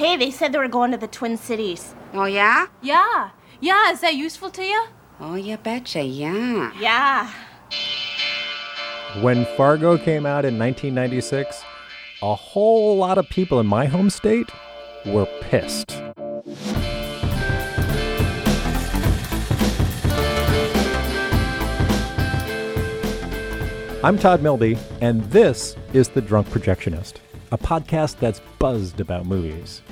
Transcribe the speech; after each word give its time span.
Hey, 0.00 0.16
they 0.16 0.30
said 0.30 0.52
they 0.52 0.58
were 0.58 0.66
going 0.66 0.92
to 0.92 0.96
the 0.96 1.06
Twin 1.06 1.36
Cities. 1.36 1.94
Oh, 2.14 2.24
yeah? 2.24 2.68
Yeah. 2.80 3.32
Yeah, 3.60 3.92
is 3.92 4.00
that 4.00 4.14
useful 4.14 4.48
to 4.52 4.64
you? 4.64 4.86
Oh, 5.20 5.34
you 5.34 5.58
betcha, 5.58 6.02
yeah. 6.02 6.72
Yeah. 6.80 7.30
When 9.20 9.44
Fargo 9.58 9.98
came 9.98 10.24
out 10.24 10.46
in 10.46 10.58
1996, 10.58 11.62
a 12.22 12.34
whole 12.34 12.96
lot 12.96 13.18
of 13.18 13.28
people 13.28 13.60
in 13.60 13.66
my 13.66 13.84
home 13.84 14.08
state 14.08 14.48
were 15.04 15.26
pissed. 15.42 15.90
I'm 24.02 24.18
Todd 24.18 24.40
Melby, 24.40 24.78
and 25.02 25.22
this 25.24 25.76
is 25.92 26.08
The 26.08 26.22
Drunk 26.22 26.48
Projectionist, 26.48 27.16
a 27.52 27.58
podcast 27.58 28.18
that's 28.18 28.40
buzzed 28.58 29.00
about 29.00 29.26
movies. 29.26 29.82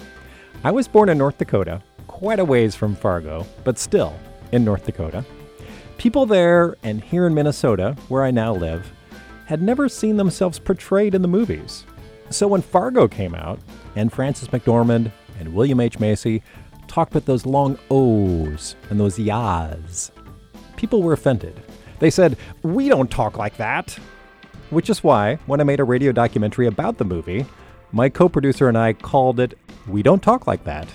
I 0.65 0.73
was 0.73 0.89
born 0.89 1.09
in 1.09 1.19
North 1.19 1.39
Dakota, 1.39 1.81
quite 2.09 2.41
a 2.41 2.45
ways 2.45 2.75
from 2.75 2.97
Fargo, 2.97 3.47
but 3.63 3.79
still 3.79 4.13
in 4.51 4.65
North 4.65 4.85
Dakota. 4.87 5.25
People 5.99 6.27
there 6.27 6.77
and 6.83 7.03
here 7.03 7.29
in 7.29 7.35
Minnesota, 7.35 7.97
where 8.09 8.25
I 8.25 8.33
now 8.33 8.55
live, 8.55 8.93
had 9.47 9.63
never 9.63 9.89
seen 9.89 10.17
themselves 10.17 10.59
portrayed 10.59 11.15
in 11.15 11.23
the 11.23 11.29
movies. 11.29 11.85
So 12.31 12.49
when 12.49 12.61
Fargo 12.61 13.07
came 13.07 13.37
out, 13.37 13.61
and 13.95 14.13
Frances 14.13 14.49
McDormand 14.49 15.13
and 15.39 15.55
William 15.55 15.79
H. 15.79 16.01
Macy 16.01 16.43
talked 16.89 17.15
with 17.15 17.25
those 17.25 17.47
long 17.47 17.79
O's 17.91 18.75
and 18.91 18.99
those 18.99 19.19
yas, 19.19 20.11
people 20.77 21.03
were 21.05 21.13
offended. 21.13 21.63
They 22.01 22.11
said, 22.11 22.37
We 22.63 22.89
don't 22.89 23.11
talk 23.11 23.39
like 23.39 23.57
that. 23.59 23.99
Which 24.71 24.91
is 24.91 25.03
why, 25.03 25.37
when 25.47 25.61
I 25.61 25.65
made 25.65 25.81
a 25.81 25.85
radio 25.85 26.13
documentary 26.13 26.67
about 26.67 26.99
the 26.99 27.05
movie, 27.05 27.47
my 27.93 28.09
co 28.09 28.29
producer 28.29 28.69
and 28.69 28.77
I 28.77 28.93
called 28.93 29.41
it 29.41 29.57
We 29.89 30.03
Don't 30.03 30.23
Talk 30.23 30.47
Like 30.47 30.65
That. 30.65 30.89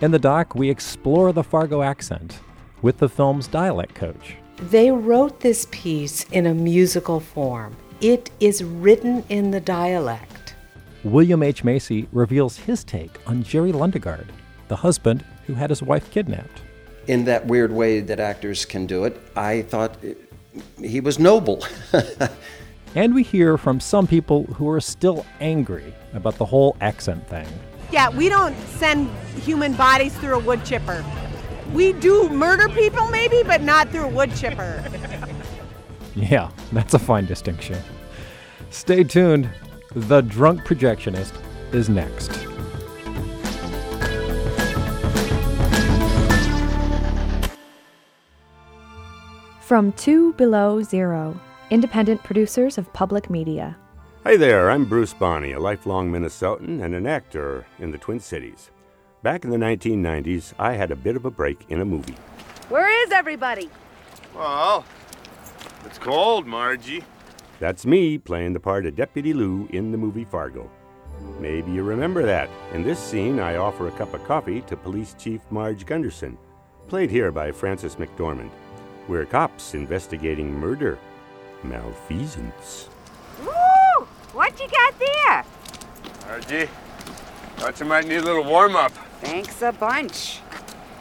In 0.00 0.10
the 0.10 0.18
doc, 0.18 0.54
we 0.54 0.68
explore 0.70 1.32
the 1.32 1.44
Fargo 1.44 1.82
accent 1.82 2.40
with 2.80 2.98
the 2.98 3.08
film's 3.08 3.46
dialect 3.46 3.94
coach. 3.94 4.36
They 4.56 4.90
wrote 4.90 5.40
this 5.40 5.66
piece 5.70 6.24
in 6.24 6.46
a 6.46 6.54
musical 6.54 7.20
form. 7.20 7.76
It 8.00 8.30
is 8.40 8.64
written 8.64 9.24
in 9.28 9.50
the 9.50 9.60
dialect. 9.60 10.54
William 11.04 11.42
H. 11.42 11.62
Macy 11.64 12.08
reveals 12.12 12.56
his 12.56 12.82
take 12.84 13.18
on 13.26 13.42
Jerry 13.42 13.72
Lundegaard, 13.72 14.28
the 14.68 14.76
husband 14.76 15.24
who 15.46 15.54
had 15.54 15.70
his 15.70 15.82
wife 15.82 16.10
kidnapped 16.10 16.62
in 17.06 17.24
that 17.24 17.46
weird 17.46 17.72
way 17.72 18.00
that 18.00 18.20
actors 18.20 18.64
can 18.64 18.86
do 18.86 19.04
it, 19.04 19.20
I 19.36 19.62
thought 19.62 19.96
he 20.78 21.00
was 21.00 21.18
noble. 21.18 21.64
and 22.94 23.14
we 23.14 23.22
hear 23.22 23.56
from 23.56 23.80
some 23.80 24.06
people 24.06 24.44
who 24.44 24.68
are 24.68 24.80
still 24.80 25.26
angry 25.40 25.92
about 26.12 26.36
the 26.36 26.44
whole 26.44 26.76
accent 26.80 27.26
thing. 27.28 27.46
Yeah, 27.92 28.08
we 28.08 28.30
don't 28.30 28.56
send 28.78 29.10
human 29.42 29.74
bodies 29.74 30.16
through 30.16 30.36
a 30.36 30.38
wood 30.38 30.64
chipper. 30.64 31.04
We 31.74 31.92
do 31.92 32.26
murder 32.30 32.70
people, 32.70 33.06
maybe, 33.08 33.42
but 33.42 33.60
not 33.60 33.90
through 33.90 34.04
a 34.04 34.08
wood 34.08 34.34
chipper. 34.34 34.82
yeah, 36.14 36.50
that's 36.72 36.94
a 36.94 36.98
fine 36.98 37.26
distinction. 37.26 37.78
Stay 38.70 39.04
tuned. 39.04 39.50
The 39.94 40.22
Drunk 40.22 40.62
Projectionist 40.62 41.34
is 41.74 41.90
next. 41.90 42.30
From 49.60 49.92
Two 49.92 50.32
Below 50.34 50.82
Zero, 50.82 51.38
independent 51.68 52.22
producers 52.22 52.78
of 52.78 52.90
public 52.94 53.28
media. 53.28 53.76
Hi 54.24 54.36
there, 54.36 54.70
I'm 54.70 54.84
Bruce 54.84 55.12
Bohne, 55.12 55.52
a 55.52 55.58
lifelong 55.58 56.08
Minnesotan 56.08 56.80
and 56.80 56.94
an 56.94 57.08
actor 57.08 57.66
in 57.80 57.90
the 57.90 57.98
Twin 57.98 58.20
Cities. 58.20 58.70
Back 59.24 59.42
in 59.42 59.50
the 59.50 59.56
1990s, 59.56 60.52
I 60.60 60.74
had 60.74 60.92
a 60.92 60.96
bit 60.96 61.16
of 61.16 61.24
a 61.24 61.30
break 61.30 61.66
in 61.70 61.80
a 61.80 61.84
movie. 61.84 62.14
Where 62.68 62.88
is 63.04 63.10
everybody? 63.10 63.68
Well, 64.32 64.84
it's 65.84 65.98
cold, 65.98 66.46
Margie. 66.46 67.02
That's 67.58 67.84
me 67.84 68.16
playing 68.16 68.52
the 68.52 68.60
part 68.60 68.86
of 68.86 68.94
Deputy 68.94 69.34
Lou 69.34 69.66
in 69.72 69.90
the 69.90 69.98
movie 69.98 70.24
Fargo. 70.24 70.70
Maybe 71.40 71.72
you 71.72 71.82
remember 71.82 72.24
that. 72.24 72.48
In 72.74 72.84
this 72.84 73.00
scene, 73.00 73.40
I 73.40 73.56
offer 73.56 73.88
a 73.88 73.98
cup 73.98 74.14
of 74.14 74.22
coffee 74.22 74.60
to 74.62 74.76
Police 74.76 75.16
Chief 75.18 75.40
Marge 75.50 75.84
Gunderson, 75.84 76.38
played 76.86 77.10
here 77.10 77.32
by 77.32 77.50
Frances 77.50 77.96
McDormand. 77.96 78.50
We're 79.08 79.26
cops 79.26 79.74
investigating 79.74 80.54
murder. 80.54 80.96
Malfeasance. 81.64 82.88
Woo! 83.44 83.71
What 84.32 84.58
you 84.58 84.66
got 84.68 84.94
there? 84.98 85.44
Margie, 86.26 86.70
thought 87.56 87.78
you 87.78 87.86
might 87.86 88.06
need 88.06 88.16
a 88.16 88.22
little 88.22 88.44
warm 88.44 88.76
up. 88.76 88.92
Thanks 89.20 89.60
a 89.60 89.72
bunch. 89.72 90.40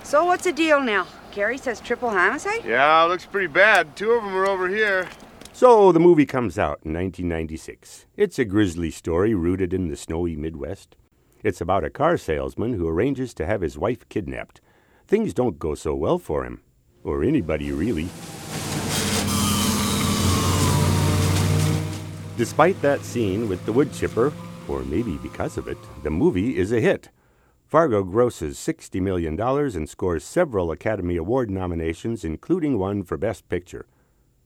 So 0.03 0.25
what's 0.25 0.43
the 0.43 0.51
deal 0.51 0.81
now? 0.81 1.07
Gary 1.31 1.57
says 1.57 1.79
triple 1.79 2.09
homicide? 2.09 2.65
Yeah, 2.65 3.03
looks 3.03 3.25
pretty 3.25 3.47
bad. 3.47 3.95
Two 3.95 4.11
of 4.11 4.23
them 4.23 4.35
are 4.35 4.47
over 4.47 4.67
here. 4.67 5.07
So 5.53 5.93
the 5.93 5.99
movie 5.99 6.25
comes 6.25 6.59
out 6.59 6.81
in 6.83 6.93
1996. 6.93 8.05
It's 8.17 8.37
a 8.37 8.43
grisly 8.43 8.91
story 8.91 9.33
rooted 9.33 9.73
in 9.73 9.87
the 9.87 9.95
snowy 9.95 10.35
Midwest. 10.35 10.97
It's 11.41 11.61
about 11.61 11.85
a 11.85 11.89
car 11.89 12.17
salesman 12.17 12.73
who 12.73 12.87
arranges 12.87 13.33
to 13.35 13.45
have 13.45 13.61
his 13.61 13.77
wife 13.77 14.07
kidnapped. 14.09 14.59
Things 15.07 15.33
don't 15.33 15.57
go 15.57 15.73
so 15.73 15.95
well 15.95 16.19
for 16.19 16.43
him. 16.43 16.61
Or 17.03 17.23
anybody, 17.23 17.71
really. 17.71 18.09
Despite 22.41 22.81
that 22.81 23.05
scene 23.05 23.47
with 23.47 23.63
the 23.67 23.71
wood 23.71 23.93
chipper, 23.93 24.33
or 24.67 24.81
maybe 24.81 25.15
because 25.17 25.59
of 25.59 25.67
it, 25.67 25.77
the 26.01 26.09
movie 26.09 26.57
is 26.57 26.71
a 26.71 26.81
hit. 26.81 27.09
Fargo 27.67 28.03
grosses 28.03 28.57
$60 28.57 28.99
million 28.99 29.39
and 29.39 29.87
scores 29.87 30.23
several 30.23 30.71
Academy 30.71 31.17
Award 31.17 31.51
nominations, 31.51 32.25
including 32.25 32.79
one 32.79 33.03
for 33.03 33.15
Best 33.15 33.47
Picture. 33.47 33.85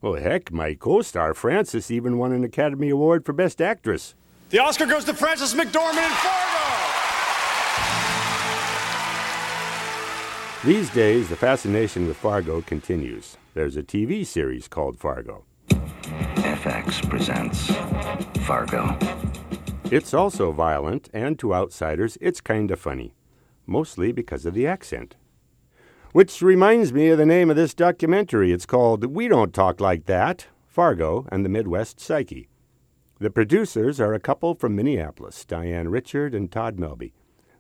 Well, 0.02 0.16
heck, 0.16 0.52
my 0.52 0.74
co 0.74 1.04
star 1.04 1.34
Frances 1.34 1.90
even 1.90 2.18
won 2.18 2.34
an 2.34 2.44
Academy 2.44 2.90
Award 2.90 3.26
for 3.26 3.32
Best 3.32 3.62
Actress. 3.62 4.14
The 4.50 4.60
Oscar 4.60 4.88
goes 4.88 5.06
to 5.06 5.14
Frances 5.14 5.54
McDormand 5.54 6.06
in 6.06 6.12
Fargo! 6.12 6.66
These 10.66 10.90
days, 10.90 11.30
the 11.30 11.38
fascination 11.38 12.10
with 12.10 12.18
Fargo 12.18 12.60
continues. 12.60 13.38
There's 13.54 13.78
a 13.78 13.84
TV 13.84 14.26
series 14.26 14.68
called 14.68 15.00
Fargo. 15.00 15.46
FX 16.66 17.08
presents 17.08 17.68
Fargo. 18.48 18.98
It's 19.92 20.16
also 20.16 20.52
violent, 20.52 21.10
and 21.14 21.38
to 21.38 21.54
outsiders, 21.54 22.18
it's 22.20 22.42
kind 22.42 22.72
of 22.72 22.80
funny. 22.80 23.14
Mostly 23.68 24.12
because 24.12 24.48
of 24.48 24.56
the 24.56 24.66
accent. 24.66 25.16
Which 26.12 26.42
reminds 26.42 26.92
me 26.92 27.10
of 27.10 27.20
the 27.20 27.26
name 27.28 27.52
of 27.52 27.56
this 27.56 27.76
documentary. 27.76 28.52
It's 28.52 28.66
called 28.66 29.06
We 29.06 29.28
Don't 29.28 29.54
Talk 29.54 29.80
Like 29.80 30.08
That 30.08 30.48
Fargo 30.66 31.28
and 31.32 31.46
the 31.46 31.50
Midwest 31.50 32.00
Psyche. 32.00 32.50
The 33.20 33.30
producers 33.30 34.02
are 34.02 34.16
a 34.16 34.20
couple 34.20 34.56
from 34.56 34.76
Minneapolis, 34.76 35.46
Diane 35.46 35.90
Richard 35.90 36.34
and 36.34 36.52
Todd 36.52 36.78
Melby. 36.78 37.12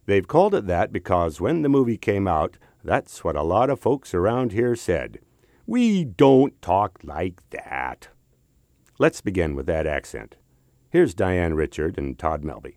They've 0.07 0.27
called 0.27 0.55
it 0.55 0.65
that 0.65 0.91
because 0.91 1.39
when 1.39 1.61
the 1.61 1.69
movie 1.69 1.99
came 1.99 2.27
out, 2.27 2.57
that's 2.83 3.23
what 3.23 3.35
a 3.35 3.43
lot 3.43 3.69
of 3.69 3.79
folks 3.79 4.15
around 4.15 4.51
here 4.51 4.75
said. 4.75 5.19
We 5.67 6.05
don't 6.05 6.59
talk 6.59 7.01
like 7.03 7.47
that. 7.51 8.07
Let's 8.97 9.19
begin 9.19 9.55
with 9.55 9.65
that 9.65 9.85
accent. 9.85 10.37
Here's 10.89 11.13
Diane 11.13 11.53
Richard 11.53 11.97
and 11.97 12.17
Todd 12.17 12.43
Melby. 12.43 12.75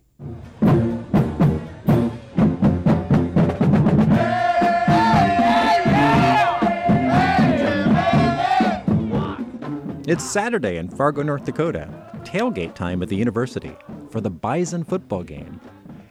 It's 10.09 10.29
Saturday 10.29 10.75
in 10.75 10.89
Fargo, 10.89 11.23
North 11.23 11.45
Dakota, 11.45 11.87
tailgate 12.23 12.75
time 12.75 13.01
at 13.01 13.07
the 13.07 13.15
university 13.15 13.77
for 14.09 14.19
the 14.19 14.29
Bison 14.29 14.83
football 14.83 15.23
game. 15.23 15.61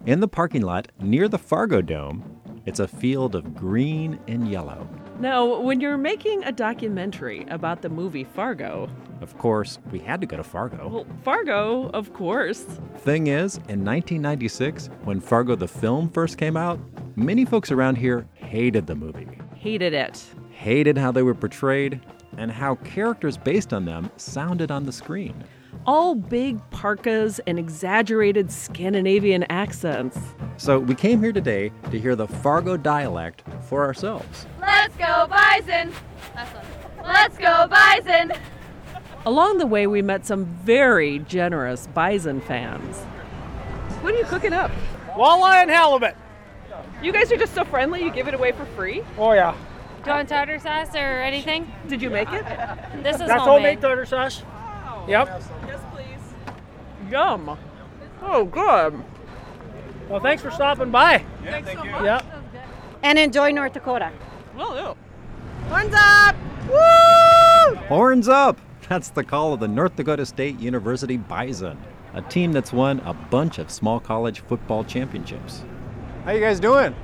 In 0.07 0.21
the 0.21 0.29
parking 0.29 0.63
lot 0.63 0.91
near 1.03 1.29
the 1.29 1.37
Fargo 1.37 1.83
Dome, 1.83 2.38
it's 2.69 2.81
a 2.81 2.87
field 2.87 3.35
of 3.35 3.55
green 3.55 4.21
and 4.29 4.47
yellow. 4.51 4.87
Now, 5.19 5.59
when 5.59 5.81
you're 5.81 5.97
making 5.97 6.45
a 6.45 6.53
documentary 6.53 7.47
about 7.49 7.81
the 7.81 7.89
movie 7.89 8.25
Fargo, 8.25 8.91
of 9.23 9.37
course, 9.39 9.79
we 9.91 9.99
had 9.99 10.21
to 10.21 10.27
go 10.27 10.37
to 10.37 10.45
Fargo. 10.45 10.87
Well, 10.87 11.07
Fargo, 11.25 11.89
of 11.95 12.13
course. 12.13 12.61
Thing 12.99 13.29
is, 13.29 13.57
in 13.69 13.85
1996, 13.87 14.91
when 15.05 15.19
Fargo 15.19 15.57
the 15.57 15.67
film 15.67 16.11
first 16.11 16.37
came 16.37 16.59
out, 16.59 16.79
many 17.17 17.47
folks 17.47 17.73
around 17.73 17.97
here 17.97 18.29
hated 18.35 18.87
the 18.87 18.95
movie. 18.95 19.27
Hated 19.55 19.95
it. 19.95 20.23
Hated 20.51 20.99
how 20.99 21.11
they 21.11 21.23
were 21.23 21.35
portrayed 21.35 22.03
and 22.37 22.53
how 22.53 22.75
characters 22.77 23.39
based 23.39 23.73
on 23.73 23.87
them 23.87 24.11
sounded 24.19 24.71
on 24.71 24.85
the 24.85 24.93
screen 24.93 25.43
all 25.89 26.15
big 26.15 26.61
parkas 26.71 27.41
and 27.47 27.59
exaggerated 27.59 28.53
Scandinavian 28.53 29.43
accents. 29.45 30.19
So 30.59 30.79
we 30.79 30.95
came 30.95 31.23
here 31.23 31.33
today 31.33 31.73
to 31.91 31.99
hear 31.99 32.15
the 32.15 32.29
Fargo 32.29 32.77
dialect 32.77 33.43
for 33.63 33.87
ourselves. 33.87 34.45
Let's 34.61 34.95
go 34.97 35.27
Bison! 35.31 35.91
Let's 37.03 37.39
go 37.39 37.67
Bison! 37.69 38.33
Along 39.25 39.57
the 39.57 39.67
way, 39.67 39.87
we 39.87 40.03
met 40.03 40.27
some 40.27 40.45
very 40.45 41.21
generous 41.21 41.87
Bison 41.87 42.43
fans. 42.43 42.99
What 44.03 44.13
are 44.13 44.19
you 44.19 44.27
cooking 44.27 44.53
up? 44.53 44.71
Walleye 45.13 45.63
and 45.63 45.71
halibut. 45.71 46.15
You 47.03 47.13
guys 47.13 47.33
are 47.33 47.39
just 47.39 47.55
so 47.55 47.65
friendly. 47.65 48.05
You 48.05 48.11
give 48.11 48.29
it 48.29 48.35
away 48.35 48.53
for 48.53 48.67
free. 48.67 49.03
Oh 49.17 49.33
yeah. 49.33 49.57
Do 50.05 50.11
you 50.11 50.17
want 50.17 50.29
tartar 50.29 50.59
sauce 50.59 50.95
or 50.95 51.23
anything? 51.23 51.73
Did 51.89 52.03
you 52.03 52.11
make 52.11 52.31
it? 52.31 52.45
This 53.03 53.15
is 53.15 53.29
That's 53.29 53.43
homemade 53.43 53.81
tartar 53.81 54.05
sauce. 54.05 54.43
Yep. 55.09 55.43
Yes. 57.11 57.13
Yum. 57.13 57.59
Oh, 58.23 58.45
good. 58.45 59.03
Well, 60.09 60.21
thanks 60.21 60.43
for 60.43 60.51
stopping 60.51 60.91
by. 60.91 61.25
Yeah, 61.45 61.63
thank 61.63 61.85
you. 61.85 61.91
Yep. 61.91 62.25
And 63.03 63.19
enjoy 63.19 63.51
North 63.53 63.75
Dakota. 63.75 64.11
Well, 64.57 64.75
yeah. 64.75 64.95
Horns 65.69 65.95
up! 65.97 66.37
Woo! 66.69 67.75
Horns 67.87 68.29
up! 68.29 68.61
That's 68.89 69.11
the 69.11 69.23
call 69.23 69.53
of 69.53 69.61
the 69.61 69.69
North 69.69 69.97
Dakota 69.97 70.25
State 70.25 70.59
University 70.59 71.19
Bison, 71.19 71.79
a 72.15 72.23
team 72.23 72.53
that's 72.53 72.73
won 72.73 73.01
a 73.01 73.13
bunch 73.13 73.59
of 73.59 73.71
small 73.71 74.01
college 74.01 74.41
football 74.41 74.83
championships. 74.83 75.63
How 76.25 76.33
you 76.33 76.41
guys 76.41 76.59
doing? 76.59 76.95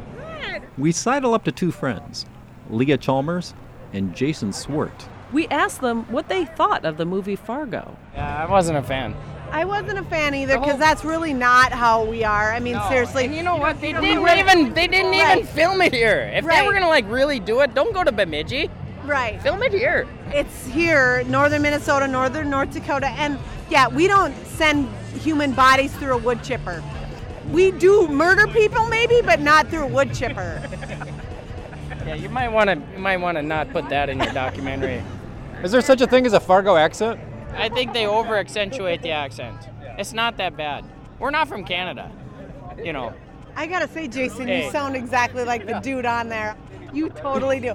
We 0.79 0.93
sidle 0.93 1.35
up 1.35 1.45
to 1.45 1.53
two 1.53 1.71
friends, 1.71 2.27
Leah 2.71 2.97
Chalmers 2.99 3.55
and 3.93 4.15
Jason 4.15 4.53
Swart. 4.53 5.09
We 5.33 5.47
asked 5.49 5.81
them 5.81 6.05
what 6.11 6.29
they 6.29 6.47
thought 6.47 6.85
of 6.85 6.97
the 6.97 7.05
movie 7.05 7.37
Fargo. 7.37 7.97
Yeah, 8.15 8.45
I 8.45 8.51
wasn't 8.51 8.79
a 8.79 8.83
fan. 8.83 9.15
I 9.53 9.65
wasn't 9.65 9.99
a 9.99 10.05
fan 10.05 10.35
either 10.35 10.59
because 10.59 10.79
that's 10.79 11.05
really 11.05 11.33
not 11.33 11.73
how 11.73 12.05
we 12.05 12.25
are. 12.25 12.53
I 12.53 12.59
mean, 12.61 12.79
seriously. 12.89 13.25
And 13.27 13.35
you 13.35 13.43
know 13.43 13.57
what? 13.57 13.81
They 13.81 13.89
you 13.89 13.93
know, 13.95 14.01
didn't 14.01 14.17
we 14.23 14.31
were- 14.31 14.37
even 14.37 14.75
they 14.75 14.87
didn't 14.89 15.13
Right. 15.13 15.39
even 15.39 15.47
film 15.47 15.81
it 15.81 15.93
here. 15.93 16.31
If 16.35 16.45
they 16.45 16.49
Right. 16.51 16.67
were 16.67 16.73
gonna 16.73 16.89
like 16.89 17.05
really 17.09 17.39
do 17.39 17.61
it, 17.61 17.75
don't 17.75 17.95
go 17.95 18.03
to 18.03 18.11
Bemidji. 18.13 18.69
Right. 19.05 19.41
Film 19.43 19.63
it 19.63 19.73
here. 19.73 20.07
It's 20.33 20.67
here, 20.67 21.23
northern 21.29 21.63
Minnesota, 21.63 22.09
northern 22.09 22.51
North 22.51 22.73
Dakota, 22.73 23.09
and 23.19 23.39
yeah, 23.71 23.87
we 23.89 24.09
don't 24.09 24.35
send 24.47 24.89
human 25.23 25.53
bodies 25.53 25.93
through 25.93 26.15
a 26.15 26.19
wood 26.19 26.43
chipper. 26.43 26.83
We 27.53 27.71
do 27.71 28.09
murder 28.09 28.47
people 28.47 28.87
maybe, 28.89 29.21
but 29.21 29.41
not 29.41 29.69
through 29.69 29.83
a 29.85 29.89
wood 29.89 30.15
chipper. 30.15 30.61
Yeah, 32.07 32.17
you 32.17 32.29
might 32.29 32.49
want 32.49 32.69
to 32.69 32.77
you 32.93 32.99
might 32.99 33.17
want 33.17 33.39
to 33.39 33.43
not 33.43 33.71
put 33.73 33.89
that 33.89 34.11
in 34.11 34.19
your 34.19 34.31
documentary. 34.33 35.03
Is 35.63 35.73
there 35.73 35.81
such 35.81 36.03
a 36.03 36.07
thing 36.07 36.27
as 36.27 36.35
a 36.35 36.41
Fargo 36.41 36.77
accent? 36.77 37.19
I 37.57 37.69
think 37.69 37.93
they 37.93 38.07
over 38.07 38.37
accentuate 38.37 39.03
the 39.03 39.11
accent. 39.11 39.69
It's 39.99 40.13
not 40.13 40.37
that 40.39 40.57
bad. 40.57 40.85
We're 41.19 41.31
not 41.31 41.49
from 41.49 41.65
Canada, 41.65 42.11
you 42.83 42.93
know. 42.93 43.13
I 43.57 43.67
gotta 43.67 43.89
say, 43.89 44.09
Jason, 44.09 44.49
Hey. 44.49 44.65
you 44.67 44.71
sound 44.73 44.97
exactly 44.97 45.45
like 45.45 45.67
the 45.67 45.79
dude 45.81 46.07
on 46.07 46.29
there. 46.29 46.57
You 46.93 47.09
totally 47.11 47.61
do. 47.61 47.75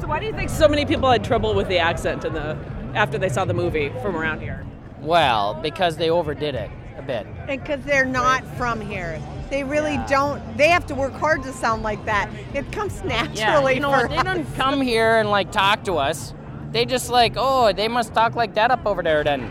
So 0.00 0.06
why 0.06 0.20
do 0.20 0.26
you 0.26 0.32
think 0.32 0.50
so 0.50 0.68
many 0.68 0.84
people 0.86 1.10
had 1.10 1.22
trouble 1.24 1.54
with 1.54 1.68
the 1.68 1.78
accent 1.78 2.24
in 2.24 2.32
the 2.32 2.56
after 2.94 3.18
they 3.18 3.28
saw 3.28 3.44
the 3.44 3.54
movie 3.54 3.90
from 4.02 4.16
around 4.16 4.40
here? 4.40 4.64
Well, 5.00 5.54
because 5.62 5.96
they 5.96 6.10
overdid 6.10 6.54
it 6.54 6.70
a 6.98 7.02
bit. 7.02 7.26
And 7.48 7.60
because 7.60 7.82
they're 7.84 8.04
not 8.04 8.44
from 8.56 8.80
here. 8.80 9.20
They 9.50 9.64
really 9.64 9.98
don't, 10.08 10.40
they 10.56 10.68
have 10.68 10.86
to 10.86 10.94
work 10.94 11.12
hard 11.14 11.42
to 11.42 11.52
sound 11.52 11.82
like 11.82 12.04
that. 12.04 12.30
It 12.54 12.70
comes 12.72 13.00
Yeah, 13.04 13.22
naturally 13.24 13.74
you 13.74 13.80
know 13.80 13.90
for 13.90 14.06
what? 14.06 14.10
They 14.10 14.16
us. 14.18 14.24
don't 14.24 14.54
come 14.56 14.80
here 14.80 15.18
and 15.18 15.28
like 15.30 15.50
talk 15.50 15.82
to 15.84 15.94
us. 15.94 16.34
They 16.72 16.84
just 16.84 17.10
like, 17.10 17.34
oh, 17.36 17.72
they 17.72 17.88
must 17.88 18.14
talk 18.14 18.34
like 18.36 18.54
that 18.54 18.70
up 18.70 18.86
over 18.86 19.02
there 19.02 19.24
then. 19.24 19.50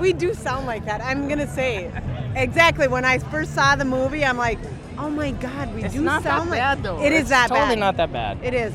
we 0.00 0.12
do 0.12 0.34
sound 0.34 0.66
like 0.66 0.84
that. 0.84 1.00
I'm 1.00 1.28
gonna 1.28 1.46
say 1.46 1.90
exactly. 2.36 2.88
When 2.88 3.04
I 3.04 3.18
first 3.18 3.54
saw 3.54 3.74
the 3.76 3.84
movie, 3.84 4.24
I'm 4.24 4.36
like, 4.36 4.58
oh 4.98 5.08
my 5.10 5.30
god, 5.32 5.74
we 5.74 5.84
It's 5.84 5.94
do 5.94 6.02
not 6.02 6.22
that 6.24 6.38
sound 6.38 6.50
like 6.50 6.60
bad, 6.60 6.82
though. 6.82 7.02
It 7.02 7.12
is 7.12 7.22
It's 7.22 7.30
that 7.30 7.48
totally 7.48 7.74
bad. 7.76 7.78
not 7.78 7.96
that 7.96 8.12
bad. 8.12 8.38
It 8.42 8.54
is. 8.54 8.72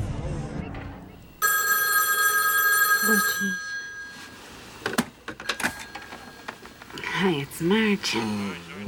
Hi, 7.02 7.30
it's 7.30 7.60
Marge. 7.60 8.16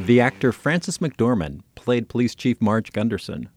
The 0.07 0.21
actor 0.21 0.53
Frances 0.53 0.99
McDormand 0.99 1.61
played 1.75 2.09
Police 2.09 2.35
Chief 2.35 2.61
Marge 2.61 2.93
Gunderson. 2.93 3.49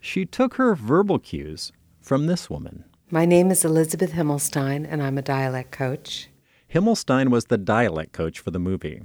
She 0.00 0.24
took 0.26 0.54
her 0.54 0.74
verbal 0.74 1.18
cues 1.18 1.72
from 2.00 2.26
this 2.26 2.50
woman. 2.50 2.84
My 3.08 3.24
name 3.24 3.52
is 3.52 3.64
Elizabeth 3.64 4.14
Himmelstein, 4.14 4.84
and 4.90 5.00
I'm 5.00 5.16
a 5.16 5.22
dialect 5.22 5.70
coach. 5.70 6.28
Himmelstein 6.74 7.28
was 7.28 7.44
the 7.44 7.56
dialect 7.56 8.12
coach 8.12 8.40
for 8.40 8.50
the 8.50 8.58
movie. 8.58 9.02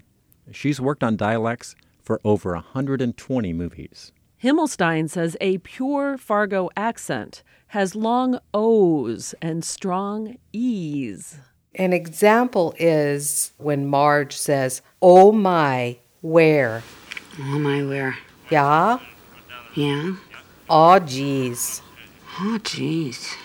She's 0.51 0.81
worked 0.81 1.03
on 1.03 1.15
dialects 1.15 1.75
for 2.01 2.19
over 2.23 2.53
120 2.53 3.53
movies. 3.53 4.11
Himmelstein 4.43 5.07
says 5.07 5.37
a 5.39 5.59
pure 5.59 6.17
Fargo 6.17 6.71
accent 6.75 7.43
has 7.67 7.93
long 7.95 8.39
O's 8.55 9.35
and 9.39 9.63
strong 9.63 10.35
E's. 10.51 11.37
An 11.75 11.93
example 11.93 12.73
is 12.79 13.53
when 13.59 13.85
Marge 13.85 14.35
says, 14.35 14.81
Oh 14.99 15.31
my, 15.31 15.99
where? 16.21 16.81
Oh 17.37 17.59
my, 17.59 17.83
where? 17.83 18.17
Yeah? 18.49 18.97
Yeah? 19.75 20.15
Oh, 20.67 20.97
geez. 20.97 21.83
Oh, 22.39 22.57
jeez. 22.63 23.35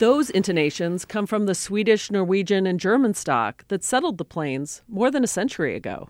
Those 0.00 0.30
intonations 0.30 1.04
come 1.04 1.26
from 1.26 1.44
the 1.44 1.54
Swedish, 1.54 2.10
Norwegian, 2.10 2.66
and 2.66 2.80
German 2.80 3.12
stock 3.12 3.68
that 3.68 3.84
settled 3.84 4.16
the 4.16 4.24
plains 4.24 4.80
more 4.88 5.10
than 5.10 5.22
a 5.22 5.26
century 5.26 5.76
ago. 5.76 6.08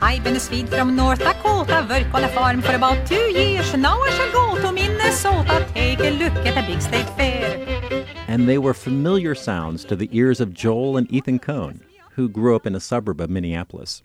I've 0.00 0.22
been 0.22 0.36
a 0.36 0.38
Swede 0.38 0.68
from 0.68 0.94
North 0.94 1.18
Dakota, 1.18 1.84
work 1.90 2.14
on 2.14 2.22
a 2.22 2.28
farm 2.28 2.62
for 2.62 2.76
about 2.76 3.08
two 3.08 3.16
years. 3.16 3.74
Now 3.74 4.00
I 4.00 4.10
shall 4.10 4.30
go 4.30 4.62
to 4.62 4.70
Minnesota, 4.70 5.66
take 5.74 5.98
a 5.98 6.10
look 6.12 6.46
at 6.46 6.54
the 6.54 6.62
big 6.72 6.80
state 6.80 7.10
fair. 7.16 8.06
And 8.28 8.48
they 8.48 8.58
were 8.58 8.74
familiar 8.74 9.34
sounds 9.34 9.84
to 9.86 9.96
the 9.96 10.08
ears 10.12 10.40
of 10.40 10.54
Joel 10.54 10.96
and 10.96 11.12
Ethan 11.12 11.40
Coen, 11.40 11.80
who 12.12 12.28
grew 12.28 12.54
up 12.54 12.68
in 12.68 12.76
a 12.76 12.80
suburb 12.80 13.20
of 13.20 13.30
Minneapolis. 13.30 14.04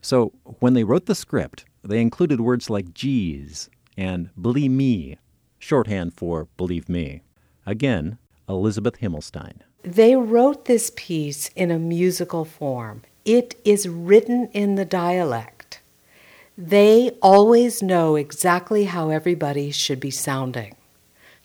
So 0.00 0.32
when 0.60 0.72
they 0.72 0.84
wrote 0.84 1.04
the 1.04 1.14
script, 1.14 1.66
they 1.84 2.00
included 2.00 2.40
words 2.40 2.70
like 2.70 2.94
geez 2.94 3.68
and 3.98 4.30
believe 4.40 4.70
me, 4.70 5.18
shorthand 5.58 6.14
for 6.14 6.48
believe 6.56 6.88
me. 6.88 7.22
Again, 7.64 8.18
Elizabeth 8.48 9.00
Himmelstein. 9.00 9.60
They 9.82 10.16
wrote 10.16 10.64
this 10.64 10.90
piece 10.96 11.48
in 11.56 11.70
a 11.70 11.78
musical 11.78 12.44
form. 12.44 13.02
It 13.24 13.54
is 13.64 13.88
written 13.88 14.48
in 14.52 14.74
the 14.74 14.84
dialect. 14.84 15.80
They 16.58 17.10
always 17.20 17.82
know 17.82 18.16
exactly 18.16 18.84
how 18.84 19.10
everybody 19.10 19.70
should 19.70 20.00
be 20.00 20.10
sounding. 20.10 20.74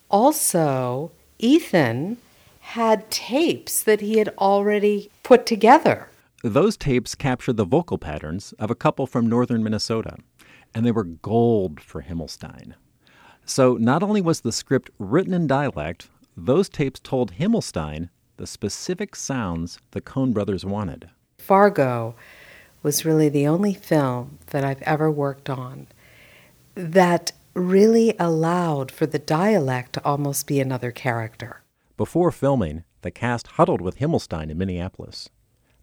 Also, 0.10 1.12
Ethan 1.40 2.18
had 2.60 3.10
tapes 3.12 3.84
that 3.84 4.02
he 4.02 4.20
had 4.20 4.30
already 4.38 5.10
put 5.24 5.46
together. 5.46 6.08
Those 6.44 6.78
tapes 6.78 7.14
captured 7.16 7.58
the 7.58 7.66
vocal 7.66 7.98
patterns 7.98 8.54
of 8.54 8.72
a 8.72 8.76
couple 8.76 9.06
from 9.06 9.28
northern 9.28 9.64
Minnesota, 9.64 10.18
and 10.74 10.86
they 10.86 10.92
were 10.92 11.04
gold 11.04 11.80
for 11.82 12.04
Himmelstein. 12.04 12.74
So 13.46 13.76
not 13.76 14.04
only 14.04 14.22
was 14.22 14.42
the 14.42 14.52
script 14.52 14.90
written 15.00 15.34
in 15.34 15.48
dialect, 15.48 16.10
those 16.38 16.70
tapes 16.70 17.00
told 17.00 17.34
Himmelstein 17.34 18.10
the 18.38 18.48
specific 18.48 19.16
sounds 19.16 19.78
the 19.92 20.02
Coen 20.02 20.34
brothers 20.34 20.66
wanted. 20.66 21.10
Fargo 21.38 22.16
was 22.84 23.06
really 23.06 23.30
the 23.30 23.48
only 23.48 23.74
film 23.74 24.40
that 24.48 24.64
I've 24.64 24.82
ever 24.84 25.12
worked 25.12 25.50
on 25.50 25.88
that 26.76 27.32
really 27.54 28.16
allowed 28.18 28.92
for 28.92 29.06
the 29.06 29.20
dialect 29.20 29.94
to 29.94 30.06
almost 30.06 30.48
be 30.48 30.60
another 30.60 30.92
character. 30.92 31.62
Before 31.98 32.32
filming, 32.32 32.84
the 33.02 33.12
cast 33.12 33.48
huddled 33.48 33.82
with 33.82 33.98
Himmelstein 33.98 34.50
in 34.50 34.58
Minneapolis. 34.58 35.30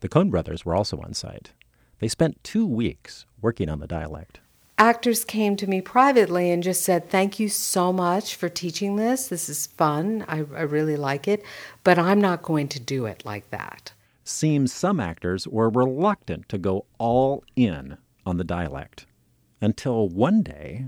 The 0.00 0.08
Coen 0.08 0.30
brothers 0.30 0.64
were 0.64 0.74
also 0.74 0.98
on 1.00 1.14
site. 1.14 1.52
They 1.98 2.08
spent 2.08 2.42
two 2.42 2.66
weeks 2.66 3.26
working 3.40 3.68
on 3.68 3.80
the 3.80 3.86
dialect. 3.86 4.40
Actors 4.80 5.24
came 5.24 5.56
to 5.56 5.66
me 5.66 5.80
privately 5.80 6.52
and 6.52 6.62
just 6.62 6.82
said, 6.84 7.10
Thank 7.10 7.40
you 7.40 7.48
so 7.48 7.92
much 7.92 8.36
for 8.36 8.48
teaching 8.48 8.94
this. 8.94 9.26
This 9.26 9.48
is 9.48 9.66
fun. 9.66 10.24
I, 10.28 10.38
I 10.38 10.62
really 10.62 10.96
like 10.96 11.26
it, 11.26 11.42
but 11.82 11.98
I'm 11.98 12.20
not 12.20 12.42
going 12.42 12.68
to 12.68 12.80
do 12.80 13.04
it 13.04 13.24
like 13.24 13.50
that. 13.50 13.92
Seems 14.22 14.72
some 14.72 15.00
actors 15.00 15.48
were 15.48 15.68
reluctant 15.68 16.48
to 16.50 16.58
go 16.58 16.84
all 16.98 17.42
in 17.56 17.98
on 18.24 18.36
the 18.36 18.44
dialect. 18.44 19.06
Until 19.60 20.08
one 20.08 20.42
day, 20.42 20.86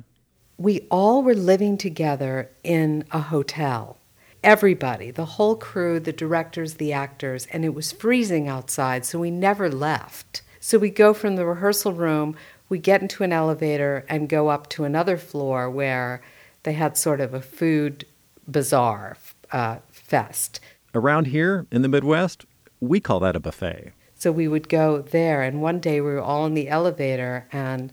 We 0.57 0.87
all 0.91 1.23
were 1.23 1.35
living 1.35 1.77
together 1.79 2.51
in 2.63 3.05
a 3.11 3.19
hotel. 3.19 3.97
Everybody, 4.45 5.11
the 5.11 5.25
whole 5.25 5.57
crew, 5.57 5.99
the 5.99 6.13
directors, 6.13 6.75
the 6.75 6.93
actors, 6.93 7.47
and 7.51 7.65
it 7.65 7.75
was 7.75 7.93
freezing 7.93 8.47
outside, 8.47 9.05
so 9.07 9.19
we 9.19 9.31
never 9.31 9.71
left. 9.71 10.43
So 10.61 10.79
we 10.79 10.91
go 10.91 11.15
from 11.15 11.37
the 11.37 11.47
rehearsal 11.47 11.95
room, 11.95 12.37
we 12.71 12.79
get 12.79 13.03
into 13.03 13.23
an 13.23 13.33
elevator, 13.33 14.07
and 14.09 14.29
go 14.29 14.49
up 14.49 14.71
to 14.71 14.85
another 14.85 15.19
floor 15.19 15.69
where 15.69 16.23
they 16.63 16.73
had 16.73 16.97
sort 16.97 17.21
of 17.21 17.35
a 17.35 17.43
food 17.43 18.07
bazaar 18.47 19.19
uh, 19.53 19.79
fest. 19.91 20.61
around 20.95 21.27
here 21.27 21.67
in 21.71 21.83
the 21.83 21.89
Midwest, 21.89 22.47
we 22.81 23.01
call 23.01 23.21
that 23.21 23.37
a 23.37 23.41
buffet. 23.41 23.93
So 24.15 24.33
we 24.33 24.49
would 24.49 24.69
go 24.69 25.03
there, 25.03 25.43
and 25.43 25.61
one 25.61 25.81
day 25.81 26.01
we 26.01 26.13
were 26.13 26.21
all 26.21 26.47
in 26.47 26.55
the 26.55 26.69
elevator, 26.69 27.47
and 27.53 27.93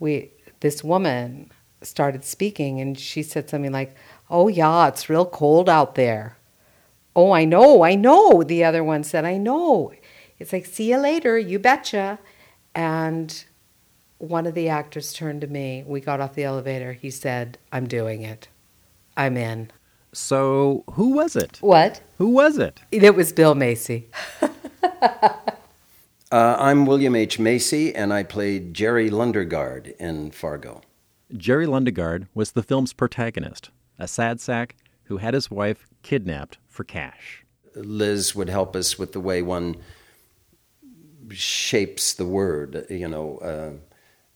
we 0.00 0.30
this 0.60 0.82
woman 0.82 1.50
started 1.82 2.24
speaking, 2.24 2.80
and 2.80 2.98
she 2.98 3.22
said 3.22 3.48
something 3.48 3.72
like, 3.72 3.94
"Oh 4.30 4.48
yeah, 4.48 4.88
it's 4.88 5.08
real 5.10 5.26
cold 5.26 5.68
out 5.68 5.94
there." 5.94 6.36
Oh, 7.14 7.32
I 7.32 7.44
know, 7.44 7.82
I 7.82 7.94
know. 7.96 8.42
The 8.42 8.64
other 8.64 8.82
one 8.84 9.04
said, 9.04 9.24
"I 9.24 9.36
know, 9.36 9.92
It's 10.38 10.52
like, 10.52 10.66
see 10.66 10.90
you 10.90 10.98
later, 10.98 11.36
you 11.36 11.58
betcha. 11.58 12.20
And 12.74 13.44
one 14.18 14.46
of 14.46 14.54
the 14.54 14.68
actors 14.68 15.12
turned 15.12 15.40
to 15.40 15.46
me. 15.46 15.84
We 15.86 16.00
got 16.00 16.20
off 16.20 16.34
the 16.34 16.44
elevator. 16.44 16.92
He 16.92 17.10
said, 17.10 17.58
I'm 17.72 17.86
doing 17.86 18.22
it. 18.22 18.48
I'm 19.16 19.36
in. 19.36 19.70
So, 20.12 20.84
who 20.92 21.10
was 21.10 21.36
it? 21.36 21.58
What? 21.60 22.00
Who 22.18 22.28
was 22.28 22.58
it? 22.58 22.80
It 22.90 23.14
was 23.14 23.32
Bill 23.32 23.54
Macy. 23.54 24.08
Uh, 26.30 26.56
I'm 26.58 26.84
William 26.84 27.14
H. 27.14 27.38
Macy, 27.38 27.94
and 27.94 28.12
I 28.12 28.22
played 28.22 28.74
Jerry 28.74 29.08
Lundegaard 29.08 29.96
in 29.98 30.30
Fargo. 30.30 30.82
Jerry 31.34 31.64
Lundegaard 31.66 32.26
was 32.34 32.52
the 32.52 32.62
film's 32.62 32.92
protagonist, 32.92 33.70
a 33.98 34.06
sad 34.06 34.38
sack 34.38 34.76
who 35.04 35.16
had 35.16 35.32
his 35.32 35.50
wife 35.50 35.86
kidnapped 36.02 36.58
for 36.66 36.84
cash. 36.84 37.46
Liz 37.74 38.34
would 38.34 38.50
help 38.50 38.76
us 38.76 38.98
with 38.98 39.12
the 39.12 39.20
way 39.20 39.40
one 39.40 39.76
shapes 41.30 42.12
the 42.12 42.26
word, 42.26 42.84
you 42.90 43.08
know, 43.08 43.38
uh, 43.38 43.87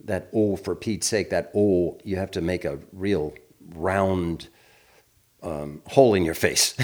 that 0.05 0.29
O, 0.33 0.57
for 0.57 0.75
Pete's 0.75 1.07
sake, 1.07 1.31
that 1.31 1.51
O, 1.55 1.99
you 2.05 2.17
have 2.17 2.31
to 2.33 2.41
make 2.41 2.65
a 2.65 2.79
real 2.93 3.35
round 3.75 4.49
um, 5.43 5.83
hole 5.89 6.15
in 6.15 6.25
your 6.25 6.35
face. 6.35 6.75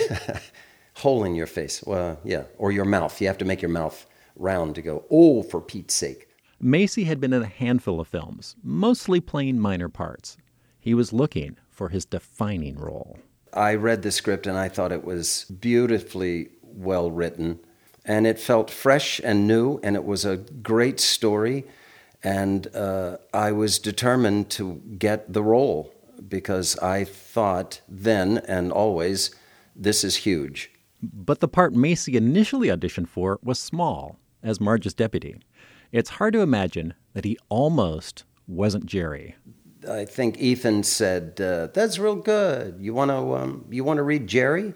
hole 0.95 1.25
in 1.25 1.35
your 1.35 1.47
face. 1.47 1.83
Well, 1.87 2.19
yeah, 2.25 2.45
or 2.59 2.73
your 2.73 2.85
mouth. 2.85 3.21
You 3.21 3.27
have 3.29 3.39
to 3.39 3.45
make 3.45 3.63
your 3.63 3.71
mouth 3.71 4.07
round 4.37 4.75
to 4.77 4.83
go, 4.83 5.05
oh, 5.11 5.43
for 5.43 5.61
Pete's 5.61 5.95
sake. 5.95 6.29
Macy 6.61 7.05
had 7.05 7.21
been 7.21 7.33
in 7.33 7.43
a 7.43 7.47
handful 7.47 8.01
of 8.01 8.09
films, 8.09 8.57
mostly 8.63 9.21
playing 9.21 9.61
minor 9.61 9.89
parts. 9.89 10.37
He 10.81 10.93
was 10.95 11.13
looking 11.13 11.57
for 11.71 11.91
his 11.91 12.05
defining 12.05 12.77
role. 12.77 13.19
I 13.53 13.75
read 13.75 14.03
the 14.03 14.11
script 14.11 14.47
and 14.47 14.59
I 14.59 14.69
thought 14.69 14.93
it 14.93 15.05
was 15.05 15.45
beautifully 15.45 16.51
well 16.63 17.11
written, 17.11 17.61
and 18.05 18.27
it 18.27 18.39
felt 18.39 18.71
fresh 18.71 19.21
and 19.23 19.47
new, 19.47 19.79
and 19.83 19.95
it 19.97 20.05
was 20.05 20.25
a 20.25 20.37
great 20.37 20.99
story. 20.99 21.65
And 22.23 22.75
uh, 22.75 23.19
I 23.33 23.53
was 23.53 23.79
determined 23.79 24.51
to 24.51 24.83
get 24.99 25.33
the 25.33 25.43
role 25.43 25.95
because 26.29 26.77
I 26.79 27.05
thought 27.05 27.81
then 27.89 28.39
and 28.39 28.73
always, 28.73 29.35
this 29.77 30.03
is 30.03 30.17
huge. 30.17 30.73
But 31.01 31.41
the 31.41 31.49
part 31.49 31.75
Macy 31.75 32.17
initially 32.17 32.69
auditioned 32.69 33.09
for 33.09 33.39
was 33.43 33.61
small, 33.61 34.19
as 34.43 34.61
Marge's 34.61 34.95
deputy. 34.95 35.37
It's 35.93 36.11
hard 36.11 36.33
to 36.35 36.41
imagine 36.41 36.95
that 37.13 37.25
he 37.25 37.39
almost 37.49 38.25
wasn't 38.49 38.87
Jerry. 38.87 39.37
I 39.89 40.05
think 40.05 40.39
Ethan 40.39 40.83
said, 40.83 41.41
uh, 41.41 41.69
"That's 41.73 42.01
real 42.01 42.17
good. 42.17 42.79
You 42.81 42.95
want 42.95 43.11
to 43.13 43.37
um, 43.37 43.65
you 43.71 43.85
want 43.85 43.99
to 43.99 44.03
read 44.03 44.27
Jerry?" 44.27 44.75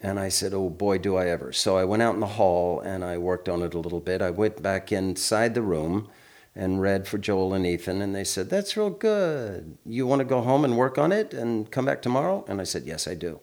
And 0.00 0.18
I 0.18 0.28
said, 0.28 0.52
"Oh 0.52 0.70
boy, 0.70 0.98
do 0.98 1.16
I 1.16 1.28
ever!" 1.28 1.52
So 1.52 1.76
I 1.76 1.84
went 1.84 2.02
out 2.02 2.14
in 2.14 2.20
the 2.20 2.26
hall 2.26 2.80
and 2.80 3.04
I 3.04 3.16
worked 3.16 3.48
on 3.48 3.62
it 3.62 3.74
a 3.74 3.78
little 3.78 4.00
bit. 4.00 4.20
I 4.20 4.30
went 4.30 4.60
back 4.60 4.90
inside 4.90 5.54
the 5.54 5.62
room 5.62 6.08
and 6.54 6.80
read 6.80 7.06
for 7.06 7.18
Joel 7.18 7.54
and 7.54 7.66
Ethan, 7.66 8.02
and 8.02 8.14
they 8.14 8.24
said, 8.24 8.50
"That's 8.50 8.76
real 8.76 8.90
good. 8.90 9.78
You 9.84 10.06
want 10.06 10.20
to 10.20 10.24
go 10.24 10.40
home 10.40 10.64
and 10.64 10.76
work 10.76 10.98
on 10.98 11.12
it 11.12 11.32
and 11.32 11.70
come 11.70 11.84
back 11.84 12.02
tomorrow?" 12.02 12.44
And 12.48 12.60
I 12.60 12.64
said, 12.64 12.84
"Yes, 12.84 13.06
I 13.06 13.14
do." 13.14 13.40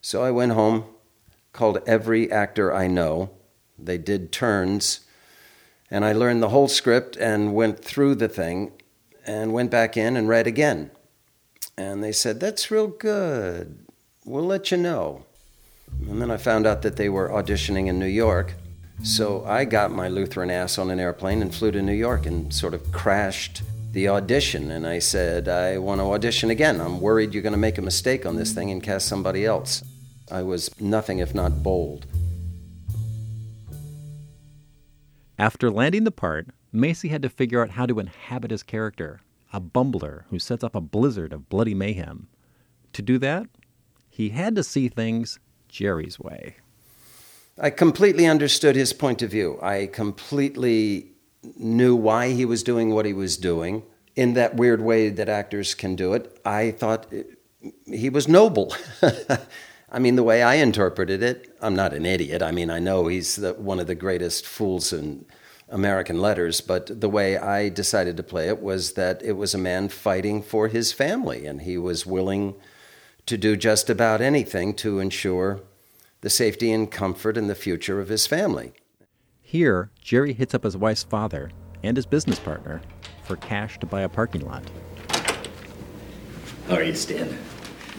So 0.00 0.22
I 0.22 0.30
went 0.30 0.52
home, 0.52 0.84
called 1.52 1.80
every 1.86 2.30
actor 2.30 2.72
I 2.72 2.86
know. 2.86 3.30
They 3.78 3.98
did 3.98 4.32
turns, 4.32 5.00
and 5.90 6.04
I 6.04 6.12
learned 6.12 6.42
the 6.42 6.50
whole 6.50 6.68
script 6.68 7.16
and 7.16 7.54
went 7.54 7.84
through 7.84 8.16
the 8.16 8.28
thing 8.28 8.72
and 9.26 9.52
went 9.52 9.70
back 9.70 9.96
in 9.96 10.16
and 10.16 10.28
read 10.28 10.46
again. 10.46 10.90
And 11.76 12.02
they 12.02 12.12
said, 12.12 12.40
That's 12.40 12.70
real 12.70 12.88
good. 12.88 13.86
We'll 14.24 14.44
let 14.44 14.70
you 14.70 14.76
know. 14.76 15.24
And 16.08 16.20
then 16.20 16.30
I 16.30 16.36
found 16.36 16.66
out 16.66 16.82
that 16.82 16.96
they 16.96 17.08
were 17.08 17.28
auditioning 17.28 17.86
in 17.86 17.98
New 17.98 18.06
York. 18.06 18.54
So 19.02 19.44
I 19.44 19.64
got 19.64 19.92
my 19.92 20.08
Lutheran 20.08 20.50
ass 20.50 20.76
on 20.76 20.90
an 20.90 20.98
airplane 20.98 21.40
and 21.40 21.54
flew 21.54 21.70
to 21.70 21.80
New 21.80 21.92
York 21.92 22.26
and 22.26 22.52
sort 22.52 22.74
of 22.74 22.90
crashed 22.92 23.62
the 23.92 24.08
audition. 24.08 24.70
And 24.70 24.86
I 24.86 24.98
said, 24.98 25.48
I 25.48 25.78
want 25.78 26.00
to 26.00 26.12
audition 26.12 26.50
again. 26.50 26.80
I'm 26.80 27.00
worried 27.00 27.32
you're 27.32 27.42
going 27.42 27.52
to 27.52 27.58
make 27.58 27.78
a 27.78 27.82
mistake 27.82 28.26
on 28.26 28.36
this 28.36 28.52
thing 28.52 28.70
and 28.70 28.82
cast 28.82 29.08
somebody 29.08 29.44
else. 29.44 29.82
I 30.30 30.42
was 30.42 30.78
nothing 30.80 31.18
if 31.18 31.34
not 31.34 31.62
bold. 31.62 32.06
After 35.38 35.70
landing 35.70 36.04
the 36.04 36.10
part, 36.10 36.48
Macy 36.72 37.08
had 37.08 37.22
to 37.22 37.28
figure 37.28 37.62
out 37.62 37.70
how 37.70 37.86
to 37.86 38.00
inhabit 38.00 38.50
his 38.50 38.64
character, 38.64 39.20
a 39.52 39.60
bumbler 39.60 40.24
who 40.28 40.38
sets 40.38 40.64
up 40.64 40.74
a 40.74 40.80
blizzard 40.80 41.32
of 41.32 41.48
bloody 41.48 41.74
mayhem. 41.74 42.26
To 42.94 43.02
do 43.02 43.18
that, 43.18 43.46
he 44.10 44.30
had 44.30 44.56
to 44.56 44.64
see 44.64 44.88
things 44.88 45.38
Jerry's 45.68 46.18
way. 46.18 46.56
I 47.60 47.70
completely 47.70 48.26
understood 48.26 48.76
his 48.76 48.92
point 48.92 49.22
of 49.22 49.30
view. 49.30 49.58
I 49.60 49.86
completely 49.86 51.12
knew 51.56 51.96
why 51.96 52.32
he 52.32 52.44
was 52.44 52.62
doing 52.62 52.94
what 52.94 53.04
he 53.06 53.12
was 53.12 53.36
doing 53.36 53.82
in 54.14 54.34
that 54.34 54.56
weird 54.56 54.80
way 54.80 55.08
that 55.08 55.28
actors 55.28 55.74
can 55.74 55.96
do 55.96 56.12
it. 56.12 56.40
I 56.44 56.70
thought 56.72 57.12
he 57.84 58.10
was 58.10 58.28
noble. 58.28 58.74
I 59.90 59.98
mean, 59.98 60.16
the 60.16 60.22
way 60.22 60.42
I 60.42 60.56
interpreted 60.56 61.22
it, 61.22 61.56
I'm 61.60 61.74
not 61.74 61.94
an 61.94 62.06
idiot. 62.06 62.42
I 62.42 62.52
mean, 62.52 62.70
I 62.70 62.78
know 62.78 63.06
he's 63.06 63.36
the, 63.36 63.54
one 63.54 63.80
of 63.80 63.86
the 63.86 63.94
greatest 63.94 64.46
fools 64.46 64.92
in 64.92 65.24
American 65.68 66.20
letters, 66.20 66.60
but 66.60 67.00
the 67.00 67.08
way 67.08 67.38
I 67.38 67.70
decided 67.70 68.16
to 68.18 68.22
play 68.22 68.48
it 68.48 68.62
was 68.62 68.92
that 68.92 69.22
it 69.22 69.32
was 69.32 69.54
a 69.54 69.58
man 69.58 69.88
fighting 69.88 70.42
for 70.42 70.68
his 70.68 70.92
family, 70.92 71.46
and 71.46 71.62
he 71.62 71.78
was 71.78 72.06
willing 72.06 72.54
to 73.26 73.36
do 73.36 73.56
just 73.56 73.90
about 73.90 74.20
anything 74.20 74.74
to 74.74 75.00
ensure 75.00 75.60
the 76.20 76.30
safety 76.30 76.72
and 76.72 76.90
comfort 76.90 77.36
and 77.36 77.48
the 77.48 77.54
future 77.54 78.00
of 78.00 78.08
his 78.08 78.26
family. 78.26 78.72
Here, 79.40 79.90
Jerry 80.00 80.32
hits 80.32 80.54
up 80.54 80.64
his 80.64 80.76
wife's 80.76 81.04
father 81.04 81.50
and 81.82 81.96
his 81.96 82.06
business 82.06 82.38
partner 82.38 82.80
for 83.24 83.36
cash 83.36 83.78
to 83.78 83.86
buy 83.86 84.02
a 84.02 84.08
parking 84.08 84.42
lot. 84.46 84.62
How 86.66 86.74
are 86.76 86.82
you, 86.82 86.94
Stan? 86.94 87.38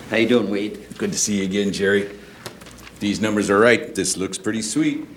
How 0.10 0.18
you 0.18 0.28
doing, 0.28 0.50
Wade? 0.50 0.86
Good 0.98 1.12
to 1.12 1.18
see 1.18 1.38
you 1.40 1.44
again, 1.46 1.72
Jerry. 1.72 2.02
If 2.04 3.00
these 3.00 3.20
numbers 3.22 3.50
are 3.50 3.60
right, 3.60 3.96
this 3.96 4.18
looks 4.18 4.38
pretty 4.38 4.62
sweet. 4.62 5.08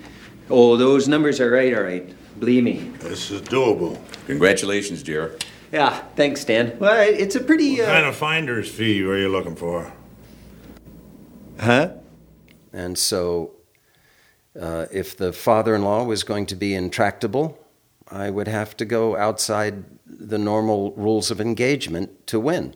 Oh, 0.49 0.77
those 0.77 1.07
numbers 1.07 1.39
are 1.39 1.51
right, 1.51 1.73
all 1.73 1.83
right. 1.83 2.13
Believe 2.39 2.63
me. 2.63 2.91
This 2.99 3.29
is 3.31 3.41
doable. 3.41 3.99
Congratulations, 4.27 5.03
Jerry. 5.03 5.37
Yeah, 5.71 5.99
thanks, 6.15 6.41
Stan. 6.41 6.77
Well, 6.79 6.99
it's 7.07 7.35
a 7.35 7.39
pretty. 7.39 7.77
What 7.77 7.89
Uh... 7.89 7.93
kind 7.93 8.05
of 8.05 8.15
finder's 8.15 8.69
fee 8.71 9.03
are 9.03 9.17
you 9.17 9.29
looking 9.29 9.55
for? 9.55 9.91
Huh? 11.59 11.93
And 12.73 12.97
so, 12.97 13.51
uh, 14.59 14.87
if 14.91 15.15
the 15.15 15.31
father 15.31 15.75
in 15.75 15.83
law 15.83 16.03
was 16.03 16.23
going 16.23 16.47
to 16.47 16.55
be 16.55 16.73
intractable, 16.73 17.57
I 18.09 18.29
would 18.29 18.47
have 18.47 18.75
to 18.77 18.85
go 18.85 19.15
outside 19.15 19.85
the 20.05 20.37
normal 20.37 20.91
rules 20.93 21.31
of 21.31 21.39
engagement 21.39 22.27
to 22.27 22.39
win. 22.39 22.75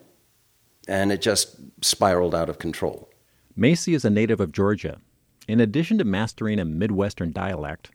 And 0.88 1.12
it 1.12 1.22
just 1.22 1.58
spiraled 1.82 2.34
out 2.34 2.50
of 2.50 2.60
control. 2.60 3.10
Macy 3.56 3.94
is 3.94 4.06
a 4.06 4.10
native 4.10 4.40
of 4.40 4.52
Georgia. 4.52 5.00
In 5.48 5.60
addition 5.60 5.98
to 5.98 6.04
mastering 6.04 6.60
a 6.60 6.66
Midwestern 6.66 7.32
dialect, 7.32 7.90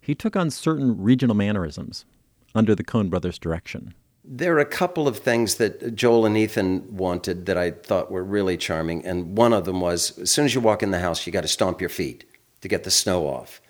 he 0.00 0.14
took 0.14 0.36
on 0.36 0.50
certain 0.50 1.02
regional 1.02 1.34
mannerisms 1.34 2.04
under 2.54 2.74
the 2.74 2.84
Coen 2.84 3.10
brothers' 3.10 3.38
direction. 3.38 3.94
There 4.28 4.56
are 4.56 4.60
a 4.60 4.66
couple 4.66 5.06
of 5.06 5.18
things 5.18 5.54
that 5.56 5.94
Joel 5.94 6.26
and 6.26 6.36
Ethan 6.36 6.96
wanted 6.96 7.46
that 7.46 7.56
I 7.56 7.70
thought 7.70 8.10
were 8.10 8.24
really 8.24 8.56
charming, 8.56 9.06
and 9.06 9.36
one 9.36 9.52
of 9.52 9.64
them 9.64 9.80
was 9.80 10.18
as 10.18 10.32
soon 10.32 10.44
as 10.44 10.54
you 10.54 10.60
walk 10.60 10.82
in 10.82 10.90
the 10.90 10.98
house, 10.98 11.26
you 11.26 11.32
got 11.32 11.42
to 11.42 11.48
stomp 11.48 11.80
your 11.80 11.90
feet 11.90 12.24
to 12.60 12.68
get 12.68 12.82
the 12.82 12.90
snow 12.90 13.26
off. 13.26 13.60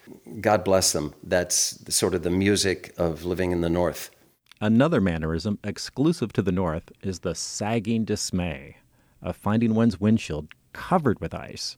God 0.41 0.65
bless 0.65 0.93
them. 0.93 1.15
That's 1.23 1.95
sort 1.95 2.15
of 2.15 2.23
the 2.23 2.31
music 2.31 2.95
of 2.97 3.25
living 3.25 3.53
in 3.53 3.61
the 3.61 3.69
North. 3.69 4.11
Another 4.61 5.01
mannerism 5.01 5.59
exclusive 5.63 6.33
to 6.33 6.43
the 6.43 6.53
North 6.53 6.91
is 7.03 7.19
the 7.19 7.35
sagging 7.35 8.07
dismay 8.07 8.77
of 9.21 9.37
finding 9.37 9.75
one's 9.75 10.01
windshield 10.01 10.49
covered 10.73 11.21
with 11.21 11.35
ice 11.35 11.77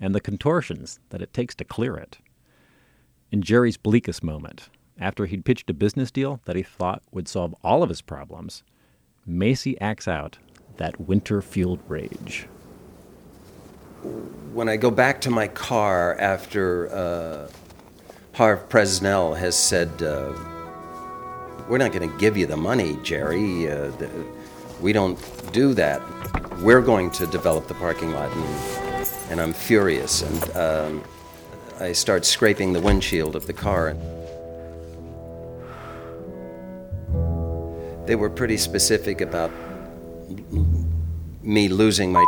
and 0.00 0.14
the 0.14 0.20
contortions 0.20 0.98
that 1.10 1.20
it 1.20 1.34
takes 1.34 1.54
to 1.56 1.64
clear 1.64 1.96
it. 1.96 2.18
In 3.30 3.42
Jerry's 3.42 3.76
bleakest 3.76 4.22
moment, 4.22 4.70
after 4.98 5.26
he'd 5.26 5.44
pitched 5.44 5.70
a 5.70 5.74
business 5.74 6.10
deal 6.10 6.40
that 6.44 6.56
he 6.56 6.62
thought 6.62 7.02
would 7.10 7.28
solve 7.28 7.54
all 7.64 7.82
of 7.82 7.88
his 7.88 8.00
problems, 8.00 8.62
Macy 9.26 9.80
acts 9.80 10.06
out 10.06 10.38
that 10.76 11.00
winter 11.00 11.40
fueled 11.40 11.80
rage. 11.88 12.46
When 14.52 14.68
I 14.68 14.76
go 14.76 14.90
back 14.90 15.20
to 15.22 15.30
my 15.30 15.48
car 15.48 16.16
after 16.20 16.90
uh, 16.92 17.48
Harve 18.34 18.68
Presnell 18.68 19.36
has 19.38 19.56
said, 19.56 20.02
uh, 20.02 20.32
We're 21.68 21.78
not 21.78 21.92
going 21.92 22.10
to 22.10 22.18
give 22.18 22.36
you 22.36 22.46
the 22.46 22.56
money, 22.56 22.98
Jerry. 23.02 23.70
Uh, 23.70 23.90
the, 23.92 24.10
we 24.80 24.92
don't 24.92 25.18
do 25.52 25.72
that. 25.74 26.02
We're 26.60 26.82
going 26.82 27.10
to 27.12 27.26
develop 27.26 27.66
the 27.68 27.74
parking 27.74 28.12
lot. 28.12 28.30
And, 28.30 29.08
and 29.30 29.40
I'm 29.40 29.52
furious. 29.52 30.22
And 30.22 30.56
um, 30.56 31.04
I 31.80 31.92
start 31.92 32.24
scraping 32.24 32.72
the 32.72 32.80
windshield 32.80 33.34
of 33.34 33.46
the 33.46 33.52
car. 33.52 33.96
They 38.06 38.16
were 38.16 38.28
pretty 38.28 38.58
specific 38.58 39.22
about 39.22 39.50
me 41.42 41.68
losing 41.68 42.12
my. 42.12 42.24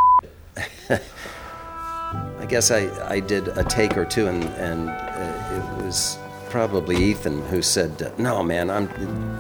I 0.88 2.46
guess 2.48 2.70
I, 2.70 2.88
I 3.06 3.20
did 3.20 3.48
a 3.48 3.64
take 3.64 3.98
or 3.98 4.06
two, 4.06 4.26
and, 4.26 4.44
and 4.44 4.88
it 4.88 5.84
was 5.84 6.16
probably 6.48 6.96
Ethan, 6.96 7.42
who 7.48 7.60
said, 7.60 8.18
"No, 8.18 8.42
man, 8.42 8.70
I'm 8.70 8.88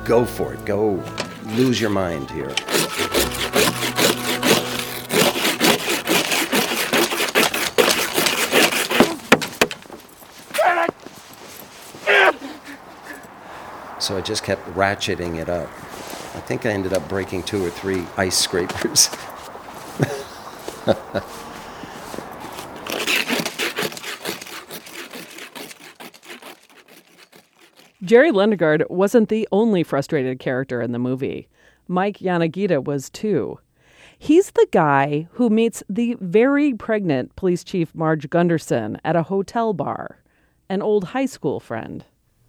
go 0.04 0.26
for 0.26 0.52
it. 0.52 0.62
Go 0.66 1.02
lose 1.54 1.80
your 1.80 1.90
mind 1.90 2.30
here." 2.30 2.54
So 13.98 14.16
I 14.16 14.20
just 14.20 14.44
kept 14.44 14.64
ratcheting 14.74 15.36
it 15.36 15.48
up. 15.48 15.70
I 16.46 16.48
think 16.48 16.64
I 16.64 16.70
ended 16.70 16.92
up 16.92 17.08
breaking 17.08 17.42
two 17.42 17.64
or 17.64 17.70
three 17.70 18.06
ice 18.16 18.38
scrapers. 18.38 19.10
Jerry 28.00 28.30
Lundegaard 28.30 28.88
wasn't 28.88 29.28
the 29.28 29.48
only 29.50 29.82
frustrated 29.82 30.38
character 30.38 30.80
in 30.80 30.92
the 30.92 31.00
movie. 31.00 31.48
Mike 31.88 32.18
Yanagita 32.18 32.84
was 32.84 33.10
too. 33.10 33.58
He's 34.16 34.52
the 34.52 34.68
guy 34.70 35.26
who 35.32 35.50
meets 35.50 35.82
the 35.88 36.16
very 36.20 36.74
pregnant 36.74 37.34
police 37.34 37.64
chief 37.64 37.92
Marge 37.92 38.30
Gunderson 38.30 39.00
at 39.04 39.16
a 39.16 39.24
hotel 39.24 39.72
bar, 39.72 40.22
an 40.68 40.80
old 40.80 41.06
high 41.06 41.26
school 41.26 41.58
friend. 41.58 42.04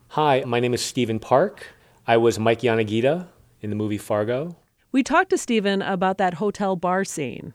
Hi, 0.10 0.44
my 0.46 0.60
name 0.60 0.76
is 0.76 0.84
Stephen 0.84 1.18
Park. 1.18 1.66
I 2.06 2.18
was 2.18 2.38
Mike 2.38 2.62
Yanagita 2.62 3.30
in 3.62 3.70
the 3.70 3.76
movie 3.76 3.98
Fargo. 3.98 4.56
We 4.92 5.04
talked 5.04 5.30
to 5.32 5.38
Stephen 5.38 5.82
about 5.82 6.18
that 6.18 6.36
hotel 6.36 6.76
bar 6.76 7.04
scene. 7.04 7.54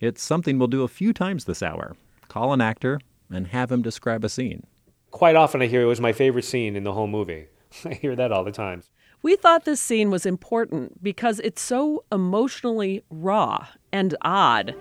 It's 0.00 0.22
something 0.22 0.58
we'll 0.58 0.68
do 0.68 0.82
a 0.82 0.88
few 0.88 1.12
times 1.12 1.44
this 1.44 1.62
hour. 1.62 1.96
Call 2.28 2.52
an 2.52 2.60
actor 2.60 3.00
and 3.30 3.48
have 3.48 3.72
him 3.72 3.82
describe 3.82 4.24
a 4.24 4.28
scene. 4.28 4.66
Quite 5.10 5.36
often 5.36 5.62
I 5.62 5.66
hear 5.66 5.82
it 5.82 5.86
was 5.86 6.00
my 6.00 6.12
favorite 6.12 6.44
scene 6.44 6.76
in 6.76 6.84
the 6.84 6.92
whole 6.92 7.06
movie. 7.06 7.46
I 7.84 7.94
hear 7.94 8.14
that 8.16 8.32
all 8.32 8.44
the 8.44 8.52
time. 8.52 8.82
We 9.22 9.36
thought 9.36 9.64
this 9.64 9.80
scene 9.80 10.10
was 10.10 10.26
important 10.26 11.02
because 11.02 11.40
it's 11.40 11.62
so 11.62 12.04
emotionally 12.12 13.02
raw 13.10 13.66
and 13.92 14.14
odd. 14.22 14.74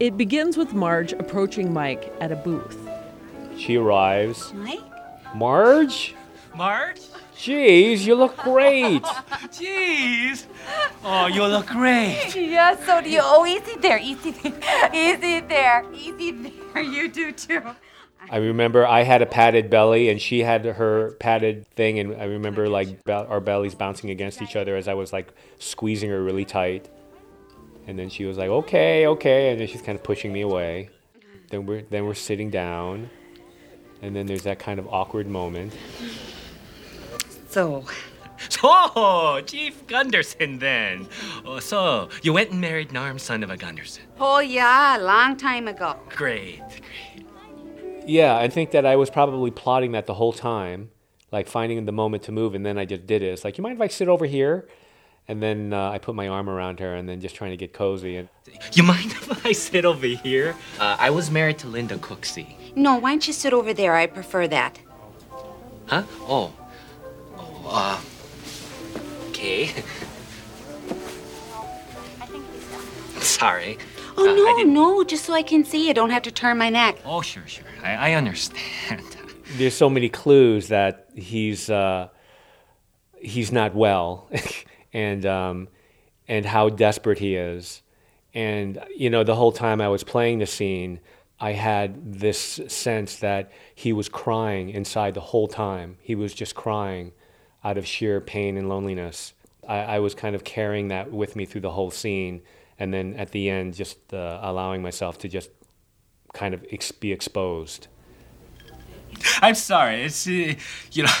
It 0.00 0.16
begins 0.16 0.56
with 0.56 0.72
Marge 0.72 1.12
approaching 1.12 1.72
Mike 1.72 2.12
at 2.20 2.32
a 2.32 2.36
booth. 2.36 2.78
She 3.56 3.76
arrives. 3.76 4.52
Mike? 4.54 4.80
Marge? 5.34 6.14
Marge? 6.56 7.00
Jeez, 7.40 8.04
you 8.04 8.14
look 8.16 8.36
great. 8.36 9.02
Jeez. 9.48 10.44
Oh, 11.02 11.26
you 11.26 11.42
look 11.46 11.68
great. 11.68 12.36
Yeah, 12.36 12.76
so 12.84 13.00
do 13.00 13.08
you. 13.08 13.20
Oh, 13.22 13.46
easy 13.46 13.76
there, 13.80 13.98
easy 13.98 14.32
there, 14.32 14.90
easy 14.94 15.40
there, 15.40 15.84
easy 15.94 16.32
there. 16.32 16.82
You 16.82 17.08
do 17.08 17.32
too. 17.32 17.62
I 18.30 18.36
remember 18.36 18.86
I 18.86 19.04
had 19.04 19.22
a 19.22 19.26
padded 19.26 19.70
belly 19.70 20.10
and 20.10 20.20
she 20.20 20.40
had 20.40 20.66
her 20.66 21.12
padded 21.12 21.66
thing, 21.68 21.98
and 21.98 22.14
I 22.20 22.24
remember 22.24 22.68
like 22.68 23.04
be- 23.04 23.12
our 23.12 23.40
bellies 23.40 23.74
bouncing 23.74 24.10
against 24.10 24.42
each 24.42 24.54
other 24.54 24.76
as 24.76 24.86
I 24.86 24.92
was 24.92 25.10
like 25.10 25.32
squeezing 25.58 26.10
her 26.10 26.22
really 26.22 26.44
tight. 26.44 26.90
And 27.86 27.98
then 27.98 28.10
she 28.10 28.26
was 28.26 28.36
like, 28.36 28.50
"Okay, 28.50 29.06
okay," 29.06 29.50
and 29.50 29.58
then 29.58 29.66
she's 29.66 29.80
kind 29.80 29.96
of 29.96 30.04
pushing 30.04 30.30
me 30.30 30.42
away. 30.42 30.90
Then 31.48 31.64
we're 31.64 31.84
then 31.88 32.04
we're 32.04 32.12
sitting 32.12 32.50
down, 32.50 33.08
and 34.02 34.14
then 34.14 34.26
there's 34.26 34.42
that 34.42 34.58
kind 34.58 34.78
of 34.78 34.86
awkward 34.88 35.26
moment. 35.26 35.72
So, 37.50 37.84
So, 38.48 39.40
Chief 39.46 39.86
Gunderson 39.86 40.58
then. 40.60 41.08
Oh, 41.44 41.58
so, 41.58 42.08
you 42.22 42.32
went 42.32 42.50
and 42.52 42.60
married 42.60 42.92
Norm's 42.92 43.22
son 43.22 43.42
of 43.42 43.50
a 43.50 43.56
Gunderson. 43.56 44.04
oh 44.18 44.38
yeah, 44.38 44.96
a 44.96 45.00
long 45.02 45.36
time 45.36 45.68
ago. 45.68 45.96
Great. 46.10 46.62
Yeah, 48.06 48.36
I 48.36 48.48
think 48.48 48.70
that 48.70 48.86
I 48.86 48.96
was 48.96 49.10
probably 49.10 49.50
plotting 49.50 49.92
that 49.92 50.06
the 50.06 50.14
whole 50.14 50.32
time, 50.32 50.90
like 51.30 51.48
finding 51.48 51.84
the 51.84 51.92
moment 51.92 52.22
to 52.24 52.32
move, 52.32 52.54
and 52.54 52.64
then 52.64 52.78
I 52.78 52.84
just 52.86 53.06
did 53.06 53.20
it. 53.22 53.26
It's 53.26 53.44
like, 53.44 53.58
you 53.58 53.62
mind 53.62 53.76
if 53.76 53.82
I 53.82 53.88
sit 53.88 54.08
over 54.08 54.24
here? 54.26 54.68
And 55.28 55.40
then 55.42 55.72
uh, 55.72 55.90
I 55.90 55.98
put 55.98 56.14
my 56.16 56.26
arm 56.28 56.48
around 56.48 56.80
her, 56.80 56.94
and 56.94 57.08
then 57.08 57.20
just 57.20 57.34
trying 57.36 57.50
to 57.50 57.56
get 57.56 57.72
cozy. 57.72 58.16
And 58.16 58.28
You 58.72 58.82
mind 58.82 59.12
if 59.12 59.44
I 59.46 59.52
sit 59.52 59.84
over 59.84 60.06
here? 60.06 60.56
Uh, 60.78 60.96
I 60.98 61.10
was 61.10 61.30
married 61.30 61.58
to 61.58 61.68
Linda 61.68 61.96
Cooksey. 61.98 62.56
No, 62.74 62.96
why 62.98 63.10
don't 63.10 63.26
you 63.26 63.32
sit 63.34 63.52
over 63.52 63.72
there? 63.74 63.94
I 63.94 64.06
prefer 64.06 64.48
that. 64.48 64.80
Huh? 65.86 66.04
Oh. 66.22 66.52
Uh. 67.70 68.00
Okay. 69.28 69.66
Sorry. 73.20 73.78
Oh 74.16 74.28
Uh, 74.28 74.34
no, 74.34 74.64
no, 74.64 75.04
just 75.04 75.24
so 75.24 75.32
I 75.34 75.42
can 75.42 75.64
see. 75.64 75.88
I 75.88 75.92
don't 75.92 76.10
have 76.10 76.22
to 76.22 76.32
turn 76.32 76.58
my 76.58 76.68
neck. 76.68 76.98
Oh, 77.04 77.22
sure, 77.22 77.46
sure. 77.46 77.64
I, 77.82 78.10
I 78.10 78.12
understand. 78.14 79.02
there's 79.56 79.74
so 79.74 79.88
many 79.88 80.08
clues 80.08 80.68
that 80.68 81.08
he's 81.14 81.70
uh, 81.70 82.08
he's 83.20 83.52
not 83.52 83.74
well, 83.74 84.28
and 84.92 85.24
um, 85.24 85.68
and 86.26 86.44
how 86.44 86.70
desperate 86.70 87.18
he 87.20 87.36
is, 87.36 87.82
and 88.34 88.82
you 88.96 89.10
know 89.10 89.22
the 89.22 89.36
whole 89.36 89.52
time 89.52 89.80
I 89.80 89.88
was 89.88 90.02
playing 90.02 90.40
the 90.40 90.46
scene, 90.46 90.98
I 91.38 91.52
had 91.52 92.14
this 92.20 92.60
sense 92.66 93.16
that 93.16 93.52
he 93.74 93.92
was 93.92 94.08
crying 94.08 94.70
inside 94.70 95.14
the 95.14 95.20
whole 95.20 95.46
time. 95.46 95.98
He 96.00 96.16
was 96.16 96.34
just 96.34 96.54
crying 96.56 97.12
out 97.62 97.76
of 97.78 97.86
sheer 97.86 98.20
pain 98.20 98.56
and 98.56 98.68
loneliness. 98.68 99.32
I, 99.66 99.78
I 99.78 99.98
was 99.98 100.14
kind 100.14 100.34
of 100.34 100.44
carrying 100.44 100.88
that 100.88 101.10
with 101.12 101.36
me 101.36 101.44
through 101.44 101.60
the 101.62 101.70
whole 101.70 101.90
scene, 101.90 102.42
and 102.78 102.92
then 102.92 103.14
at 103.14 103.30
the 103.30 103.50
end, 103.50 103.74
just 103.74 104.12
uh, 104.14 104.38
allowing 104.42 104.82
myself 104.82 105.18
to 105.18 105.28
just 105.28 105.50
kind 106.32 106.54
of 106.54 106.64
ex- 106.70 106.92
be 106.92 107.12
exposed. 107.12 107.88
I'm 109.42 109.54
sorry. 109.54 110.02
It's, 110.02 110.26
uh, 110.26 110.54
you 110.92 111.02
know, 111.04 111.12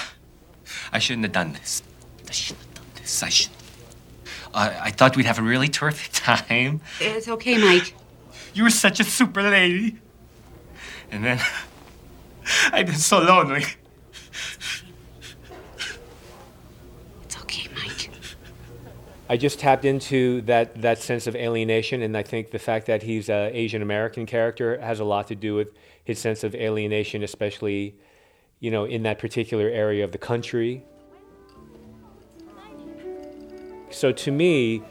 I 0.92 0.98
shouldn't 0.98 1.24
have 1.24 1.32
done 1.32 1.52
this. 1.52 1.82
I 2.28 2.32
shouldn't 2.32 2.64
have 2.66 2.74
done 2.74 2.84
this. 2.96 3.22
I 3.22 3.28
should. 3.28 3.50
Uh, 4.52 4.72
I 4.80 4.90
thought 4.90 5.16
we'd 5.16 5.26
have 5.26 5.38
a 5.38 5.42
really 5.42 5.68
terrific 5.78 6.12
time. 6.12 6.80
It's 7.00 7.28
okay, 7.28 7.58
Mike. 7.58 7.94
You 8.54 8.64
were 8.64 8.70
such 8.70 9.00
a 9.00 9.04
super 9.04 9.42
lady. 9.42 9.98
And 11.10 11.24
then 11.24 11.40
I've 12.72 12.86
been 12.86 12.96
so 12.96 13.20
lonely. 13.20 13.64
It's 17.24 17.36
okay, 17.42 17.68
Mike. 17.74 18.10
I 19.30 19.36
just 19.36 19.60
tapped 19.60 19.84
into 19.84 20.40
that, 20.42 20.82
that 20.82 20.98
sense 20.98 21.28
of 21.28 21.36
alienation, 21.36 22.02
and 22.02 22.16
I 22.16 22.24
think 22.24 22.50
the 22.50 22.58
fact 22.58 22.86
that 22.86 23.04
he's 23.04 23.28
an 23.28 23.54
Asian 23.54 23.80
American 23.80 24.26
character 24.26 24.80
has 24.80 24.98
a 24.98 25.04
lot 25.04 25.28
to 25.28 25.36
do 25.36 25.54
with 25.54 25.72
his 26.02 26.18
sense 26.18 26.42
of 26.42 26.52
alienation, 26.56 27.22
especially, 27.22 27.94
you 28.58 28.72
know, 28.72 28.86
in 28.86 29.04
that 29.04 29.20
particular 29.20 29.68
area 29.68 30.02
of 30.02 30.10
the 30.10 30.18
country. 30.18 30.82
So 33.90 34.10
to 34.10 34.32
me, 34.32 34.82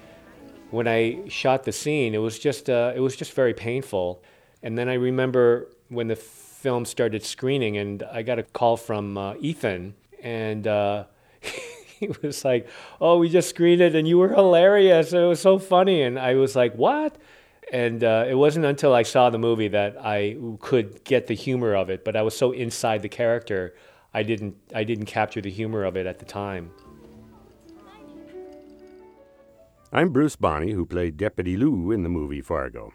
when 0.71 0.88
I 0.88 1.28
shot 1.28 1.65
the 1.65 1.73
scene, 1.73 2.15
it 2.15 2.19
was 2.19 2.39
just 2.39 2.69
uh, 2.69 2.93
it 2.95 3.02
was 3.02 3.17
just 3.17 3.34
very 3.34 3.54
painful. 3.54 4.23
And 4.63 4.78
then 4.78 4.88
I 4.88 4.93
remember 4.93 5.67
when 5.89 6.08
the 6.08 6.15
film 6.15 6.86
started 6.86 7.25
screening, 7.25 7.75
and 7.75 8.04
I 8.04 8.21
got 8.21 8.39
a 8.39 8.43
call 8.43 8.78
from 8.78 9.17
uh, 9.17 9.34
Ethan, 9.41 9.95
and. 10.23 10.65
Uh, 10.65 11.04
he 12.05 12.09
was 12.21 12.45
like, 12.45 12.67
"Oh, 13.01 13.17
we 13.17 13.29
just 13.29 13.49
screened 13.49 13.81
it, 13.81 13.95
and 13.95 14.07
you 14.07 14.17
were 14.17 14.29
hilarious. 14.29 15.13
It 15.13 15.19
was 15.19 15.39
so 15.39 15.59
funny." 15.59 16.01
And 16.01 16.17
I 16.17 16.35
was 16.35 16.55
like, 16.55 16.73
"What?" 16.75 17.17
And 17.71 18.03
uh, 18.03 18.25
it 18.27 18.35
wasn't 18.35 18.65
until 18.65 18.93
I 18.93 19.03
saw 19.03 19.29
the 19.29 19.38
movie 19.38 19.67
that 19.67 19.95
I 20.03 20.38
could 20.59 21.03
get 21.03 21.27
the 21.27 21.35
humor 21.35 21.75
of 21.75 21.89
it. 21.89 22.03
But 22.03 22.15
I 22.15 22.21
was 22.21 22.35
so 22.35 22.51
inside 22.51 23.01
the 23.01 23.09
character, 23.09 23.75
I 24.13 24.23
didn't 24.23 24.55
I 24.73 24.83
didn't 24.83 25.05
capture 25.05 25.41
the 25.41 25.51
humor 25.51 25.83
of 25.83 25.97
it 25.97 26.05
at 26.05 26.19
the 26.19 26.25
time. 26.25 26.71
I'm 29.91 30.09
Bruce 30.09 30.35
Bohne, 30.35 30.71
who 30.71 30.85
played 30.85 31.17
Deputy 31.17 31.57
Lou 31.57 31.91
in 31.91 32.03
the 32.03 32.09
movie 32.09 32.41
Fargo. 32.41 32.93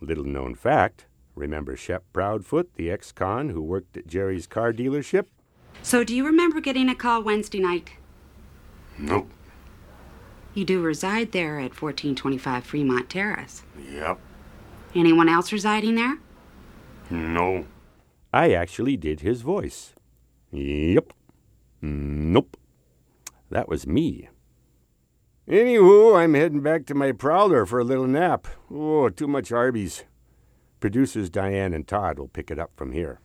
Little 0.00 0.24
known 0.24 0.54
fact 0.54 1.06
remember 1.36 1.76
Shep 1.76 2.02
Proudfoot, 2.12 2.68
the 2.74 2.90
ex 2.90 3.12
con 3.12 3.50
who 3.50 3.62
worked 3.62 3.96
at 3.96 4.06
Jerry's 4.06 4.46
car 4.46 4.72
dealership? 4.72 5.26
So, 5.82 6.02
do 6.02 6.16
you 6.16 6.24
remember 6.24 6.60
getting 6.60 6.88
a 6.88 6.94
call 6.94 7.22
Wednesday 7.22 7.60
night? 7.60 7.90
Nope. 8.98 9.30
You 10.54 10.64
do 10.64 10.80
reside 10.80 11.32
there 11.32 11.58
at 11.58 11.80
1425 11.80 12.64
Fremont 12.64 13.10
Terrace. 13.10 13.62
Yep. 13.90 14.18
Anyone 14.94 15.28
else 15.28 15.52
residing 15.52 15.96
there? 15.96 16.18
No. 17.10 17.66
I 18.32 18.52
actually 18.52 18.96
did 18.96 19.20
his 19.20 19.42
voice. 19.42 19.94
Yep. 20.50 21.12
Nope. 21.82 22.56
That 23.50 23.68
was 23.68 23.86
me. 23.86 24.30
Anywho, 25.46 26.18
I'm 26.18 26.34
heading 26.34 26.62
back 26.62 26.86
to 26.86 26.94
my 26.94 27.12
prowler 27.12 27.66
for 27.66 27.78
a 27.78 27.84
little 27.84 28.06
nap. 28.06 28.48
Oh, 28.70 29.08
too 29.10 29.28
much 29.28 29.52
Arby's. 29.52 30.04
Producers 30.80 31.30
Diane 31.30 31.72
and 31.72 31.86
Todd 31.86 32.18
will 32.18 32.28
pick 32.28 32.50
it 32.50 32.58
up 32.58 32.72
from 32.76 32.92
here. 32.92 33.20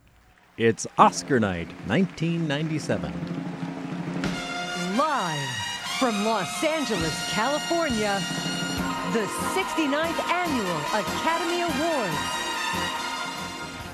It's 0.58 0.86
Oscar 0.98 1.40
night, 1.40 1.68
1997. 1.88 3.14
Live 4.98 5.61
from 6.02 6.26
Los 6.26 6.64
Angeles, 6.64 7.32
California, 7.32 8.20
the 9.14 9.24
69th 9.54 10.20
Annual 10.32 10.78
Academy 11.00 11.62
Awards. 11.62 12.18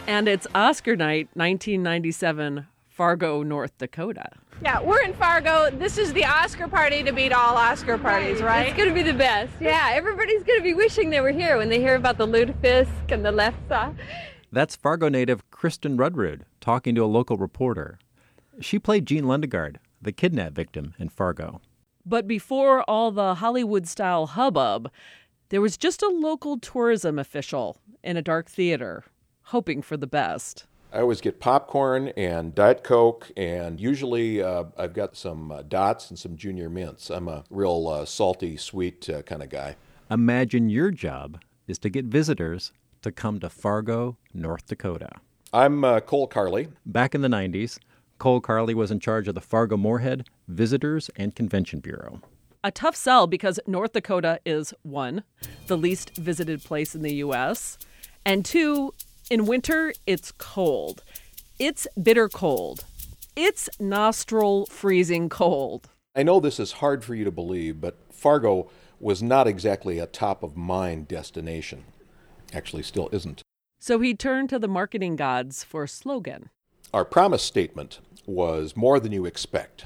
And 0.07 0.29
it's 0.29 0.47
Oscar 0.55 0.95
night 0.95 1.27
1997 1.33 2.65
Fargo, 2.87 3.43
North 3.43 3.77
Dakota. 3.77 4.29
Yeah, 4.63 4.81
we're 4.81 5.01
in 5.01 5.15
Fargo. 5.15 5.69
This 5.69 5.97
is 5.97 6.13
the 6.13 6.23
Oscar 6.23 6.69
party 6.69 7.03
to 7.03 7.11
beat 7.11 7.33
all 7.33 7.57
Oscar 7.57 7.97
parties, 7.97 8.41
right? 8.41 8.67
It's 8.67 8.77
gonna 8.77 8.93
be 8.93 9.03
the 9.03 9.11
best. 9.11 9.51
Yeah, 9.59 9.89
everybody's 9.91 10.43
gonna 10.43 10.61
be 10.61 10.73
wishing 10.73 11.09
they 11.09 11.19
were 11.19 11.31
here 11.31 11.57
when 11.57 11.67
they 11.67 11.81
hear 11.81 11.95
about 11.95 12.17
the 12.17 12.25
lutefisk 12.25 13.11
and 13.11 13.25
the 13.25 13.33
lefse. 13.33 13.97
That's 14.49 14.77
Fargo 14.77 15.09
native 15.09 15.51
Kristen 15.51 15.97
Rudrud 15.97 16.43
talking 16.61 16.95
to 16.95 17.03
a 17.03 17.05
local 17.05 17.35
reporter. 17.35 17.99
She 18.61 18.79
played 18.79 19.05
Jean 19.05 19.25
Lundegaard, 19.25 19.75
the 20.01 20.13
kidnap 20.13 20.53
victim 20.53 20.93
in 20.97 21.09
Fargo. 21.09 21.59
But 22.07 22.25
before 22.25 22.83
all 22.83 23.11
the 23.11 23.35
Hollywood 23.35 23.85
style 23.85 24.27
hubbub, 24.27 24.89
there 25.49 25.59
was 25.59 25.75
just 25.75 26.01
a 26.01 26.07
local 26.07 26.57
tourism 26.57 27.19
official 27.19 27.81
in 28.01 28.15
a 28.15 28.21
dark 28.21 28.49
theater, 28.49 29.03
hoping 29.43 29.81
for 29.81 29.97
the 29.97 30.07
best. 30.07 30.67
I 30.93 31.01
always 31.01 31.19
get 31.19 31.41
popcorn 31.41 32.13
and 32.15 32.55
Diet 32.55 32.81
Coke, 32.81 33.29
and 33.35 33.81
usually 33.81 34.41
uh, 34.41 34.63
I've 34.77 34.93
got 34.93 35.17
some 35.17 35.51
uh, 35.51 35.63
dots 35.63 36.09
and 36.09 36.17
some 36.17 36.37
junior 36.37 36.69
mints. 36.69 37.09
I'm 37.09 37.27
a 37.27 37.43
real 37.49 37.89
uh, 37.89 38.05
salty, 38.05 38.55
sweet 38.55 39.09
uh, 39.09 39.21
kind 39.23 39.43
of 39.43 39.49
guy. 39.49 39.75
Imagine 40.09 40.69
your 40.69 40.91
job 40.91 41.41
is 41.67 41.77
to 41.79 41.89
get 41.89 42.05
visitors 42.05 42.71
to 43.01 43.11
come 43.11 43.41
to 43.41 43.49
Fargo, 43.49 44.15
North 44.33 44.65
Dakota. 44.67 45.09
I'm 45.51 45.83
uh, 45.83 45.99
Cole 45.99 46.27
Carley. 46.27 46.69
Back 46.85 47.13
in 47.13 47.19
the 47.19 47.27
90s, 47.27 47.79
Cole 48.17 48.39
Carley 48.39 48.73
was 48.73 48.91
in 48.91 49.01
charge 49.01 49.27
of 49.27 49.35
the 49.35 49.41
Fargo 49.41 49.75
Moorhead 49.75 50.25
Visitors 50.47 51.09
and 51.15 51.35
Convention 51.35 51.79
Bureau. 51.79 52.21
A 52.63 52.71
tough 52.71 52.95
sell 52.95 53.27
because 53.27 53.59
North 53.67 53.93
Dakota 53.93 54.39
is 54.45 54.73
one, 54.81 55.23
the 55.67 55.77
least 55.77 56.15
visited 56.15 56.63
place 56.63 56.95
in 56.95 57.01
the 57.01 57.15
U.S., 57.15 57.77
and 58.25 58.43
two, 58.43 58.93
in 59.29 59.45
winter, 59.45 59.93
it's 60.05 60.33
cold. 60.33 61.03
It's 61.59 61.87
bitter 62.01 62.27
cold. 62.27 62.83
It's 63.37 63.69
nostril 63.79 64.65
freezing 64.65 65.29
cold. 65.29 65.89
I 66.13 66.23
know 66.23 66.39
this 66.39 66.59
is 66.59 66.73
hard 66.73 67.05
for 67.05 67.15
you 67.15 67.23
to 67.23 67.31
believe, 67.31 67.79
but 67.79 67.97
Fargo 68.11 68.69
was 68.99 69.23
not 69.23 69.47
exactly 69.47 69.99
a 69.99 70.07
top 70.07 70.43
of 70.43 70.57
mind 70.57 71.07
destination. 71.07 71.85
Actually, 72.53 72.83
still 72.83 73.07
isn't. 73.11 73.43
So 73.79 73.99
he 73.99 74.13
turned 74.13 74.49
to 74.49 74.59
the 74.59 74.67
marketing 74.67 75.15
gods 75.15 75.63
for 75.63 75.83
a 75.83 75.87
slogan. 75.87 76.49
Our 76.93 77.05
promise 77.05 77.43
statement 77.43 77.99
was 78.25 78.75
more 78.75 78.99
than 78.99 79.11
you 79.11 79.25
expect. 79.25 79.85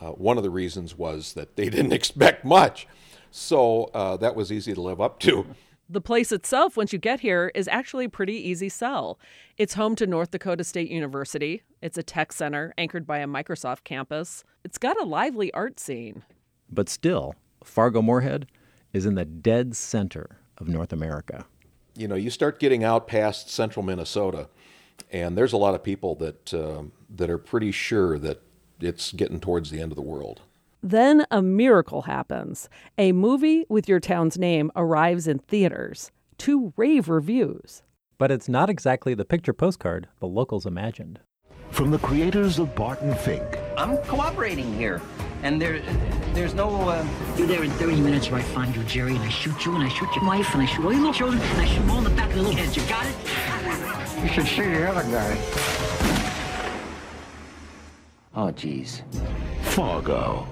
Uh, 0.00 0.10
one 0.12 0.36
of 0.36 0.42
the 0.42 0.50
reasons 0.50 0.96
was 0.96 1.34
that 1.34 1.56
they 1.56 1.68
didn't 1.70 1.92
expect 1.92 2.44
much. 2.44 2.86
So 3.30 3.84
uh, 3.94 4.16
that 4.18 4.34
was 4.34 4.50
easy 4.50 4.74
to 4.74 4.80
live 4.80 5.00
up 5.00 5.20
to. 5.20 5.46
The 5.88 6.00
place 6.00 6.30
itself, 6.30 6.76
once 6.76 6.92
you 6.92 7.00
get 7.00 7.18
here, 7.20 7.50
is 7.52 7.66
actually 7.66 8.04
a 8.04 8.08
pretty 8.08 8.34
easy 8.34 8.68
sell. 8.68 9.18
It's 9.58 9.74
home 9.74 9.96
to 9.96 10.06
North 10.06 10.30
Dakota 10.30 10.62
State 10.62 10.88
University. 10.88 11.62
It's 11.82 11.98
a 11.98 12.02
tech 12.04 12.32
center 12.32 12.72
anchored 12.78 13.06
by 13.06 13.18
a 13.18 13.26
Microsoft 13.26 13.82
campus. 13.82 14.44
It's 14.64 14.78
got 14.78 15.00
a 15.00 15.04
lively 15.04 15.52
art 15.52 15.80
scene. 15.80 16.22
But 16.70 16.88
still, 16.88 17.34
Fargo 17.64 18.02
Moorhead 18.02 18.46
is 18.92 19.04
in 19.04 19.16
the 19.16 19.24
dead 19.24 19.74
center 19.74 20.38
of 20.58 20.68
North 20.68 20.92
America. 20.92 21.46
You 21.96 22.06
know, 22.06 22.14
you 22.14 22.30
start 22.30 22.60
getting 22.60 22.84
out 22.84 23.08
past 23.08 23.50
central 23.50 23.84
Minnesota, 23.84 24.48
and 25.10 25.36
there's 25.36 25.52
a 25.52 25.56
lot 25.56 25.74
of 25.74 25.82
people 25.82 26.14
that 26.16 26.54
uh, 26.54 26.84
that 27.16 27.30
are 27.30 27.38
pretty 27.38 27.72
sure 27.72 28.16
that 28.18 28.40
it's 28.80 29.12
getting 29.12 29.40
towards 29.40 29.70
the 29.70 29.80
end 29.80 29.92
of 29.92 29.96
the 29.96 30.02
world. 30.02 30.42
Then 30.82 31.26
a 31.30 31.42
miracle 31.42 32.02
happens. 32.02 32.68
A 32.96 33.12
movie 33.12 33.66
with 33.68 33.88
your 33.88 34.00
town's 34.00 34.38
name 34.38 34.70
arrives 34.74 35.28
in 35.28 35.38
theaters 35.40 36.10
to 36.38 36.72
rave 36.76 37.08
reviews. 37.08 37.82
But 38.16 38.30
it's 38.30 38.48
not 38.48 38.70
exactly 38.70 39.14
the 39.14 39.24
picture 39.24 39.52
postcard 39.52 40.08
the 40.20 40.26
locals 40.26 40.64
imagined. 40.64 41.20
From 41.70 41.90
the 41.90 41.98
creators 41.98 42.58
of 42.58 42.74
Barton 42.74 43.14
Fink. 43.14 43.44
I'm 43.76 43.96
cooperating 43.98 44.74
here, 44.76 45.00
and 45.42 45.60
there, 45.60 45.80
there's 46.34 46.52
no. 46.52 46.88
Uh... 46.88 47.06
You're 47.36 47.46
there 47.46 47.62
in 47.62 47.70
30 47.72 48.00
minutes, 48.00 48.28
or 48.28 48.36
I 48.36 48.42
find 48.42 48.74
you, 48.74 48.82
Jerry, 48.84 49.14
and 49.14 49.22
I 49.22 49.28
shoot 49.28 49.64
you, 49.64 49.74
and 49.74 49.84
I 49.84 49.88
shoot 49.88 50.08
your 50.16 50.24
wife, 50.24 50.52
and 50.54 50.62
I 50.62 50.66
shoot 50.66 50.84
all 50.84 50.92
your 50.92 51.00
little 51.00 51.14
children, 51.14 51.40
and 51.40 51.60
I 51.60 51.66
shoot 51.66 51.80
them 51.80 51.90
all 51.90 51.98
in 51.98 52.04
the 52.04 52.10
back 52.10 52.28
of 52.28 52.34
their 52.34 52.42
little 52.42 52.58
heads. 52.58 52.76
You 52.76 52.82
got 52.88 53.06
it? 53.06 53.14
You 54.22 54.28
should 54.28 54.46
see 54.46 54.62
the 54.62 54.90
other 54.90 55.02
guy. 55.10 56.29
Oh, 58.34 58.50
geez. 58.50 59.02
Fargo. 59.62 60.46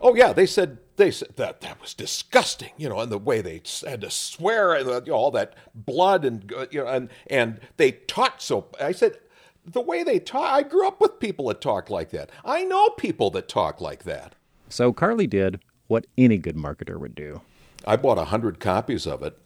Oh 0.00 0.14
yeah, 0.14 0.32
they 0.34 0.46
said 0.46 0.78
they 0.96 1.10
said 1.10 1.36
that 1.36 1.62
that 1.62 1.80
was 1.80 1.94
disgusting, 1.94 2.70
you 2.76 2.88
know, 2.88 3.00
and 3.00 3.10
the 3.10 3.18
way 3.18 3.40
they 3.40 3.62
had 3.86 4.02
to 4.02 4.10
swear 4.10 4.74
and 4.74 4.86
you 4.86 5.12
know, 5.12 5.16
all 5.16 5.30
that 5.30 5.54
blood 5.74 6.24
and 6.24 6.52
uh, 6.52 6.66
you 6.70 6.84
know, 6.84 6.88
and 6.88 7.08
and 7.28 7.58
they 7.78 7.92
talked 7.92 8.42
so. 8.42 8.66
I 8.80 8.92
said 8.92 9.18
the 9.66 9.80
way 9.80 10.02
they 10.02 10.18
talk. 10.18 10.50
I 10.50 10.62
grew 10.62 10.86
up 10.86 11.00
with 11.00 11.18
people 11.18 11.48
that 11.48 11.60
talk 11.60 11.88
like 11.88 12.10
that. 12.10 12.30
I 12.44 12.64
know 12.64 12.90
people 12.90 13.30
that 13.30 13.48
talk 13.48 13.80
like 13.80 14.04
that. 14.04 14.34
So 14.68 14.92
Carley 14.92 15.26
did 15.26 15.60
what 15.86 16.06
any 16.18 16.38
good 16.38 16.56
marketer 16.56 16.98
would 16.98 17.14
do. 17.14 17.40
I 17.86 17.96
bought 17.96 18.18
a 18.18 18.24
hundred 18.24 18.60
copies 18.60 19.06
of 19.06 19.22
it 19.22 19.38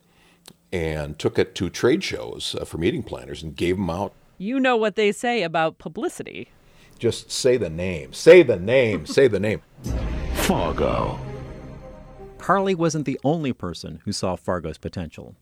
and 0.72 1.18
took 1.18 1.38
it 1.38 1.54
to 1.56 1.70
trade 1.70 2.04
shows 2.04 2.56
uh, 2.60 2.64
for 2.64 2.78
meeting 2.78 3.02
planners 3.02 3.42
and 3.42 3.56
gave 3.56 3.76
them 3.76 3.90
out. 3.90 4.12
You 4.40 4.60
know 4.60 4.76
what 4.76 4.94
they 4.94 5.10
say 5.10 5.42
about 5.42 5.78
publicity. 5.78 6.50
Just 6.96 7.30
say 7.30 7.56
the 7.56 7.68
name. 7.68 8.12
Say 8.12 8.44
the 8.44 8.56
name. 8.56 9.04
say 9.04 9.26
the 9.26 9.40
name. 9.40 9.62
Fargo. 10.34 11.18
Carley 12.38 12.74
wasn't 12.74 13.04
the 13.04 13.18
only 13.24 13.52
person 13.52 14.00
who 14.04 14.12
saw 14.12 14.36
Fargo's 14.36 14.78
potential. 14.78 15.34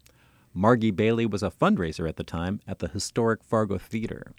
Margie 0.55 0.91
Bailey 0.91 1.27
was 1.27 1.43
a 1.43 1.51
fundraiser 1.51 2.09
at 2.09 2.17
the 2.17 2.25
time 2.25 2.61
at 2.67 2.79
the 2.79 2.89
historic 2.89 3.45
Fargo 3.45 3.77
Theater. 3.77 4.33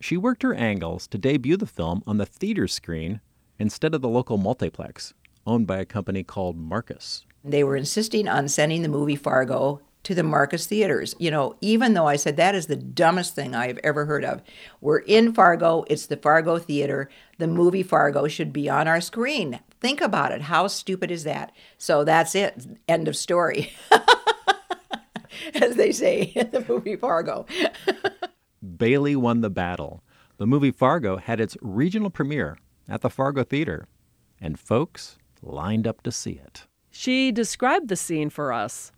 She 0.00 0.18
worked 0.18 0.42
her 0.42 0.52
angles 0.52 1.06
to 1.08 1.18
debut 1.18 1.56
the 1.56 1.66
film 1.66 2.02
on 2.06 2.18
the 2.18 2.26
theater 2.26 2.68
screen 2.68 3.20
instead 3.58 3.94
of 3.94 4.02
the 4.02 4.08
local 4.08 4.36
multiplex, 4.36 5.14
owned 5.46 5.66
by 5.66 5.78
a 5.78 5.86
company 5.86 6.22
called 6.22 6.58
Marcus. 6.58 7.24
They 7.42 7.64
were 7.64 7.76
insisting 7.76 8.28
on 8.28 8.48
sending 8.48 8.82
the 8.82 8.88
movie 8.88 9.16
Fargo 9.16 9.80
to 10.04 10.14
the 10.14 10.22
Marcus 10.22 10.66
theaters. 10.66 11.14
You 11.18 11.30
know, 11.30 11.56
even 11.60 11.94
though 11.94 12.06
I 12.06 12.16
said 12.16 12.36
that 12.36 12.54
is 12.54 12.66
the 12.66 12.76
dumbest 12.76 13.34
thing 13.34 13.54
I 13.54 13.66
have 13.66 13.78
ever 13.82 14.04
heard 14.04 14.24
of. 14.24 14.42
We're 14.80 14.98
in 14.98 15.34
Fargo, 15.34 15.84
it's 15.88 16.06
the 16.06 16.16
Fargo 16.16 16.58
Theater. 16.58 17.10
The 17.38 17.46
movie 17.46 17.82
Fargo 17.82 18.28
should 18.28 18.52
be 18.52 18.68
on 18.68 18.86
our 18.86 19.00
screen. 19.00 19.60
Think 19.80 20.00
about 20.00 20.32
it. 20.32 20.42
How 20.42 20.66
stupid 20.68 21.10
is 21.10 21.24
that? 21.24 21.52
So 21.78 22.04
that's 22.04 22.34
it. 22.34 22.66
End 22.88 23.08
of 23.08 23.16
story. 23.16 23.72
As 25.54 25.76
they 25.76 25.92
say 25.92 26.22
in 26.22 26.50
the 26.50 26.64
movie 26.68 26.96
Fargo. 26.96 27.46
Bailey 28.76 29.16
won 29.16 29.40
the 29.40 29.50
battle. 29.50 30.02
The 30.36 30.46
movie 30.46 30.70
Fargo 30.70 31.16
had 31.16 31.40
its 31.40 31.56
regional 31.60 32.10
premiere 32.10 32.58
at 32.88 33.02
the 33.02 33.10
Fargo 33.10 33.44
Theater, 33.44 33.86
and 34.40 34.58
folks 34.58 35.18
lined 35.42 35.86
up 35.86 36.02
to 36.02 36.12
see 36.12 36.32
it. 36.32 36.66
She 36.90 37.32
described 37.32 37.88
the 37.88 37.96
scene 37.96 38.30
for 38.30 38.52
us. 38.52 38.92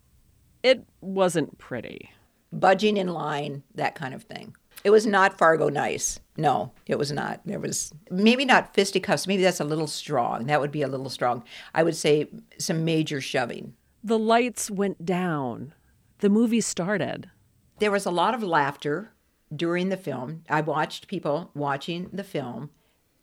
It 0.67 0.85
wasn't 1.01 1.59
pretty. 1.59 2.11
Budging 2.53 2.97
in 2.97 3.07
line, 3.07 3.63
that 3.77 3.95
kind 3.95 4.13
of 4.13 4.25
thing. 4.25 4.57
It 4.83 4.91
was 4.91 5.07
not 5.07 5.39
Fargo 5.39 5.69
nice. 5.69 6.19
No, 6.37 6.73
it 6.87 6.99
was 6.99 7.13
not. 7.13 7.41
There 7.45 7.61
was 7.61 7.93
maybe 8.11 8.45
not 8.45 8.75
fisticuffs. 8.75 9.29
Maybe 9.29 9.45
that's 9.45 9.61
a 9.61 9.65
little 9.65 9.87
strong. 9.87 10.47
That 10.47 10.61
would 10.61 10.73
be 10.73 10.83
a 10.83 10.89
little 10.89 11.09
strong. 11.09 11.45
I 11.73 11.85
would 11.85 11.95
say 11.95 12.27
some 12.59 12.85
major 12.85 13.21
shoving. 13.21 13.75
The 14.03 14.19
lights 14.19 14.69
went 14.69 15.07
down. 15.07 15.73
The 16.19 16.31
movie 16.31 16.61
started. 16.61 17.31
There 17.79 17.93
was 17.93 18.05
a 18.05 18.11
lot 18.11 18.35
of 18.35 18.43
laughter 18.43 19.13
during 19.55 19.89
the 19.91 19.97
film. 19.97 20.43
I 20.51 20.63
watched 20.63 21.07
people 21.07 21.53
watching 21.55 22.11
the 22.13 22.25
film 22.25 22.71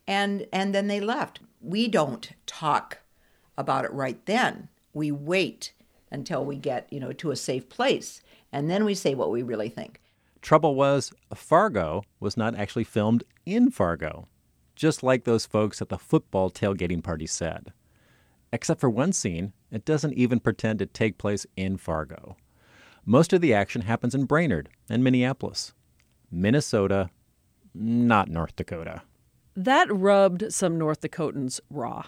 and 0.07 0.47
and 0.53 0.73
then 0.73 0.87
they 0.87 1.01
left. 1.01 1.41
We 1.59 1.89
don't 1.89 2.31
talk 2.45 2.99
about 3.57 3.83
it 3.83 3.91
right 3.91 4.25
then. 4.27 4.69
We 4.93 5.11
wait 5.11 5.73
until 6.13 6.45
we 6.45 6.55
get, 6.55 6.87
you 6.91 6.99
know, 6.99 7.11
to 7.13 7.31
a 7.31 7.35
safe 7.35 7.67
place 7.67 8.21
and 8.53 8.69
then 8.69 8.85
we 8.85 8.93
say 8.93 9.15
what 9.15 9.31
we 9.31 9.41
really 9.41 9.67
think. 9.67 9.99
Trouble 10.41 10.75
was, 10.75 11.11
Fargo 11.33 12.03
was 12.19 12.37
not 12.37 12.55
actually 12.55 12.83
filmed 12.83 13.23
in 13.45 13.71
Fargo, 13.71 14.27
just 14.75 15.03
like 15.03 15.23
those 15.23 15.45
folks 15.45 15.81
at 15.81 15.89
the 15.89 15.97
football 15.97 16.51
tailgating 16.51 17.03
party 17.03 17.25
said. 17.25 17.73
Except 18.51 18.79
for 18.79 18.89
one 18.89 19.11
scene, 19.11 19.53
it 19.71 19.83
doesn't 19.83 20.13
even 20.13 20.39
pretend 20.39 20.79
to 20.79 20.85
take 20.85 21.17
place 21.17 21.47
in 21.57 21.77
Fargo. 21.77 22.37
Most 23.05 23.33
of 23.33 23.41
the 23.41 23.53
action 23.53 23.81
happens 23.81 24.13
in 24.13 24.25
Brainerd 24.25 24.69
and 24.87 25.03
Minneapolis. 25.03 25.73
Minnesota, 26.31 27.09
not 27.73 28.29
North 28.29 28.55
Dakota. 28.55 29.01
That 29.55 29.87
rubbed 29.91 30.53
some 30.53 30.77
North 30.77 31.01
Dakotans 31.01 31.59
raw. 31.69 32.03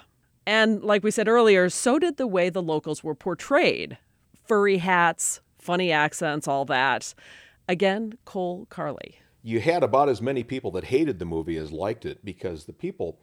And 0.48 0.84
like 0.84 1.04
we 1.04 1.12
said 1.12 1.28
earlier, 1.28 1.70
so 1.70 1.98
did 2.00 2.18
the 2.18 2.28
way 2.28 2.50
the 2.50 2.62
locals 2.62 3.04
were 3.04 3.16
portrayed 3.16 3.98
furry 4.46 4.78
hats, 4.78 5.42
funny 5.58 5.92
accents, 5.92 6.48
all 6.48 6.66
that. 6.66 7.16
Again, 7.68 8.14
Cole 8.26 8.68
Carley. 8.70 9.18
You 9.42 9.60
had 9.60 9.84
about 9.84 10.08
as 10.08 10.22
many 10.22 10.44
people 10.44 10.72
that 10.72 10.86
hated 10.86 11.18
the 11.18 11.26
movie 11.26 11.58
as 11.58 11.72
liked 11.72 12.06
it 12.06 12.24
because 12.24 12.66
the 12.66 12.74
people 12.74 13.20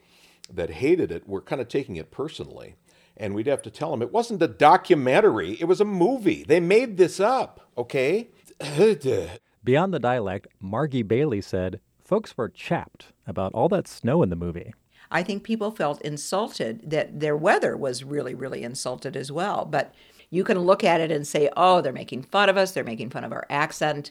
that 0.53 0.71
hated 0.71 1.13
it 1.13 1.29
were 1.29 1.41
kind 1.41 1.61
of 1.61 1.69
taking 1.69 1.97
it 1.97 2.11
personally. 2.11 2.75
And 3.17 3.35
we'd 3.35 3.47
have 3.47 3.63
to 3.63 3.71
tell 3.71 3.91
them 3.91 4.03
it 4.03 4.13
wasn't 4.13 4.43
a 4.43 4.49
documentary, 4.49 5.53
it 5.61 5.67
was 5.67 5.81
a 5.81 5.85
movie. 5.85 6.45
They 6.47 6.61
made 6.61 6.97
this 6.97 7.21
up, 7.21 7.69
okay? 7.79 8.31
Beyond 9.65 9.95
the 9.95 10.01
dialect, 10.01 10.49
Margie 10.61 11.03
Bailey 11.03 11.41
said 11.41 11.81
folks 12.05 12.37
were 12.37 12.49
chapped 12.49 13.07
about 13.27 13.53
all 13.55 13.69
that 13.69 13.87
snow 13.87 14.23
in 14.23 14.31
the 14.31 14.37
movie. 14.37 14.73
I 15.12 15.22
think 15.22 15.44
people 15.44 15.70
felt 15.70 16.01
insulted 16.01 16.90
that 16.90 17.20
their 17.20 17.37
weather 17.37 17.77
was 17.77 18.03
really, 18.03 18.35
really 18.35 18.62
insulted 18.62 19.16
as 19.16 19.31
well. 19.31 19.66
But 19.66 19.94
you 20.31 20.42
can 20.42 20.61
look 20.61 20.83
at 20.83 21.03
it 21.03 21.12
and 21.12 21.27
say, 21.27 21.51
oh, 21.55 21.83
they're 21.83 21.92
making 21.92 22.22
fun 22.22 22.48
of 22.48 22.57
us. 22.57 22.72
They're 22.72 22.83
making 22.83 23.11
fun 23.11 23.22
of 23.22 23.33
our 23.33 23.46
accent. 23.51 24.11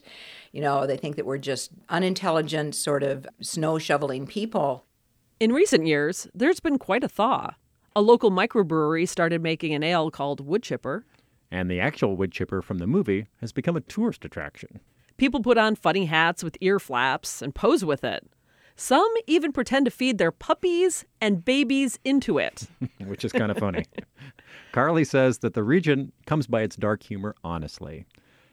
You 0.51 0.61
know, 0.61 0.85
they 0.85 0.97
think 0.97 1.15
that 1.15 1.25
we're 1.25 1.39
just 1.39 1.71
unintelligent, 1.89 2.75
sort 2.75 3.01
of 3.01 3.25
snow 3.41 3.79
shoveling 3.79 4.27
people. 4.27 4.85
In 5.39 5.51
recent 5.51 5.87
years, 5.87 6.27
there's 6.35 6.59
been 6.59 6.77
quite 6.77 7.03
a 7.03 7.09
thaw. 7.09 7.55
A 7.95 8.01
local 8.01 8.29
microbrewery 8.29 9.09
started 9.09 9.41
making 9.41 9.73
an 9.73 9.81
ale 9.81 10.11
called 10.11 10.45
Wood 10.45 10.61
Chipper. 10.61 11.03
And 11.49 11.69
the 11.69 11.79
actual 11.79 12.15
wood 12.15 12.31
chipper 12.31 12.61
from 12.61 12.77
the 12.77 12.87
movie 12.87 13.25
has 13.41 13.51
become 13.51 13.75
a 13.75 13.81
tourist 13.81 14.23
attraction. 14.23 14.79
People 15.17 15.41
put 15.41 15.57
on 15.57 15.75
funny 15.75 16.05
hats 16.05 16.43
with 16.43 16.57
ear 16.61 16.79
flaps 16.79 17.41
and 17.41 17.55
pose 17.55 17.83
with 17.83 18.03
it. 18.03 18.29
Some 18.82 19.13
even 19.28 19.52
pretend 19.52 19.86
to 19.86 19.91
feed 19.91 20.17
their 20.17 20.32
puppies 20.32 21.06
and 21.22 21.46
babies 21.46 22.00
into 22.04 22.39
it. 22.39 22.67
which 23.06 23.24
is 23.24 23.32
kind 23.32 23.52
of 23.52 23.58
funny. 23.60 23.86
Carley 24.72 25.04
says 25.04 25.38
that 25.39 25.54
the 25.54 25.62
region 25.62 26.12
comes 26.26 26.48
by 26.48 26.63
its 26.63 26.78
dark 26.78 27.04
humor 27.04 27.36
honestly. 27.44 28.08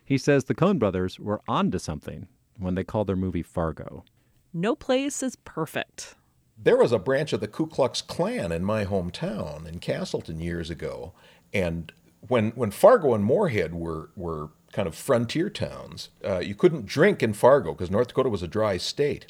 He 0.04 0.18
says 0.18 0.44
the 0.44 0.54
Coen 0.54 0.78
brothers 0.78 1.18
were 1.18 1.40
onto 1.48 1.78
something 1.78 2.28
when 2.58 2.74
they 2.74 2.84
called 2.84 3.06
their 3.06 3.16
movie 3.16 3.42
Fargo. 3.42 4.04
No 4.52 4.76
place 4.76 5.22
is 5.22 5.34
perfect. 5.34 6.14
There 6.62 6.76
was 6.76 6.92
a 6.92 6.98
branch 6.98 7.32
of 7.32 7.40
the 7.40 7.48
Ku 7.48 7.66
Klux 7.66 8.02
Klan 8.02 8.52
in 8.52 8.64
my 8.66 8.84
hometown 8.84 9.66
in 9.66 9.78
Castleton 9.78 10.40
years 10.40 10.68
ago, 10.68 11.14
and 11.54 11.90
when 12.28 12.50
when 12.50 12.70
Fargo 12.70 13.14
and 13.14 13.24
Moorhead 13.24 13.74
were 13.74 14.10
were 14.14 14.50
kind 14.72 14.86
of 14.86 14.94
frontier 14.94 15.48
towns, 15.48 16.10
uh, 16.22 16.40
you 16.40 16.54
couldn't 16.54 16.84
drink 16.84 17.22
in 17.22 17.32
Fargo 17.32 17.72
because 17.72 17.90
North 17.90 18.08
Dakota 18.08 18.28
was 18.28 18.42
a 18.42 18.48
dry 18.48 18.76
state. 18.76 19.24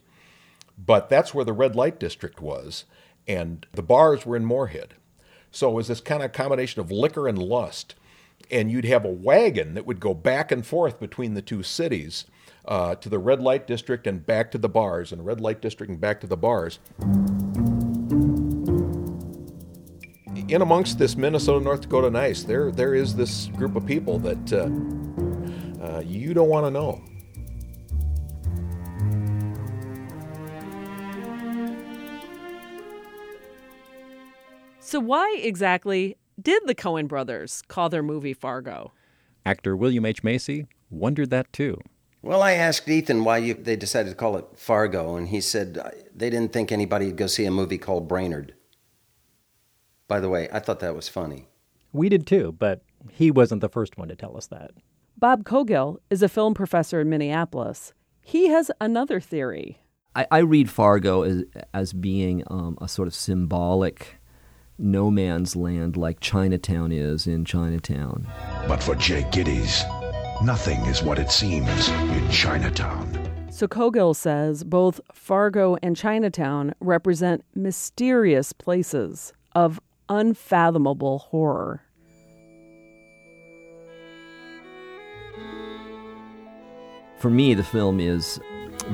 But 0.79 1.09
that's 1.09 1.35
where 1.35 1.45
the 1.45 1.53
red 1.53 1.75
light 1.75 1.99
district 1.99 2.41
was, 2.41 2.85
and 3.27 3.67
the 3.73 3.83
bars 3.83 4.25
were 4.25 4.37
in 4.37 4.45
Moorhead. 4.45 4.95
So 5.51 5.71
it 5.71 5.75
was 5.75 5.89
this 5.89 6.01
kind 6.01 6.23
of 6.23 6.33
combination 6.33 6.81
of 6.81 6.91
liquor 6.91 7.27
and 7.27 7.39
lust. 7.39 7.95
And 8.51 8.71
you'd 8.71 8.85
have 8.85 9.05
a 9.05 9.11
wagon 9.11 9.75
that 9.75 9.85
would 9.85 10.01
go 10.01 10.15
back 10.15 10.53
and 10.53 10.65
forth 10.65 11.01
between 11.01 11.35
the 11.35 11.43
two 11.43 11.63
cities 11.63 12.25
uh, 12.67 12.95
to 12.97 13.09
the 13.09 13.19
red 13.19 13.41
light 13.41 13.67
district 13.67 14.07
and 14.07 14.25
back 14.25 14.51
to 14.53 14.59
the 14.59 14.69
bars, 14.69 15.11
and 15.11 15.27
red 15.27 15.41
light 15.41 15.61
district 15.61 15.91
and 15.91 16.01
back 16.01 16.21
to 16.21 16.27
the 16.27 16.37
bars. 16.37 16.79
In 20.49 20.63
amongst 20.63 20.99
this 20.99 21.17
Minnesota 21.17 21.63
North 21.63 21.83
Dakota 21.83 22.11
nice, 22.11 22.43
there 22.45 22.71
there 22.71 22.95
is 22.95 23.17
this 23.17 23.49
group 23.49 23.75
of 23.75 23.85
people 23.85 24.19
that 24.21 24.53
uh, 24.53 24.69
uh, 25.85 26.01
you 26.01 26.33
don't 26.33 26.49
want 26.49 26.67
to 26.67 26.71
know. 26.71 27.03
So, 34.89 35.01
why 35.01 35.39
exactly 35.43 36.17
did 36.41 36.63
the 36.65 36.75
Coen 36.75 37.09
brothers 37.09 37.61
call 37.69 37.91
their 37.91 38.03
movie 38.03 38.33
Fargo? 38.33 38.93
Actor 39.45 39.77
William 39.77 40.07
H. 40.07 40.25
Macy 40.25 40.67
wondered 40.89 41.29
that 41.29 41.53
too. 41.53 41.77
Well, 42.23 42.41
I 42.41 42.53
asked 42.53 42.89
Ethan 42.89 43.23
why 43.23 43.37
you, 43.37 43.53
they 43.53 43.77
decided 43.77 44.09
to 44.09 44.17
call 44.17 44.39
it 44.39 44.47
Fargo, 44.57 45.15
and 45.17 45.29
he 45.29 45.43
said 45.43 45.77
uh, 45.77 45.91
they 46.17 46.31
didn't 46.31 46.55
think 46.55 46.73
anybody 46.73 47.05
would 47.05 47.19
go 47.19 47.27
see 47.27 47.45
a 47.45 47.51
movie 47.51 47.77
called 47.77 48.09
Brainerd. 48.09 48.55
By 50.07 50.21
the 50.21 50.31
way, 50.31 50.49
I 50.51 50.59
thought 50.59 50.81
that 50.81 50.97
was 50.97 51.07
funny. 51.07 51.49
We 51.93 52.09
did 52.09 52.27
too, 52.27 52.53
but 52.59 52.81
he 53.11 53.31
wasn't 53.31 53.61
the 53.61 53.69
first 53.69 53.99
one 53.99 54.09
to 54.09 54.17
tell 54.17 54.39
us 54.39 54.47
that. 54.47 54.71
Bob 55.19 55.45
Cowgill 55.45 55.99
is 56.09 56.23
a 56.23 56.31
film 56.31 56.55
professor 56.55 57.03
in 57.03 57.11
Minneapolis. 57.11 57.93
He 58.23 58.49
has 58.49 58.71
another 58.81 59.21
theory. 59.21 59.83
I, 60.17 60.27
I 60.31 60.39
read 60.39 60.71
Fargo 60.71 61.25
as, 61.25 61.45
as 61.75 61.93
being 61.93 62.43
um, 62.47 62.79
a 62.81 62.89
sort 62.89 63.07
of 63.07 63.15
symbolic 63.15 64.18
no 64.79 65.11
man's 65.11 65.57
land 65.57 65.97
like 65.97 66.21
Chinatown 66.21 66.93
is 66.93 67.27
in 67.27 67.45
Chinatown. 67.45 68.27
But 68.69 68.83
for 68.83 68.95
Jake 68.95 69.31
Gittes, 69.33 69.83
nothing 70.43 70.81
is 70.83 71.03
what 71.03 71.19
it 71.19 71.31
seems 71.31 71.89
in 71.89 72.31
Chinatown. 72.31 73.29
So 73.51 73.67
Cowgill 73.67 74.15
says 74.15 74.63
both 74.63 75.01
Fargo 75.13 75.77
and 75.83 75.97
Chinatown 75.97 76.75
represent 76.81 77.45
mysterious 77.55 78.53
places 78.53 79.33
of 79.55 79.81
unfathomable 80.09 81.19
horror. 81.19 81.83
For 87.19 87.31
me, 87.31 87.55
the 87.55 87.65
film 87.65 87.99
is 87.99 88.39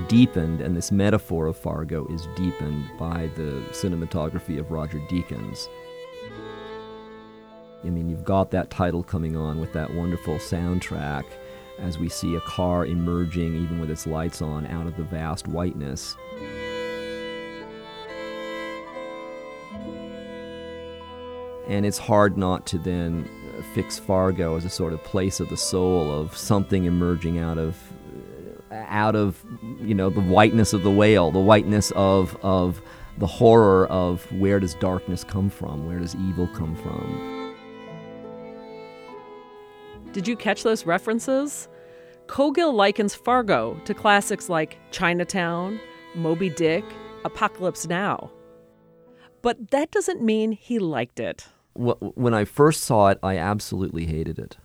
deepened, 0.08 0.60
and 0.60 0.76
this 0.76 0.92
metaphor 0.92 1.46
of 1.46 1.56
Fargo 1.56 2.06
is 2.08 2.26
deepened 2.36 2.84
by 2.98 3.30
the 3.36 3.62
cinematography 3.70 4.58
of 4.58 4.70
Roger 4.70 4.98
Deakins. 5.10 5.68
I 7.84 7.90
mean, 7.90 8.08
you've 8.08 8.24
got 8.24 8.50
that 8.52 8.70
title 8.70 9.02
coming 9.02 9.36
on 9.36 9.60
with 9.60 9.72
that 9.74 9.92
wonderful 9.92 10.36
soundtrack 10.36 11.24
as 11.78 11.98
we 11.98 12.08
see 12.08 12.34
a 12.34 12.40
car 12.40 12.86
emerging, 12.86 13.56
even 13.56 13.80
with 13.80 13.90
its 13.90 14.06
lights 14.06 14.40
on, 14.40 14.66
out 14.66 14.86
of 14.86 14.96
the 14.96 15.02
vast 15.02 15.48
whiteness. 15.48 16.16
And 21.66 21.84
it's 21.84 21.98
hard 21.98 22.36
not 22.36 22.66
to 22.66 22.78
then 22.78 23.28
fix 23.74 23.98
Fargo 23.98 24.56
as 24.56 24.64
a 24.64 24.70
sort 24.70 24.92
of 24.92 25.02
place 25.02 25.40
of 25.40 25.48
the 25.48 25.56
soul 25.56 26.12
of 26.12 26.36
something 26.36 26.84
emerging 26.84 27.38
out 27.38 27.58
of 27.58 27.83
out 28.88 29.14
of 29.16 29.44
you 29.80 29.94
know 29.94 30.10
the 30.10 30.20
whiteness 30.20 30.72
of 30.72 30.82
the 30.82 30.90
whale, 30.90 31.30
the 31.30 31.40
whiteness 31.40 31.90
of 31.92 32.36
of 32.42 32.80
the 33.18 33.26
horror 33.26 33.86
of 33.86 34.30
where 34.32 34.58
does 34.58 34.74
darkness 34.74 35.24
come 35.24 35.48
from? 35.48 35.86
Where 35.86 35.98
does 35.98 36.14
evil 36.16 36.48
come 36.48 36.74
from? 36.76 37.54
Did 40.12 40.28
you 40.28 40.36
catch 40.36 40.62
those 40.62 40.86
references? 40.86 41.68
Cowgill 42.26 42.72
likens 42.72 43.14
Fargo 43.14 43.78
to 43.84 43.94
classics 43.94 44.48
like 44.48 44.78
Chinatown, 44.90 45.78
Moby 46.14 46.50
Dick, 46.50 46.84
Apocalypse 47.24 47.86
Now. 47.86 48.30
But 49.42 49.70
that 49.72 49.90
doesn't 49.90 50.22
mean 50.22 50.52
he 50.52 50.78
liked 50.78 51.20
it. 51.20 51.48
When 51.74 52.32
I 52.32 52.44
first 52.44 52.84
saw 52.84 53.08
it, 53.08 53.18
I 53.22 53.36
absolutely 53.36 54.06
hated 54.06 54.38
it. 54.38 54.56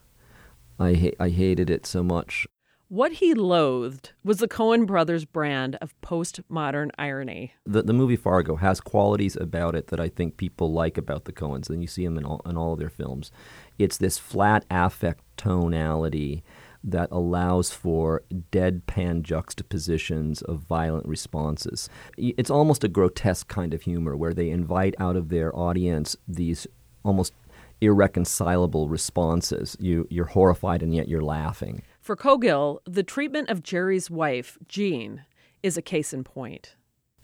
I, 0.79 0.93
ha- 0.93 1.15
I 1.19 1.29
hated 1.29 1.69
it 1.69 1.85
so 1.85 2.03
much. 2.03 2.47
What 2.91 3.11
he 3.11 3.35
loathed 3.35 4.13
was 4.23 4.39
the 4.39 4.47
Coen 4.47 4.87
brothers' 4.87 5.23
brand 5.23 5.75
of 5.75 5.93
postmodern 6.01 6.89
irony. 6.97 7.53
The, 7.63 7.83
the 7.83 7.93
movie 7.93 8.15
Fargo 8.15 8.55
has 8.55 8.81
qualities 8.81 9.35
about 9.35 9.75
it 9.75 9.89
that 9.89 9.99
I 9.99 10.09
think 10.09 10.37
people 10.37 10.73
like 10.73 10.97
about 10.97 11.25
the 11.25 11.31
Coens, 11.31 11.69
and 11.69 11.83
you 11.83 11.87
see 11.87 12.03
them 12.03 12.17
in 12.17 12.25
all, 12.25 12.41
in 12.47 12.57
all 12.57 12.73
of 12.73 12.79
their 12.79 12.89
films. 12.89 13.31
It's 13.77 13.97
this 13.97 14.17
flat 14.17 14.65
affect 14.71 15.23
tonality 15.37 16.43
that 16.83 17.09
allows 17.11 17.69
for 17.69 18.23
deadpan 18.51 19.21
juxtapositions 19.21 20.41
of 20.41 20.61
violent 20.61 21.07
responses. 21.07 21.89
It's 22.17 22.49
almost 22.49 22.83
a 22.83 22.87
grotesque 22.87 23.47
kind 23.47 23.75
of 23.75 23.83
humor 23.83 24.17
where 24.17 24.33
they 24.33 24.49
invite 24.49 24.95
out 24.97 25.15
of 25.15 25.29
their 25.29 25.55
audience 25.55 26.15
these 26.27 26.65
almost 27.05 27.33
irreconcilable 27.81 28.89
responses. 28.89 29.77
You, 29.79 30.07
you're 30.09 30.25
horrified 30.25 30.81
and 30.81 30.95
yet 30.95 31.07
you're 31.07 31.21
laughing. 31.21 31.83
For 32.09 32.15
Cowgill, 32.15 32.79
the 32.85 33.03
treatment 33.03 33.49
of 33.49 33.61
Jerry's 33.61 34.09
wife, 34.09 34.57
Jean, 34.67 35.25
is 35.61 35.77
a 35.77 35.81
case 35.83 36.11
in 36.11 36.23
point. 36.23 36.75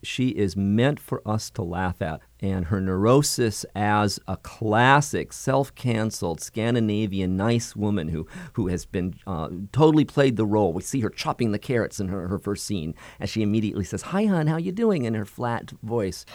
She 0.04 0.28
is 0.28 0.56
meant 0.56 1.00
for 1.00 1.28
us 1.28 1.50
to 1.50 1.64
laugh 1.64 2.04
at, 2.04 2.22
and 2.40 2.66
her 2.66 2.80
neurosis 2.80 3.66
as 3.74 4.20
a 4.28 4.38
classic, 4.38 5.34
self-canceled 5.34 6.40
Scandinavian 6.40 7.36
nice 7.36 7.76
woman 7.76 8.10
who 8.10 8.28
who 8.54 8.68
has 8.68 8.86
been 8.86 9.16
uh, 9.26 9.50
totally 9.72 10.06
played 10.06 10.36
the 10.36 10.46
role. 10.46 10.72
We 10.72 10.84
see 10.84 11.00
her 11.00 11.10
chopping 11.10 11.52
the 11.52 11.58
carrots 11.58 12.00
in 12.00 12.10
her, 12.10 12.28
her 12.28 12.38
first 12.38 12.64
scene, 12.64 12.94
as 13.20 13.32
she 13.32 13.42
immediately 13.42 13.86
says, 13.86 14.04
"Hi, 14.04 14.26
hon, 14.26 14.46
how 14.46 14.58
you 14.58 14.72
doing?" 14.72 15.06
in 15.06 15.16
her 15.16 15.26
flat 15.26 15.72
voice. 15.82 16.28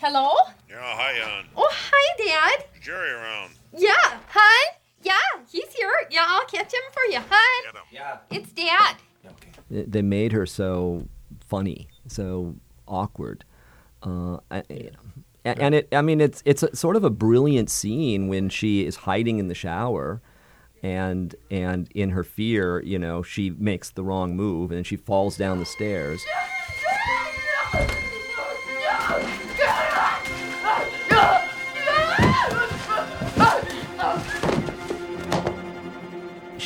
Hello. 0.00 0.30
Yeah, 0.66 0.78
hi, 0.80 1.12
hon. 1.20 1.48
Oh, 1.54 1.68
hi, 1.70 2.56
Dad. 2.56 2.68
Jerry 2.80 3.10
around. 3.10 3.52
Yeah, 3.76 3.92
hon. 4.28 4.77
Yeah, 5.02 5.12
he's 5.50 5.72
here. 5.74 5.90
Yeah, 6.10 6.24
I'll 6.26 6.46
catch 6.46 6.72
him 6.72 6.80
for 6.92 7.04
you, 7.10 7.18
hon. 7.18 7.82
Yeah. 7.90 8.18
It's 8.30 8.52
Dad. 8.52 8.96
They 9.70 10.02
made 10.02 10.32
her 10.32 10.46
so 10.46 11.06
funny, 11.46 11.88
so 12.06 12.56
awkward. 12.86 13.44
Uh, 14.02 14.38
I, 14.50 14.62
and 15.44 15.74
it, 15.74 15.88
I 15.92 16.02
mean, 16.02 16.20
it's 16.20 16.42
it's 16.44 16.62
a, 16.62 16.74
sort 16.74 16.96
of 16.96 17.04
a 17.04 17.10
brilliant 17.10 17.70
scene 17.70 18.28
when 18.28 18.48
she 18.48 18.86
is 18.86 18.96
hiding 18.96 19.38
in 19.38 19.48
the 19.48 19.54
shower, 19.54 20.20
and 20.82 21.34
and 21.50 21.90
in 21.94 22.10
her 22.10 22.24
fear, 22.24 22.82
you 22.82 22.98
know, 22.98 23.22
she 23.22 23.50
makes 23.50 23.90
the 23.90 24.02
wrong 24.02 24.36
move 24.36 24.70
and 24.70 24.86
she 24.86 24.96
falls 24.96 25.36
down 25.36 25.58
the 25.58 25.66
stairs. 25.66 26.24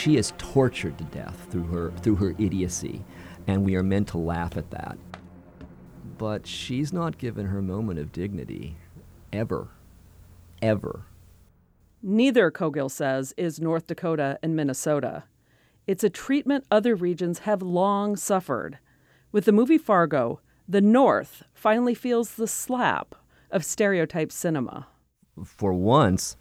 She 0.03 0.17
is 0.17 0.33
tortured 0.37 0.99
to 0.99 1.05
death 1.05 1.47
through 1.49 1.69
her 1.69 1.93
through 2.03 2.17
her 2.17 2.35
idiocy, 2.37 3.05
and 3.47 3.65
we 3.65 3.77
are 3.77 3.85
meant 3.85 4.09
to 4.09 4.19
laugh 4.19 4.57
at 4.57 4.71
that. 4.73 4.99
but 6.19 6.47
she's 6.47 6.93
not 6.93 7.19
given 7.19 7.47
her 7.47 7.63
moment 7.63 7.99
of 7.99 8.13
dignity 8.13 8.77
ever. 9.33 9.69
Ever. 10.61 11.07
Neither, 12.03 12.51
Cowgill 12.51 12.91
says, 12.91 13.33
is 13.37 13.61
North 13.61 13.87
Dakota 13.87 14.39
and 14.43 14.55
Minnesota. 14.57 15.25
It's 15.87 16.05
a 16.05 16.11
treatment 16.11 16.65
other 16.71 16.95
regions 16.95 17.41
have 17.41 17.63
long 17.63 18.17
suffered. 18.17 18.79
With 19.33 19.45
the 19.45 19.53
movie 19.53 19.79
Fargo, 19.79 20.41
the 20.69 20.81
North 20.81 21.45
finally 21.55 21.95
feels 21.95 22.35
the 22.35 22.47
slap 22.47 23.15
of 23.51 23.65
stereotype 23.65 24.31
cinema. 24.31 24.87
For 25.45 25.73
once, 25.73 26.37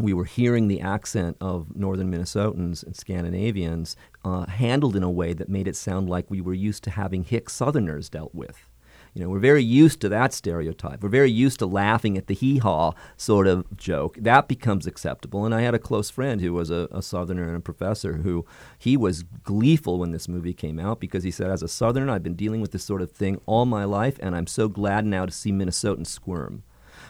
we 0.00 0.12
were 0.12 0.24
hearing 0.24 0.68
the 0.68 0.80
accent 0.80 1.36
of 1.40 1.76
northern 1.76 2.10
Minnesotans 2.10 2.82
and 2.84 2.96
Scandinavians 2.96 3.96
uh, 4.24 4.46
handled 4.46 4.96
in 4.96 5.02
a 5.02 5.10
way 5.10 5.32
that 5.32 5.48
made 5.48 5.68
it 5.68 5.76
sound 5.76 6.08
like 6.08 6.30
we 6.30 6.40
were 6.40 6.54
used 6.54 6.84
to 6.84 6.90
having 6.90 7.24
hick 7.24 7.50
Southerners 7.50 8.08
dealt 8.08 8.34
with. 8.34 8.68
You 9.14 9.24
know, 9.24 9.30
we're 9.30 9.38
very 9.38 9.64
used 9.64 10.00
to 10.02 10.08
that 10.10 10.32
stereotype. 10.32 11.02
We're 11.02 11.08
very 11.08 11.30
used 11.30 11.58
to 11.58 11.66
laughing 11.66 12.16
at 12.16 12.26
the 12.26 12.34
hee 12.34 12.58
haw 12.58 12.92
sort 13.16 13.46
of 13.46 13.64
joke. 13.76 14.16
That 14.20 14.48
becomes 14.48 14.86
acceptable. 14.86 15.44
And 15.44 15.54
I 15.54 15.62
had 15.62 15.74
a 15.74 15.78
close 15.78 16.10
friend 16.10 16.40
who 16.40 16.52
was 16.52 16.70
a, 16.70 16.88
a, 16.92 17.02
Southerner 17.02 17.48
and 17.48 17.56
a 17.56 17.60
professor 17.60 18.18
who 18.18 18.44
he 18.78 18.96
was 18.96 19.24
gleeful 19.42 19.98
when 19.98 20.12
this 20.12 20.28
movie 20.28 20.52
came 20.52 20.78
out 20.78 21.00
because 21.00 21.24
he 21.24 21.30
said, 21.30 21.50
as 21.50 21.62
a 21.62 21.68
Southerner, 21.68 22.12
I've 22.12 22.22
been 22.22 22.34
dealing 22.34 22.60
with 22.60 22.72
this 22.72 22.84
sort 22.84 23.02
of 23.02 23.10
thing 23.10 23.40
all 23.46 23.64
my 23.64 23.84
life, 23.84 24.18
and 24.20 24.36
I'm 24.36 24.46
so 24.46 24.68
glad 24.68 25.04
now 25.04 25.26
to 25.26 25.32
see 25.32 25.52
Minnesotans 25.52 26.06
squirm, 26.06 26.62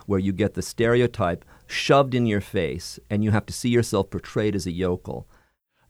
where 0.06 0.20
you 0.20 0.32
get 0.32 0.54
the 0.54 0.62
stereotype 0.62 1.44
shoved 1.68 2.14
in 2.14 2.26
your 2.26 2.40
face 2.40 2.98
and 3.08 3.22
you 3.22 3.30
have 3.30 3.46
to 3.46 3.52
see 3.52 3.68
yourself 3.68 4.10
portrayed 4.10 4.54
as 4.54 4.66
a 4.66 4.72
yokel. 4.72 5.28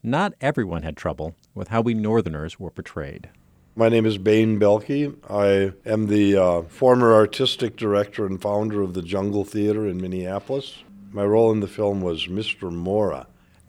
Not 0.03 0.35
everyone 0.41 0.83
had 0.83 0.97
trouble 0.97 1.35
with 1.55 1.69
how 1.69 1.81
we 1.81 1.95
Northerners 1.95 2.61
were 2.61 2.71
portrayed. 2.71 3.31
My 3.75 3.89
name 3.89 4.07
is 4.07 4.19
Bain 4.19 4.59
Boehlke. 4.59 5.15
I 5.31 5.73
am 5.89 6.09
the 6.09 6.37
uh, 6.37 6.63
former 6.63 7.15
artistic 7.15 7.77
director 7.77 8.27
and 8.27 8.43
founder 8.43 8.83
of 8.83 8.95
the 8.95 9.03
Jungle 9.03 9.45
Theater 9.45 9.87
in 9.87 10.01
Minneapolis. 10.01 10.83
My 11.13 11.25
role 11.25 11.53
in 11.53 11.61
the 11.61 11.69
film 11.69 12.01
was 12.01 12.27
Mr. 12.27 12.71
Mohra. 12.73 13.27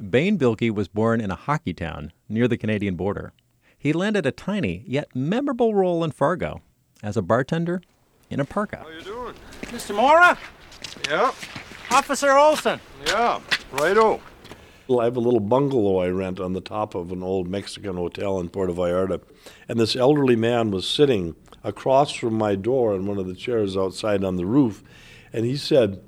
Bain 0.10 0.38
Boehlke 0.38 0.74
was 0.74 0.88
born 0.88 1.22
in 1.22 1.30
a 1.30 1.36
hockey 1.36 1.74
town 1.74 2.12
near 2.28 2.48
the 2.48 2.58
Canadian 2.58 2.96
border. 2.96 3.34
He 3.78 3.94
landed 3.94 4.26
a 4.26 4.32
tiny 4.32 4.84
yet 4.88 5.16
memorable 5.16 5.76
role 5.76 6.04
in 6.04 6.12
Fargo 6.12 6.62
as 7.04 7.16
a 7.16 7.22
bartender 7.22 7.82
in 8.30 8.40
a 8.40 8.46
parka. 8.46 8.78
How 8.78 8.90
you 8.90 9.02
doing? 9.02 9.34
Mr. 9.64 9.96
Mohra? 9.96 10.38
Yeah. 11.08 11.32
Officer 11.92 12.38
Olson. 12.38 12.80
Yeah, 13.06 13.40
righto. 13.72 14.22
I 14.98 15.04
have 15.04 15.18
a 15.18 15.22
little 15.22 15.40
bungalow 15.40 16.00
I 16.00 16.10
rent 16.10 16.40
on 16.40 16.54
the 16.54 16.62
top 16.62 16.96
of 16.96 17.12
an 17.12 17.22
old 17.22 17.48
Mexican 17.48 17.96
hotel 17.96 18.40
in 18.40 18.50
Puerto 18.50 18.74
Vallarta. 18.74 19.22
And 19.68 19.80
this 19.80 19.96
elderly 19.96 20.36
man 20.36 20.72
was 20.72 20.88
sitting 20.88 21.36
across 21.64 22.12
from 22.12 22.36
my 22.36 22.56
door 22.56 22.96
in 22.96 23.06
one 23.06 23.18
of 23.18 23.28
the 23.28 23.36
chairs 23.36 23.78
outside 23.78 24.24
on 24.24 24.36
the 24.36 24.46
roof. 24.46 24.84
And 25.32 25.46
he 25.46 25.58
said, 25.58 26.02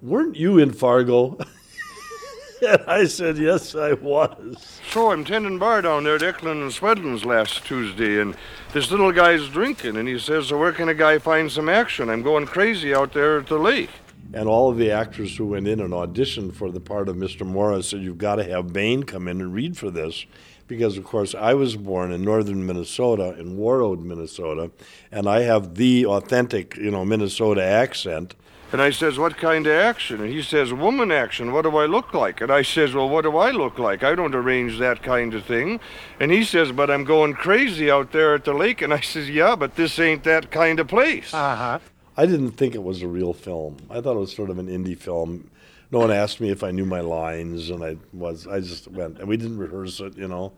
Weren't 0.00 0.36
you 0.36 0.58
in 0.58 0.72
Fargo? 0.72 1.38
and 2.66 2.82
I 2.86 3.06
said, 3.06 3.38
Yes, 3.38 3.74
I 3.74 3.94
was. 3.94 4.80
So 4.90 5.10
I'm 5.10 5.24
tending 5.24 5.58
bar 5.58 5.82
down 5.82 6.04
there 6.04 6.16
at 6.16 6.22
Eklund 6.22 6.62
and 6.62 6.72
Swedlin's 6.72 7.24
last 7.24 7.64
Tuesday, 7.64 8.20
and 8.20 8.36
this 8.72 8.90
little 8.90 9.12
guy's 9.12 9.48
drinking, 9.48 9.96
and 9.96 10.08
he 10.08 10.18
says, 10.18 10.48
So 10.48 10.58
where 10.58 10.72
can 10.72 10.88
a 10.88 10.94
guy 10.94 11.18
find 11.18 11.50
some 11.50 11.68
action? 11.68 12.08
I'm 12.10 12.22
going 12.22 12.46
crazy 12.46 12.94
out 12.94 13.12
there 13.12 13.38
at 13.38 13.48
the 13.48 13.58
lake. 13.58 13.90
And 14.34 14.46
all 14.48 14.70
of 14.70 14.76
the 14.76 14.90
actors 14.90 15.36
who 15.36 15.46
went 15.46 15.66
in 15.66 15.80
and 15.80 15.92
auditioned 15.92 16.54
for 16.54 16.70
the 16.70 16.80
part 16.80 17.08
of 17.08 17.16
Mr. 17.16 17.50
Mohra 17.50 17.82
said, 17.82 18.02
You've 18.02 18.18
got 18.18 18.36
to 18.36 18.44
have 18.44 18.72
Bain 18.72 19.04
come 19.04 19.26
in 19.26 19.40
and 19.40 19.54
read 19.54 19.76
for 19.76 19.90
this. 19.90 20.26
Because, 20.66 20.98
of 20.98 21.04
course, 21.04 21.34
I 21.34 21.54
was 21.54 21.76
born 21.76 22.12
in 22.12 22.22
northern 22.22 22.66
Minnesota, 22.66 23.34
in 23.38 23.56
Warroad, 23.56 24.02
Minnesota, 24.02 24.70
and 25.10 25.26
I 25.26 25.40
have 25.40 25.76
the 25.76 26.04
authentic, 26.04 26.76
you 26.76 26.90
know, 26.90 27.06
Minnesota 27.06 27.64
accent. 27.64 28.34
And 28.70 28.82
I 28.82 28.90
says, 28.90 29.18
What 29.18 29.38
kind 29.38 29.66
of 29.66 29.72
action? 29.72 30.20
And 30.20 30.30
he 30.30 30.42
says, 30.42 30.74
Woman 30.74 31.10
action. 31.10 31.52
What 31.52 31.62
do 31.62 31.74
I 31.78 31.86
look 31.86 32.12
like? 32.12 32.42
And 32.42 32.52
I 32.52 32.60
says, 32.60 32.92
Well, 32.92 33.08
what 33.08 33.22
do 33.22 33.38
I 33.38 33.50
look 33.50 33.78
like? 33.78 34.02
I 34.02 34.14
don't 34.14 34.34
arrange 34.34 34.78
that 34.78 35.02
kind 35.02 35.32
of 35.32 35.46
thing. 35.46 35.80
And 36.20 36.30
he 36.30 36.44
says, 36.44 36.70
But 36.70 36.90
I'm 36.90 37.04
going 37.04 37.32
crazy 37.32 37.90
out 37.90 38.12
there 38.12 38.34
at 38.34 38.44
the 38.44 38.52
lake. 38.52 38.82
And 38.82 38.92
I 38.92 39.00
says, 39.00 39.30
Yeah, 39.30 39.56
but 39.56 39.76
this 39.76 39.98
ain't 39.98 40.24
that 40.24 40.50
kind 40.50 40.80
of 40.80 40.86
place. 40.86 41.32
Uh 41.32 41.56
huh. 41.56 41.78
I 42.18 42.26
didn't 42.26 42.50
think 42.50 42.74
it 42.74 42.82
was 42.82 43.00
a 43.00 43.06
real 43.06 43.32
film. 43.32 43.76
I 43.88 44.00
thought 44.00 44.16
it 44.16 44.18
was 44.18 44.34
sort 44.34 44.50
of 44.50 44.58
an 44.58 44.66
indie 44.66 44.98
film. 44.98 45.48
No 45.92 46.00
one 46.00 46.10
asked 46.10 46.40
me 46.40 46.50
if 46.50 46.64
I 46.64 46.72
knew 46.72 46.84
my 46.84 46.98
lines, 46.98 47.70
and 47.70 47.84
I 47.84 47.96
was. 48.12 48.44
I 48.44 48.58
just 48.58 48.88
went, 48.88 49.20
and 49.20 49.28
we 49.28 49.36
didn't 49.36 49.58
rehearse 49.58 50.00
it, 50.00 50.16
you 50.16 50.26
know. 50.26 50.52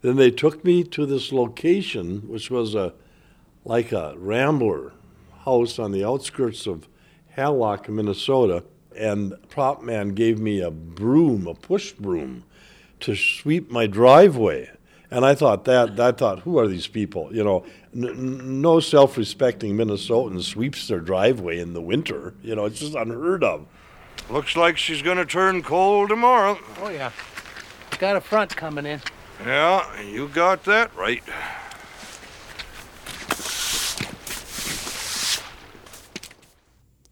Then 0.00 0.16
they 0.16 0.30
took 0.30 0.64
me 0.64 0.82
to 0.84 1.04
this 1.04 1.30
location, 1.30 2.22
which 2.28 2.50
was 2.50 2.74
a 2.74 2.94
like 3.66 3.92
a 3.92 4.14
rambler 4.16 4.94
house 5.44 5.78
on 5.78 5.92
the 5.92 6.02
outskirts 6.02 6.66
of 6.66 6.88
Hallock, 7.28 7.90
Minnesota, 7.90 8.64
and 8.96 9.34
prop 9.50 9.82
man 9.82 10.14
gave 10.14 10.40
me 10.40 10.60
a 10.60 10.70
broom, 10.70 11.46
a 11.46 11.52
push 11.52 11.92
broom, 11.92 12.44
to 13.00 13.14
sweep 13.14 13.70
my 13.70 13.86
driveway. 13.86 14.70
And 15.12 15.26
I 15.26 15.34
thought 15.34 15.66
that 15.66 16.00
I 16.00 16.12
thought, 16.12 16.40
who 16.40 16.58
are 16.58 16.66
these 16.66 16.86
people? 16.86 17.28
You 17.34 17.44
know, 17.44 17.66
n- 17.94 18.62
no 18.62 18.80
self-respecting 18.80 19.76
Minnesotan 19.76 20.42
sweeps 20.42 20.88
their 20.88 21.00
driveway 21.00 21.58
in 21.58 21.74
the 21.74 21.82
winter. 21.82 22.32
You 22.42 22.56
know, 22.56 22.64
it's 22.64 22.80
just 22.80 22.94
unheard 22.94 23.44
of. 23.44 23.66
Looks 24.30 24.56
like 24.56 24.78
she's 24.78 25.02
going 25.02 25.18
to 25.18 25.26
turn 25.26 25.62
cold 25.62 26.08
tomorrow. 26.08 26.58
Oh, 26.80 26.88
yeah. 26.88 27.10
Got 27.98 28.16
a 28.16 28.22
front 28.22 28.56
coming 28.56 28.86
in. 28.86 29.02
Yeah, 29.44 30.00
you 30.00 30.28
got 30.28 30.64
that 30.64 30.96
right. 30.96 31.22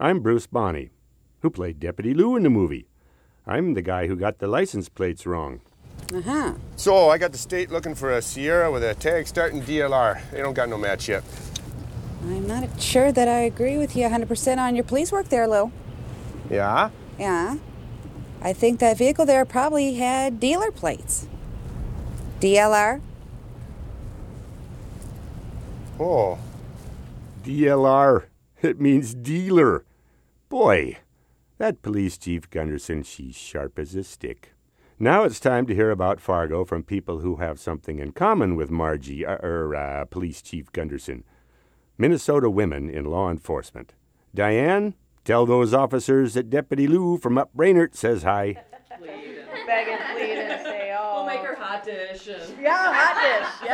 I'm 0.01 0.21
Bruce 0.21 0.47
Bohne, 0.47 0.89
who 1.41 1.51
played 1.51 1.79
Deputy 1.79 2.15
Lou 2.15 2.35
in 2.35 2.45
the 2.45 2.51
movie. 2.51 2.87
I'm 3.47 3.75
the 3.75 3.83
guy 3.83 4.07
who 4.07 4.17
got 4.17 4.39
the 4.39 4.47
license 4.47 4.89
plates 4.89 5.27
wrong. 5.27 5.61
Uh-huh. 6.13 6.55
So 6.77 7.09
I 7.09 7.19
got 7.19 7.33
the 7.33 7.39
state 7.39 7.71
looking 7.71 7.95
for 7.95 8.11
a 8.11 8.23
Sierra 8.23 8.71
with 8.71 8.83
a 8.83 8.95
tag 8.95 9.29
starting 9.29 9.63
DLR. 9.63 10.21
They 10.31 10.39
don't 10.39 10.55
got 10.55 10.69
no 10.69 10.77
match 10.77 11.09
yet. 11.09 11.23
I'm 12.23 12.47
not 12.47 12.81
sure 12.81 13.13
that 13.13 13.29
I 13.29 13.41
agree 13.41 13.79
with 13.79 13.97
you 13.97 14.09
100% 14.09 14.59
on 14.59 14.75
your 14.75 14.85
police 14.85 15.13
work 15.13 15.29
there, 15.29 15.47
Lou. 15.47 15.71
Yeah? 16.51 16.91
Yeah. 17.19 17.57
I 18.43 18.53
think 18.53 18.81
that 18.81 18.99
vehicle 18.99 19.25
there 19.25 19.45
probably 19.45 19.95
had 19.95 20.41
dealer 20.41 20.71
plates. 20.73 21.29
DLR? 22.41 23.01
Oh. 25.99 26.39
DLR. 27.45 28.25
It 28.63 28.81
means 28.81 29.15
dealer. 29.15 29.85
Boy, 30.49 30.99
that 31.59 31.83
police 31.83 32.19
chief 32.19 32.51
Gunderson, 32.51 33.05
she's 33.05 33.37
sharp 33.37 33.79
as 33.79 33.95
a 33.95 34.03
stick. 34.03 34.53
Now 35.03 35.25
it's 35.25 35.41
time 35.41 35.65
to 35.65 35.75
hear 35.75 35.91
about 35.91 36.21
Fargo 36.21 36.63
from 36.67 36.83
people 36.83 37.21
who 37.21 37.37
have 37.37 37.59
something 37.59 37.99
in 38.01 38.13
common 38.13 38.55
with 38.55 38.71
Margie, 38.71 39.25
or 39.25 39.41
er, 39.43 39.75
uh, 39.75 40.05
Police 40.05 40.43
Chief 40.43 40.71
Gunderson. 40.73 41.25
Minnesota 41.97 42.51
women 42.51 42.91
in 42.91 43.07
law 43.07 43.31
enforcement. 43.31 43.95
Diane, 44.35 44.93
tell 45.25 45.47
those 45.47 45.73
officers 45.73 46.35
that 46.35 46.51
Deputy 46.51 46.87
Lou 46.87 47.17
from 47.17 47.39
up 47.39 47.51
Brainerd 47.55 47.95
says 47.95 48.25
hi. 48.25 48.63
Beg 49.67 49.89
and 49.89 50.03
plead 50.15 50.37
and 50.37 50.63
say, 50.67 50.95
oh. 50.95 51.25
We'll 51.25 51.35
make 51.35 51.47
her 51.47 51.55
hot 51.55 51.83
dish. 51.83 52.29
And... 52.29 52.61
Yeah, 52.61 52.93
hot 52.93 53.41
dish, 53.41 53.69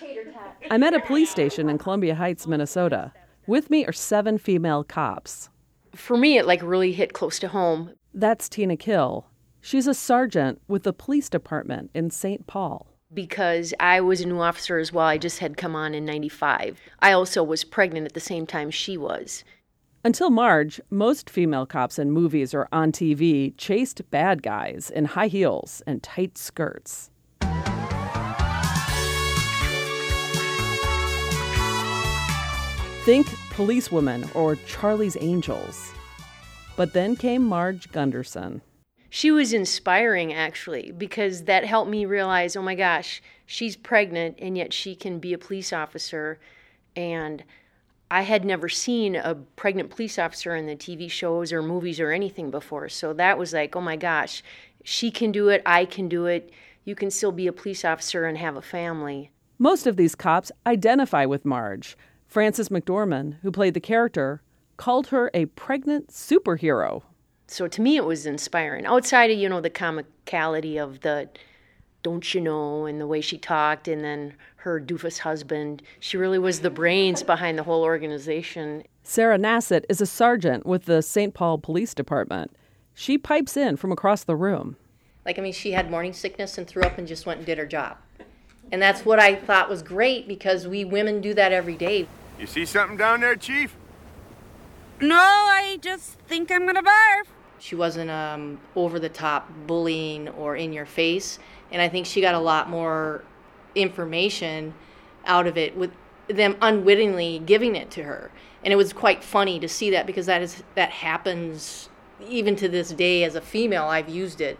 yes. 0.02 0.70
I'm 0.70 0.82
at 0.82 0.92
a 0.92 1.00
police 1.00 1.30
station 1.30 1.70
in 1.70 1.78
Columbia 1.78 2.14
Heights, 2.14 2.46
Minnesota. 2.46 3.14
With 3.46 3.70
me 3.70 3.86
are 3.86 3.94
seven 3.94 4.36
female 4.36 4.84
cops. 4.84 5.48
For 5.94 6.18
me, 6.18 6.36
it 6.36 6.44
like 6.44 6.62
really 6.62 6.92
hit 6.92 7.14
close 7.14 7.38
to 7.38 7.48
home. 7.48 7.92
That's 8.12 8.50
Tina 8.50 8.76
Kill. 8.76 9.26
She's 9.66 9.88
a 9.88 9.94
sergeant 9.94 10.62
with 10.68 10.84
the 10.84 10.92
police 10.92 11.28
department 11.28 11.90
in 11.92 12.10
St. 12.10 12.46
Paul. 12.46 12.86
Because 13.12 13.74
I 13.80 14.00
was 14.00 14.20
a 14.20 14.28
new 14.28 14.38
officer 14.38 14.78
as 14.78 14.92
well. 14.92 15.06
I 15.06 15.18
just 15.18 15.40
had 15.40 15.56
come 15.56 15.74
on 15.74 15.92
in 15.92 16.04
95. 16.04 16.78
I 17.00 17.10
also 17.10 17.42
was 17.42 17.64
pregnant 17.64 18.06
at 18.06 18.12
the 18.12 18.20
same 18.20 18.46
time 18.46 18.70
she 18.70 18.96
was. 18.96 19.42
Until 20.04 20.30
Marge, 20.30 20.80
most 20.88 21.28
female 21.28 21.66
cops 21.66 21.98
in 21.98 22.12
movies 22.12 22.54
or 22.54 22.68
on 22.70 22.92
TV 22.92 23.54
chased 23.56 24.08
bad 24.12 24.40
guys 24.40 24.88
in 24.88 25.04
high 25.04 25.26
heels 25.26 25.82
and 25.84 26.00
tight 26.00 26.38
skirts. 26.38 27.10
Think 33.04 33.26
Policewoman 33.50 34.30
or 34.32 34.54
Charlie's 34.54 35.16
Angels. 35.18 35.92
But 36.76 36.92
then 36.92 37.16
came 37.16 37.42
Marge 37.42 37.90
Gunderson. 37.90 38.62
She 39.16 39.30
was 39.30 39.54
inspiring 39.54 40.34
actually 40.34 40.90
because 40.90 41.44
that 41.44 41.64
helped 41.64 41.90
me 41.90 42.04
realize, 42.04 42.54
oh 42.54 42.60
my 42.60 42.74
gosh, 42.74 43.22
she's 43.46 43.74
pregnant 43.74 44.36
and 44.38 44.58
yet 44.58 44.74
she 44.74 44.94
can 44.94 45.20
be 45.20 45.32
a 45.32 45.38
police 45.38 45.72
officer 45.72 46.38
and 46.94 47.42
I 48.10 48.20
had 48.20 48.44
never 48.44 48.68
seen 48.68 49.16
a 49.16 49.34
pregnant 49.34 49.88
police 49.88 50.18
officer 50.18 50.54
in 50.54 50.66
the 50.66 50.76
TV 50.76 51.10
shows 51.10 51.50
or 51.50 51.62
movies 51.62 51.98
or 51.98 52.10
anything 52.10 52.50
before. 52.50 52.90
So 52.90 53.14
that 53.14 53.38
was 53.38 53.54
like, 53.54 53.74
oh 53.74 53.80
my 53.80 53.96
gosh, 53.96 54.42
she 54.84 55.10
can 55.10 55.32
do 55.32 55.48
it, 55.48 55.62
I 55.64 55.86
can 55.86 56.10
do 56.10 56.26
it. 56.26 56.50
You 56.84 56.94
can 56.94 57.10
still 57.10 57.32
be 57.32 57.46
a 57.46 57.54
police 57.54 57.86
officer 57.86 58.26
and 58.26 58.36
have 58.36 58.56
a 58.56 58.60
family. 58.60 59.30
Most 59.58 59.86
of 59.86 59.96
these 59.96 60.14
cops 60.14 60.52
identify 60.66 61.24
with 61.24 61.46
Marge. 61.46 61.96
Frances 62.26 62.68
McDormand, 62.68 63.36
who 63.40 63.50
played 63.50 63.72
the 63.72 63.80
character, 63.80 64.42
called 64.76 65.06
her 65.06 65.30
a 65.32 65.46
pregnant 65.46 66.08
superhero. 66.08 67.02
So 67.48 67.68
to 67.68 67.80
me, 67.80 67.96
it 67.96 68.04
was 68.04 68.26
inspiring. 68.26 68.86
Outside 68.86 69.30
of, 69.30 69.38
you 69.38 69.48
know, 69.48 69.60
the 69.60 69.70
comicality 69.70 70.82
of 70.82 71.00
the 71.00 71.28
don't 72.02 72.34
you 72.34 72.40
know 72.40 72.86
and 72.86 73.00
the 73.00 73.06
way 73.06 73.20
she 73.20 73.36
talked, 73.36 73.88
and 73.88 74.04
then 74.04 74.34
her 74.56 74.80
doofus 74.80 75.18
husband, 75.18 75.82
she 75.98 76.16
really 76.16 76.38
was 76.38 76.60
the 76.60 76.70
brains 76.70 77.22
behind 77.22 77.58
the 77.58 77.64
whole 77.64 77.82
organization. 77.82 78.84
Sarah 79.02 79.38
Nassett 79.38 79.84
is 79.88 80.00
a 80.00 80.06
sergeant 80.06 80.66
with 80.66 80.84
the 80.84 81.02
St. 81.02 81.34
Paul 81.34 81.58
Police 81.58 81.94
Department. 81.94 82.54
She 82.94 83.18
pipes 83.18 83.56
in 83.56 83.76
from 83.76 83.92
across 83.92 84.24
the 84.24 84.36
room. 84.36 84.76
Like, 85.24 85.38
I 85.38 85.42
mean, 85.42 85.52
she 85.52 85.72
had 85.72 85.90
morning 85.90 86.12
sickness 86.12 86.58
and 86.58 86.66
threw 86.66 86.82
up 86.82 86.98
and 86.98 87.06
just 87.06 87.26
went 87.26 87.38
and 87.38 87.46
did 87.46 87.58
her 87.58 87.66
job. 87.66 87.96
And 88.72 88.80
that's 88.80 89.04
what 89.04 89.18
I 89.18 89.34
thought 89.34 89.68
was 89.68 89.82
great 89.82 90.26
because 90.26 90.66
we 90.66 90.84
women 90.84 91.20
do 91.20 91.34
that 91.34 91.52
every 91.52 91.76
day. 91.76 92.08
You 92.38 92.46
see 92.46 92.64
something 92.64 92.96
down 92.96 93.20
there, 93.20 93.36
Chief? 93.36 93.76
No, 95.00 95.16
I 95.16 95.78
just 95.80 96.12
think 96.28 96.50
I'm 96.50 96.66
gonna 96.66 96.82
barf. 96.82 97.26
She 97.58 97.74
wasn't 97.74 98.10
um, 98.10 98.60
over 98.74 98.98
the 98.98 99.08
top 99.08 99.50
bullying 99.66 100.28
or 100.28 100.56
in 100.56 100.72
your 100.72 100.86
face. 100.86 101.38
And 101.70 101.80
I 101.82 101.88
think 101.88 102.06
she 102.06 102.20
got 102.20 102.34
a 102.34 102.40
lot 102.40 102.68
more 102.68 103.24
information 103.74 104.74
out 105.24 105.46
of 105.46 105.56
it 105.56 105.76
with 105.76 105.90
them 106.28 106.56
unwittingly 106.60 107.40
giving 107.40 107.76
it 107.76 107.90
to 107.92 108.02
her. 108.02 108.30
And 108.64 108.72
it 108.72 108.76
was 108.76 108.92
quite 108.92 109.22
funny 109.22 109.60
to 109.60 109.68
see 109.68 109.90
that 109.90 110.06
because 110.06 110.26
that 110.26 110.42
is 110.42 110.62
that 110.74 110.90
happens 110.90 111.88
even 112.28 112.56
to 112.56 112.68
this 112.68 112.90
day 112.90 113.24
as 113.24 113.34
a 113.34 113.40
female. 113.40 113.84
I've 113.84 114.08
used 114.08 114.40
it. 114.40 114.58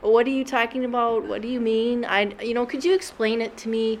What 0.00 0.26
are 0.26 0.30
you 0.30 0.44
talking 0.44 0.84
about? 0.84 1.24
What 1.24 1.42
do 1.42 1.48
you 1.48 1.60
mean? 1.60 2.04
I 2.04 2.34
you 2.42 2.54
know, 2.54 2.66
could 2.66 2.84
you 2.84 2.94
explain 2.94 3.40
it 3.40 3.56
to 3.58 3.68
me? 3.68 4.00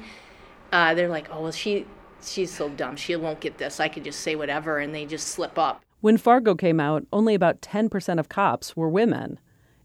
Uh, 0.70 0.92
they're 0.94 1.08
like, 1.08 1.28
oh, 1.30 1.42
well, 1.42 1.52
she 1.52 1.86
she's 2.22 2.52
so 2.52 2.68
dumb. 2.68 2.96
She 2.96 3.16
won't 3.16 3.40
get 3.40 3.58
this. 3.58 3.80
I 3.80 3.88
could 3.88 4.04
just 4.04 4.20
say 4.20 4.36
whatever, 4.36 4.78
and 4.78 4.94
they 4.94 5.06
just 5.06 5.28
slip 5.28 5.58
up. 5.58 5.82
When 6.00 6.16
Fargo 6.16 6.54
came 6.54 6.78
out, 6.78 7.04
only 7.12 7.34
about 7.34 7.60
10% 7.60 8.18
of 8.20 8.28
cops 8.28 8.76
were 8.76 8.88
women. 8.88 9.40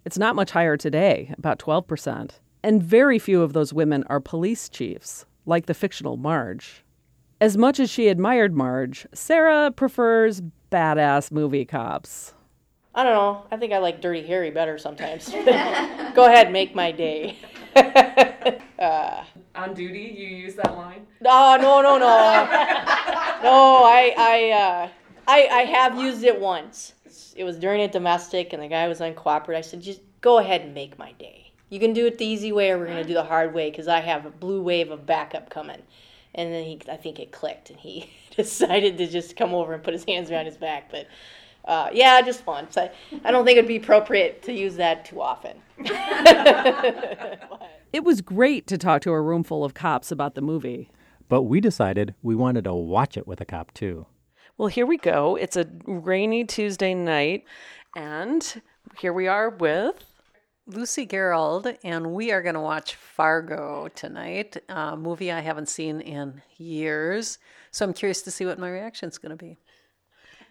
It's 0.05 0.18
not 0.18 0.36
much 0.36 0.51
higher 0.51 0.78
today, 0.78 1.34
about 1.38 1.57
12%. 1.57 2.32
And 2.61 2.84
very 2.84 3.18
few 3.18 3.41
of 3.41 3.53
those 3.53 3.74
women 3.74 4.03
are 4.07 4.20
police 4.20 4.70
chiefs, 4.70 5.26
like 5.47 5.66
the 5.66 5.74
fictional 5.74 6.18
Marge. 6.18 6.84
As 7.41 7.57
much 7.57 7.80
as 7.80 7.89
she 7.89 8.09
admired 8.09 8.53
Marge, 8.53 9.07
Sarah 9.14 9.72
prefers 9.72 10.41
badass 10.72 11.32
movie 11.32 11.66
cops. 11.66 12.34
I 12.93 13.03
don't 13.03 13.14
know. 13.14 13.45
I 13.49 13.57
think 13.57 13.74
I 13.74 13.80
like 13.80 13.99
Dirty 13.99 14.22
Harry 14.28 14.51
better 14.51 14.78
sometimes. 14.78 15.30
Go 16.14 16.26
ahead, 16.26 16.51
make 16.51 16.76
my 16.76 16.91
day. 16.91 17.38
uh, 18.80 19.24
On 19.55 19.74
duty, 19.74 20.14
you 20.16 20.28
use 20.28 20.53
that 20.55 20.78
line? 20.78 21.07
no, 21.22 21.57
no, 21.59 21.82
no, 21.82 21.97
no. 21.97 22.47
No, 23.43 23.84
I, 23.84 24.14
I, 24.18 24.51
uh, 24.51 24.89
I, 25.28 25.47
I 25.47 25.61
have 25.63 25.97
used 25.99 26.24
it 26.24 26.39
once. 26.39 26.93
It 27.36 27.43
was 27.43 27.57
during 27.57 27.82
a 27.82 27.88
domestic, 27.88 28.53
and 28.53 28.61
the 28.61 28.67
guy 28.67 28.88
was 28.88 28.99
uncooperative. 28.99 29.57
I 29.57 29.61
said, 29.61 29.82
just 29.82 30.01
go 30.21 30.39
ahead 30.39 30.61
and 30.61 30.74
make 30.74 30.97
my 30.97 31.13
day. 31.13 31.51
You 31.69 31.80
can 31.80 31.93
do 31.93 32.05
it 32.05 32.17
the 32.17 32.26
easy 32.26 32.51
way, 32.51 32.71
or 32.71 32.78
we're 32.78 32.88
gonna 32.88 33.03
do 33.03 33.13
the 33.13 33.24
hard 33.24 33.53
way, 33.53 33.69
because 33.69 33.88
I 33.88 33.99
have 34.01 34.26
a 34.26 34.30
blue 34.30 34.61
wave 34.61 34.91
of 34.91 35.05
backup 35.05 35.49
coming. 35.49 35.82
And 36.36 36.51
then 36.53 36.63
he, 36.63 36.82
I 36.91 36.97
think 36.97 37.19
it 37.19 37.32
clicked, 37.32 37.69
and 37.69 37.80
he 37.80 38.09
decided 38.36 38.97
to 38.97 39.07
just 39.07 39.36
come 39.36 39.53
over 39.53 39.74
and 39.74 39.84
put 39.84 39.93
his 39.93 40.05
hands 40.05 40.32
around 40.32 40.45
his 40.45 40.57
back. 40.57 40.91
But 40.91 41.07
uh, 41.65 41.89
yeah, 41.93 42.21
just 42.21 42.45
once. 42.45 42.78
I, 42.78 42.91
I 43.24 43.32
don't 43.32 43.45
think 43.45 43.57
it'd 43.57 43.67
be 43.67 43.78
appropriate 43.78 44.43
to 44.43 44.53
use 44.53 44.76
that 44.76 45.05
too 45.05 45.21
often. 45.21 45.57
It 47.93 48.03
was 48.03 48.21
great 48.21 48.65
to 48.67 48.78
talk 48.80 49.03
to 49.03 49.11
a 49.11 49.21
room 49.21 49.43
full 49.43 49.63
of 49.63 49.76
cops 49.76 50.11
about 50.11 50.34
the 50.34 50.41
movie. 50.41 50.89
But 51.30 51.43
we 51.43 51.61
decided 51.61 52.15
we 52.24 52.34
wanted 52.34 52.63
to 52.63 52.74
watch 52.74 53.17
it 53.17 53.28
with 53.28 53.39
a 53.39 53.45
cop 53.45 53.71
too. 53.76 54.07
Well, 54.56 54.68
here 54.68 54.86
we 54.86 54.97
go. 54.97 55.36
It's 55.36 55.58
a 55.58 55.68
rainy 55.88 56.43
Tuesday 56.45 56.93
night, 56.93 57.43
and 57.95 58.62
here 58.99 59.12
we 59.12 59.28
are 59.28 59.49
with 59.49 60.06
Lucy 60.68 61.08
Gerold, 61.08 61.76
and 61.84 62.14
we 62.14 62.32
are 62.32 62.43
going 62.43 62.54
to 62.54 62.62
watch 62.62 62.93
Fargo 62.93 63.88
tonight, 63.95 64.58
a 64.70 64.95
movie 64.95 65.32
I 65.32 65.39
haven't 65.39 65.70
seen 65.70 66.01
in 66.01 66.43
years. 66.58 67.39
So 67.72 67.84
I'm 67.84 67.93
curious 67.93 68.22
to 68.22 68.32
see 68.32 68.45
what 68.45 68.60
my 68.60 68.70
reaction 68.70 69.10
is 69.10 69.18
going 69.18 69.36
to 69.36 69.43
be. 69.43 69.58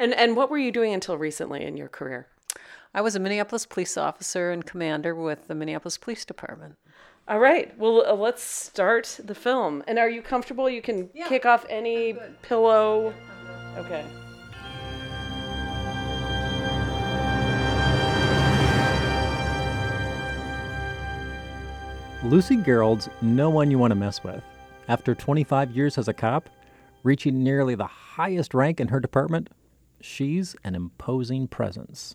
And 0.01 0.13
and 0.15 0.37
what 0.37 0.51
were 0.51 0.59
you 0.59 0.73
doing 0.73 0.93
until 0.93 1.17
recently 1.17 1.65
in 1.65 1.77
your 1.77 1.89
career? 1.89 2.27
I 2.93 3.03
was 3.03 3.15
a 3.15 3.21
Minneapolis 3.21 3.67
police 3.67 3.97
officer 3.97 4.51
and 4.51 4.67
commander 4.67 5.15
with 5.15 5.47
the 5.47 5.55
Minneapolis 5.55 5.97
Police 5.97 6.25
Department. 6.25 6.75
All 7.29 7.39
right. 7.39 7.79
Well, 7.79 8.05
uh, 8.05 8.15
let's 8.15 8.43
start 8.43 9.21
the 9.23 9.35
film. 9.37 9.85
And 9.87 9.97
are 10.01 10.11
you 10.11 10.23
comfortable? 10.23 10.69
You 10.69 10.83
can 10.83 11.09
kick 11.29 11.47
off 11.47 11.65
any 11.71 12.17
pillow. 12.43 13.15
Okay. 13.77 14.05
Lucy 22.25 22.57
Gerold's 22.57 23.09
no 23.21 23.51
one 23.51 23.71
you 23.71 23.79
want 23.79 23.91
to 23.91 23.97
mess 23.97 24.23
with. 24.23 24.43
After 24.89 25.15
25 25.15 25.73
years 25.73 25.99
as 25.99 26.07
a 26.07 26.13
cop, 26.13 26.49
reaching 27.03 27.43
nearly 27.43 27.75
the 27.75 27.87
highest 27.87 28.55
rank 28.55 28.79
in 28.79 28.89
her 28.89 29.01
department, 29.01 29.51
she's 30.01 30.55
an 30.63 30.75
imposing 30.75 31.49
presence. 31.49 32.15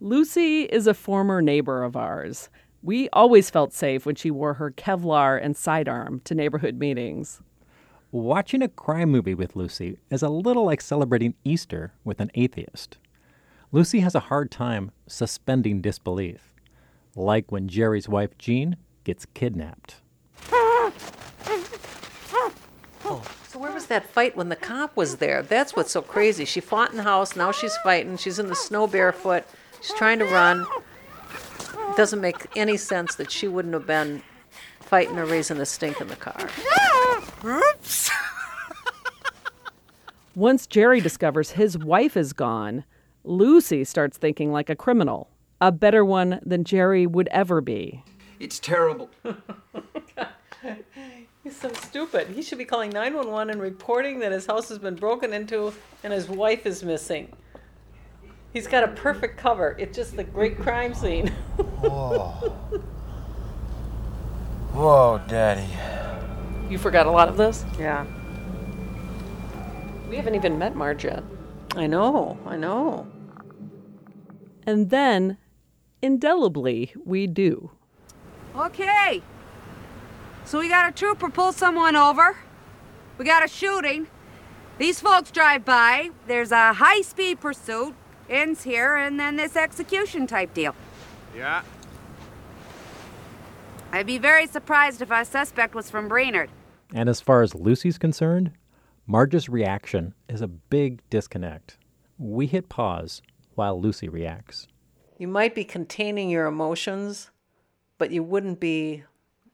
Lucy 0.00 0.62
is 0.62 0.86
a 0.86 0.94
former 0.94 1.42
neighbor 1.42 1.82
of 1.82 1.96
ours. 1.96 2.48
We 2.82 3.08
always 3.10 3.50
felt 3.50 3.72
safe 3.72 4.06
when 4.06 4.14
she 4.14 4.30
wore 4.30 4.54
her 4.54 4.70
Kevlar 4.70 5.42
and 5.42 5.56
sidearm 5.56 6.20
to 6.24 6.34
neighborhood 6.34 6.78
meetings. 6.78 7.40
Watching 8.14 8.62
a 8.62 8.68
crime 8.68 9.10
movie 9.10 9.34
with 9.34 9.56
Lucy 9.56 9.98
is 10.08 10.22
a 10.22 10.28
little 10.28 10.66
like 10.66 10.80
celebrating 10.80 11.34
Easter 11.42 11.94
with 12.04 12.20
an 12.20 12.30
atheist. 12.36 12.96
Lucy 13.72 13.98
has 14.00 14.14
a 14.14 14.20
hard 14.30 14.52
time 14.52 14.92
suspending 15.08 15.80
disbelief, 15.80 16.54
like 17.16 17.50
when 17.50 17.66
Jerry's 17.66 18.08
wife 18.08 18.38
Jean 18.38 18.76
gets 19.02 19.26
kidnapped. 19.34 19.96
Oh, 20.52 20.92
so 23.48 23.58
where 23.58 23.72
was 23.72 23.86
that 23.86 24.08
fight 24.08 24.36
when 24.36 24.48
the 24.48 24.54
cop 24.54 24.96
was 24.96 25.16
there? 25.16 25.42
That's 25.42 25.74
what's 25.74 25.90
so 25.90 26.00
crazy. 26.00 26.44
She 26.44 26.60
fought 26.60 26.92
in 26.92 26.96
the 26.98 27.02
house, 27.02 27.34
now 27.34 27.50
she's 27.50 27.76
fighting. 27.78 28.16
She's 28.16 28.38
in 28.38 28.46
the 28.46 28.54
snow 28.54 28.86
barefoot. 28.86 29.42
She's 29.80 29.96
trying 29.96 30.20
to 30.20 30.26
run. 30.26 30.64
It 31.90 31.96
doesn't 31.96 32.20
make 32.20 32.46
any 32.54 32.76
sense 32.76 33.16
that 33.16 33.32
she 33.32 33.48
wouldn't 33.48 33.74
have 33.74 33.88
been 33.88 34.22
fighting 34.78 35.18
or 35.18 35.26
raising 35.26 35.58
a 35.58 35.66
stink 35.66 36.00
in 36.00 36.06
the 36.06 36.14
car. 36.14 36.48
Oops. 37.44 38.10
Once 40.34 40.66
Jerry 40.66 41.00
discovers 41.00 41.52
his 41.52 41.76
wife 41.78 42.16
is 42.16 42.32
gone, 42.32 42.84
Lucy 43.22 43.84
starts 43.84 44.18
thinking 44.18 44.50
like 44.50 44.70
a 44.70 44.76
criminal, 44.76 45.30
a 45.60 45.70
better 45.70 46.04
one 46.04 46.40
than 46.44 46.64
Jerry 46.64 47.06
would 47.06 47.28
ever 47.28 47.60
be. 47.60 48.02
It's 48.40 48.58
terrible. 48.58 49.10
He's 51.44 51.56
so 51.56 51.70
stupid. 51.72 52.28
He 52.28 52.42
should 52.42 52.58
be 52.58 52.64
calling 52.64 52.90
911 52.90 53.50
and 53.50 53.60
reporting 53.60 54.18
that 54.20 54.32
his 54.32 54.46
house 54.46 54.70
has 54.70 54.78
been 54.78 54.94
broken 54.94 55.34
into 55.34 55.74
and 56.02 56.12
his 56.12 56.28
wife 56.28 56.64
is 56.64 56.82
missing. 56.82 57.30
He's 58.54 58.66
got 58.66 58.84
a 58.84 58.88
perfect 58.88 59.36
cover. 59.36 59.76
It's 59.78 59.94
just 59.94 60.16
the 60.16 60.24
great 60.24 60.58
crime 60.58 60.94
scene. 60.94 61.28
Whoa. 61.80 62.30
Whoa, 64.72 65.20
Daddy. 65.28 65.68
You 66.68 66.78
forgot 66.78 67.06
a 67.06 67.10
lot 67.10 67.28
of 67.28 67.36
this? 67.36 67.64
Yeah. 67.78 68.06
We 70.08 70.16
haven't 70.16 70.34
even 70.34 70.58
met 70.58 70.74
Marge 70.74 71.04
yet. 71.04 71.22
I 71.76 71.86
know, 71.86 72.38
I 72.46 72.56
know. 72.56 73.06
And 74.66 74.90
then, 74.90 75.38
indelibly, 76.00 76.92
we 77.04 77.26
do. 77.26 77.70
Okay. 78.56 79.22
So 80.44 80.60
we 80.60 80.68
got 80.68 80.88
a 80.88 80.92
trooper 80.92 81.28
pull 81.30 81.52
someone 81.52 81.96
over. 81.96 82.36
We 83.18 83.24
got 83.24 83.44
a 83.44 83.48
shooting. 83.48 84.06
These 84.78 85.00
folks 85.00 85.30
drive 85.30 85.64
by. 85.64 86.10
There's 86.26 86.52
a 86.52 86.74
high 86.74 87.02
speed 87.02 87.40
pursuit. 87.40 87.94
Ends 88.28 88.62
here, 88.62 88.96
and 88.96 89.20
then 89.20 89.36
this 89.36 89.54
execution 89.54 90.26
type 90.26 90.54
deal. 90.54 90.74
Yeah. 91.36 91.62
I'd 93.94 94.06
be 94.06 94.18
very 94.18 94.48
surprised 94.48 95.02
if 95.02 95.12
our 95.12 95.24
suspect 95.24 95.72
was 95.72 95.88
from 95.88 96.08
Brainerd. 96.08 96.50
And 96.92 97.08
as 97.08 97.20
far 97.20 97.42
as 97.42 97.54
Lucy's 97.54 97.96
concerned, 97.96 98.50
Marge's 99.06 99.48
reaction 99.48 100.14
is 100.28 100.40
a 100.40 100.48
big 100.48 101.00
disconnect. 101.10 101.78
We 102.18 102.48
hit 102.48 102.68
pause 102.68 103.22
while 103.54 103.80
Lucy 103.80 104.08
reacts. 104.08 104.66
You 105.16 105.28
might 105.28 105.54
be 105.54 105.62
containing 105.62 106.28
your 106.28 106.46
emotions, 106.46 107.30
but 107.96 108.10
you 108.10 108.24
wouldn't 108.24 108.58
be 108.58 109.04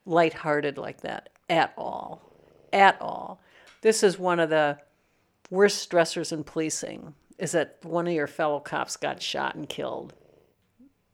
lighthearted 0.07 0.75
like 0.75 1.01
that 1.01 1.29
at 1.47 1.71
all. 1.77 2.33
At 2.73 2.99
all. 2.99 3.43
This 3.81 4.01
is 4.01 4.17
one 4.17 4.39
of 4.39 4.49
the 4.49 4.79
worst 5.51 5.87
stressors 5.87 6.31
in 6.31 6.43
policing 6.43 7.13
is 7.37 7.51
that 7.51 7.77
one 7.83 8.07
of 8.07 8.13
your 8.13 8.25
fellow 8.25 8.59
cops 8.59 8.97
got 8.97 9.21
shot 9.21 9.53
and 9.53 9.69
killed. 9.69 10.15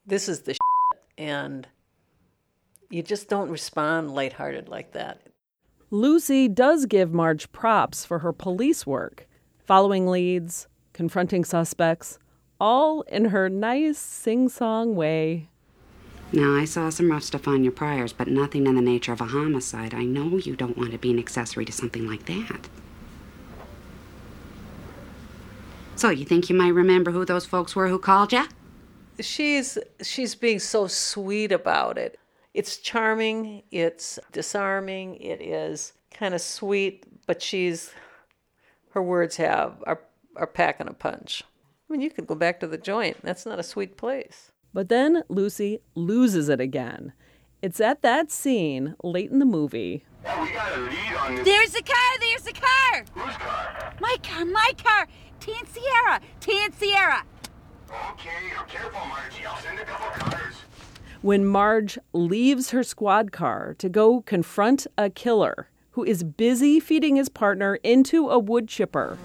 This 0.05 0.29
is 0.29 0.43
the 0.43 0.53
shit, 0.53 1.01
and 1.17 1.67
you 2.89 3.03
just 3.03 3.29
don't 3.29 3.49
respond 3.49 4.11
lighthearted 4.11 4.69
like 4.69 4.93
that. 4.93 5.21
Lucy 5.89 6.47
does 6.47 6.85
give 6.85 7.13
Marge 7.13 7.51
props 7.51 8.05
for 8.05 8.19
her 8.19 8.33
police 8.33 8.85
work, 8.85 9.27
following 9.57 10.07
leads, 10.07 10.67
confronting 10.93 11.45
suspects, 11.45 12.19
all 12.59 13.01
in 13.03 13.25
her 13.25 13.49
nice 13.49 13.97
sing 13.97 14.49
song 14.49 14.95
way. 14.95 15.47
Now, 16.33 16.55
I 16.55 16.65
saw 16.65 16.89
some 16.89 17.09
rough 17.09 17.23
stuff 17.23 17.47
on 17.47 17.63
your 17.63 17.71
priors, 17.71 18.11
but 18.11 18.27
nothing 18.27 18.67
in 18.67 18.75
the 18.75 18.81
nature 18.81 19.13
of 19.13 19.21
a 19.21 19.25
homicide. 19.25 19.93
I 19.93 20.03
know 20.03 20.37
you 20.37 20.57
don't 20.57 20.77
want 20.77 20.91
to 20.91 20.97
be 20.97 21.11
an 21.11 21.19
accessory 21.19 21.63
to 21.63 21.71
something 21.71 22.05
like 22.05 22.25
that. 22.25 22.67
So, 25.95 26.09
you 26.09 26.25
think 26.25 26.49
you 26.49 26.55
might 26.55 26.73
remember 26.73 27.11
who 27.11 27.23
those 27.23 27.45
folks 27.45 27.75
were 27.75 27.87
who 27.87 27.97
called 27.97 28.33
you? 28.33 28.43
She's 29.21 29.77
she's 30.01 30.35
being 30.35 30.59
so 30.59 30.87
sweet 30.87 31.51
about 31.51 31.97
it. 31.97 32.19
It's 32.57 32.77
charming, 32.77 33.61
it's 33.69 34.17
disarming, 34.31 35.17
it 35.17 35.41
is 35.43 35.93
kind 36.09 36.33
of 36.33 36.41
sweet, 36.41 37.05
but 37.27 37.39
she's 37.39 37.91
her 38.89 39.01
words 39.03 39.35
have 39.35 39.83
are 39.85 40.01
are 40.35 40.47
packing 40.47 40.87
a 40.87 40.93
punch. 40.93 41.43
I 41.87 41.93
mean, 41.93 42.01
you 42.01 42.09
could 42.09 42.25
go 42.25 42.33
back 42.33 42.59
to 42.61 42.67
the 42.67 42.79
joint. 42.79 43.17
That's 43.21 43.45
not 43.45 43.59
a 43.59 43.63
sweet 43.63 43.95
place. 43.95 44.51
But 44.73 44.89
then 44.89 45.21
Lucy 45.29 45.81
loses 45.93 46.49
it 46.49 46.59
again. 46.59 47.13
It's 47.61 47.79
at 47.79 48.01
that 48.01 48.31
scene 48.31 48.95
late 49.03 49.29
in 49.29 49.37
the 49.37 49.45
movie 49.45 50.03
There's 50.23 51.75
a 51.75 51.83
car, 51.83 52.11
there's 52.19 52.47
a 52.47 52.53
car. 52.53 53.05
Whose 53.13 53.35
car? 53.35 53.93
My 53.99 54.15
car, 54.23 54.45
my 54.45 54.71
car. 54.83 55.07
Tan 55.39 55.63
Sierra, 55.67 56.21
Tan 56.39 56.73
Sierra. 56.73 57.23
When 61.21 61.45
Marge 61.45 61.97
leaves 62.13 62.71
her 62.71 62.83
squad 62.83 63.31
car 63.31 63.75
to 63.79 63.89
go 63.89 64.21
confront 64.21 64.87
a 64.97 65.09
killer 65.09 65.69
who 65.91 66.03
is 66.03 66.23
busy 66.23 66.79
feeding 66.79 67.15
his 67.15 67.27
partner 67.29 67.75
into 67.83 68.29
a 68.29 68.37
wood 68.37 68.67
chipper. 68.67 69.17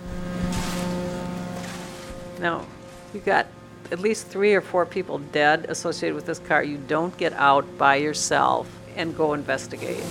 Now, 2.40 2.64
you've 3.12 3.24
got 3.24 3.46
at 3.90 3.98
least 3.98 4.26
three 4.28 4.54
or 4.54 4.62
four 4.62 4.86
people 4.86 5.18
dead 5.18 5.66
associated 5.68 6.14
with 6.14 6.24
this 6.24 6.38
car. 6.38 6.64
You 6.64 6.78
don't 6.78 7.16
get 7.18 7.34
out 7.34 7.66
by 7.76 7.96
yourself 7.96 8.68
and 8.96 9.14
go 9.16 9.34
investigate. 9.34 10.02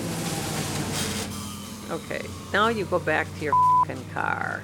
Okay, 1.89 2.21
now 2.53 2.67
you 2.67 2.85
go 2.85 2.99
back 2.99 3.27
to 3.39 3.45
your 3.45 3.53
car 4.13 4.61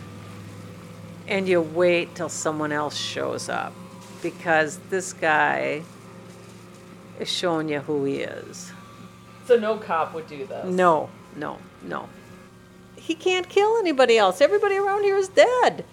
and 1.28 1.48
you 1.48 1.62
wait 1.62 2.16
till 2.16 2.30
someone 2.30 2.72
else 2.72 2.96
shows 2.96 3.50
up 3.50 3.74
because 4.22 4.78
this 4.90 5.12
guy 5.12 5.84
is 7.20 7.30
showing 7.30 7.70
you 7.70 7.80
who 7.80 8.04
he 8.06 8.18
is. 8.20 8.72
So 9.46 9.58
no 9.58 9.78
cop 9.78 10.14
would 10.14 10.28
do 10.28 10.46
this. 10.46 10.66
No, 10.66 11.10
no, 11.36 11.58
no. 11.84 12.10
He 12.96 13.16
can't 13.16 13.48
kill 13.48 13.78
anybody 13.78 14.18
else. 14.18 14.42
Everybody 14.42 14.76
around 14.76 15.04
here 15.04 15.18
is 15.18 15.30
dead. 15.30 15.86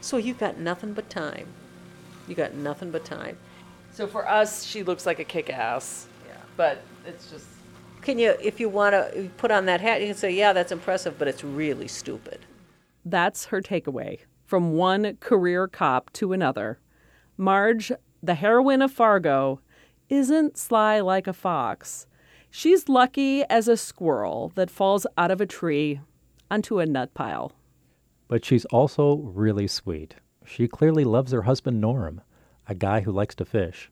So 0.00 0.16
you 0.16 0.34
got 0.34 0.58
nothing 0.58 0.92
but 0.92 1.10
time. 1.10 1.48
You 2.28 2.34
got 2.34 2.54
nothing 2.54 2.90
but 2.90 3.04
time. 3.04 3.36
So 3.92 4.06
for 4.06 4.28
us, 4.28 4.64
she 4.64 4.82
looks 4.82 5.04
like 5.04 5.18
a 5.18 5.24
kick 5.24 5.50
ass. 5.50 6.06
Yeah. 6.26 6.36
But 6.56 6.82
it's 7.06 7.30
just. 7.30 7.46
Can 8.02 8.18
you, 8.18 8.34
if 8.40 8.60
you 8.60 8.68
want 8.68 8.94
to 8.94 9.30
put 9.36 9.50
on 9.50 9.66
that 9.66 9.80
hat, 9.80 10.00
you 10.00 10.06
can 10.06 10.16
say, 10.16 10.30
yeah, 10.30 10.52
that's 10.52 10.72
impressive, 10.72 11.18
but 11.18 11.28
it's 11.28 11.44
really 11.44 11.88
stupid. 11.88 12.40
That's 13.04 13.46
her 13.46 13.60
takeaway 13.60 14.20
from 14.46 14.72
one 14.72 15.16
career 15.20 15.68
cop 15.68 16.12
to 16.14 16.32
another. 16.32 16.78
Marge, 17.36 17.92
the 18.22 18.34
heroine 18.34 18.82
of 18.82 18.92
Fargo, 18.92 19.60
isn't 20.10 20.58
sly 20.58 21.00
like 21.00 21.26
a 21.26 21.32
fox. 21.32 22.06
She's 22.50 22.88
lucky 22.88 23.44
as 23.44 23.68
a 23.68 23.76
squirrel 23.76 24.52
that 24.56 24.70
falls 24.70 25.06
out 25.16 25.30
of 25.30 25.40
a 25.40 25.46
tree 25.46 26.00
onto 26.50 26.80
a 26.80 26.86
nut 26.86 27.14
pile. 27.14 27.52
But 28.28 28.44
she's 28.44 28.64
also 28.66 29.16
really 29.16 29.68
sweet. 29.68 30.16
She 30.44 30.68
clearly 30.68 31.04
loves 31.04 31.32
her 31.32 31.42
husband 31.42 31.80
Norm, 31.80 32.22
a 32.68 32.74
guy 32.74 33.00
who 33.00 33.12
likes 33.12 33.36
to 33.36 33.44
fish. 33.44 33.90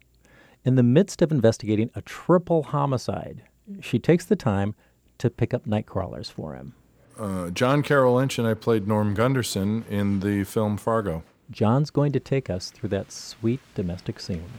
In 0.64 0.74
the 0.74 0.82
midst 0.82 1.22
of 1.22 1.30
investigating 1.30 1.90
a 1.94 2.02
triple 2.02 2.64
homicide, 2.64 3.44
she 3.80 3.98
takes 3.98 4.24
the 4.24 4.36
time 4.36 4.74
to 5.18 5.30
pick 5.30 5.54
up 5.54 5.66
night 5.66 5.86
crawlers 5.86 6.28
for 6.28 6.54
him. 6.54 6.74
Uh, 7.18 7.50
John 7.50 7.82
Carroll 7.82 8.14
Lynch 8.14 8.38
and 8.38 8.46
I 8.46 8.54
played 8.54 8.86
Norm 8.86 9.14
Gunderson 9.14 9.84
in 9.88 10.20
the 10.20 10.44
film 10.44 10.76
Fargo. 10.76 11.22
John's 11.50 11.90
going 11.90 12.12
to 12.12 12.20
take 12.20 12.50
us 12.50 12.70
through 12.70 12.90
that 12.90 13.10
sweet 13.10 13.60
domestic 13.74 14.20
scene. 14.20 14.50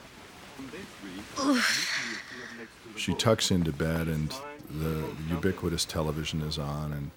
She 2.95 3.13
tucks 3.13 3.49
into 3.51 3.71
bed, 3.71 4.07
and 4.07 4.33
the 4.69 5.03
ubiquitous 5.29 5.85
television 5.85 6.41
is 6.41 6.57
on, 6.57 6.91
and 6.93 7.11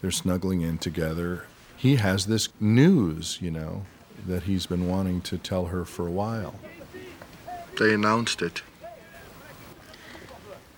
they're 0.00 0.10
snuggling 0.10 0.60
in 0.60 0.78
together. 0.78 1.46
He 1.76 1.96
has 1.96 2.26
this 2.26 2.48
news, 2.60 3.38
you 3.40 3.50
know, 3.50 3.84
that 4.26 4.44
he's 4.44 4.66
been 4.66 4.86
wanting 4.88 5.20
to 5.22 5.38
tell 5.38 5.66
her 5.66 5.84
for 5.84 6.06
a 6.06 6.10
while. 6.10 6.54
They 7.78 7.94
announced 7.94 8.42
it. 8.42 8.62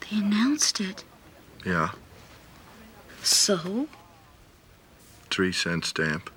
They 0.00 0.18
announced 0.18 0.80
it. 0.80 1.04
Yeah. 1.64 1.90
So? 3.22 3.88
Three 5.30 5.52
cent 5.52 5.84
stamp. 5.84 6.30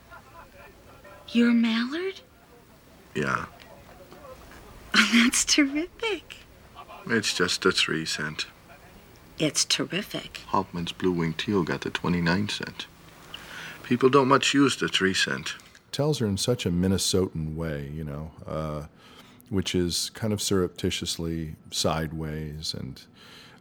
You're 1.30 1.54
Mallard? 1.54 2.22
Yeah. 3.14 3.46
That's 4.94 5.46
terrific. 5.46 6.38
It's 7.08 7.34
just 7.34 7.66
a 7.66 7.72
three 7.72 8.06
cent. 8.06 8.46
It's 9.38 9.64
terrific. 9.64 10.42
Hautman's 10.52 10.92
Blue 10.92 11.12
Wing 11.12 11.34
Teal 11.34 11.64
got 11.64 11.82
the 11.82 11.90
29 11.90 12.50
cent. 12.50 12.88
People 13.84 14.10
don't 14.10 14.28
much 14.28 14.54
use 14.54 14.76
the 14.76 14.88
three 14.88 15.14
cent. 15.14 15.56
Tells 15.92 16.20
her 16.20 16.28
in 16.28 16.38
such 16.38 16.66
a 16.66 16.72
Minnesotan 16.72 17.56
way, 17.56 17.90
you 17.94 18.04
know, 18.04 18.32
uh, 18.46 18.86
which 19.50 19.74
is 19.74 20.12
kind 20.14 20.34
of 20.34 20.42
surreptitiously 20.42 21.56
sideways 21.72 22.74
and 22.74 23.02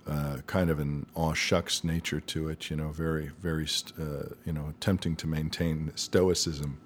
uh, 0.06 0.38
kind 0.46 0.68
of 0.68 0.78
an 0.80 1.06
aw 1.14 1.32
shucks 1.32 1.84
nature 1.84 2.20
to 2.20 2.48
it, 2.48 2.70
you 2.70 2.76
know, 2.76 2.88
very, 2.88 3.30
very, 3.40 3.66
uh, 3.98 4.34
you 4.44 4.52
know, 4.52 4.66
attempting 4.70 5.14
to 5.16 5.26
maintain 5.26 5.92
stoicism. 5.94 6.80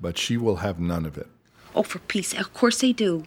But 0.00 0.18
she 0.18 0.36
will 0.36 0.56
have 0.56 0.78
none 0.78 1.06
of 1.06 1.16
it. 1.16 1.28
Oh, 1.74 1.82
for 1.82 2.00
peace, 2.00 2.34
of 2.34 2.52
course 2.52 2.80
they 2.80 2.92
do. 2.92 3.24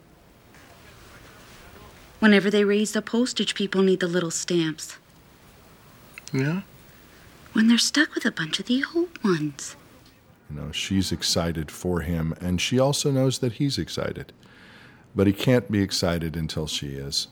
Whenever 2.26 2.50
they 2.50 2.64
raise 2.64 2.94
the 2.94 3.04
postage, 3.04 3.54
people 3.54 3.84
need 3.84 4.00
the 4.00 4.08
little 4.08 4.32
stamps. 4.32 4.98
Yeah? 6.34 6.62
When 7.54 7.68
they're 7.68 7.78
stuck 7.78 8.16
with 8.16 8.26
a 8.26 8.32
bunch 8.32 8.60
of 8.60 8.66
the 8.66 8.84
old 8.96 9.24
ones. 9.24 9.76
You 10.50 10.60
know, 10.60 10.72
she's 10.72 11.12
excited 11.12 11.70
for 11.70 12.02
him, 12.02 12.34
and 12.42 12.60
she 12.60 12.80
also 12.80 13.12
knows 13.12 13.38
that 13.40 13.54
he's 13.54 13.78
excited. 13.78 14.34
But 15.16 15.28
he 15.28 15.34
can't 15.34 15.72
be 15.72 15.84
excited 15.84 16.36
until 16.36 16.66
she 16.66 16.94
is. 16.96 17.28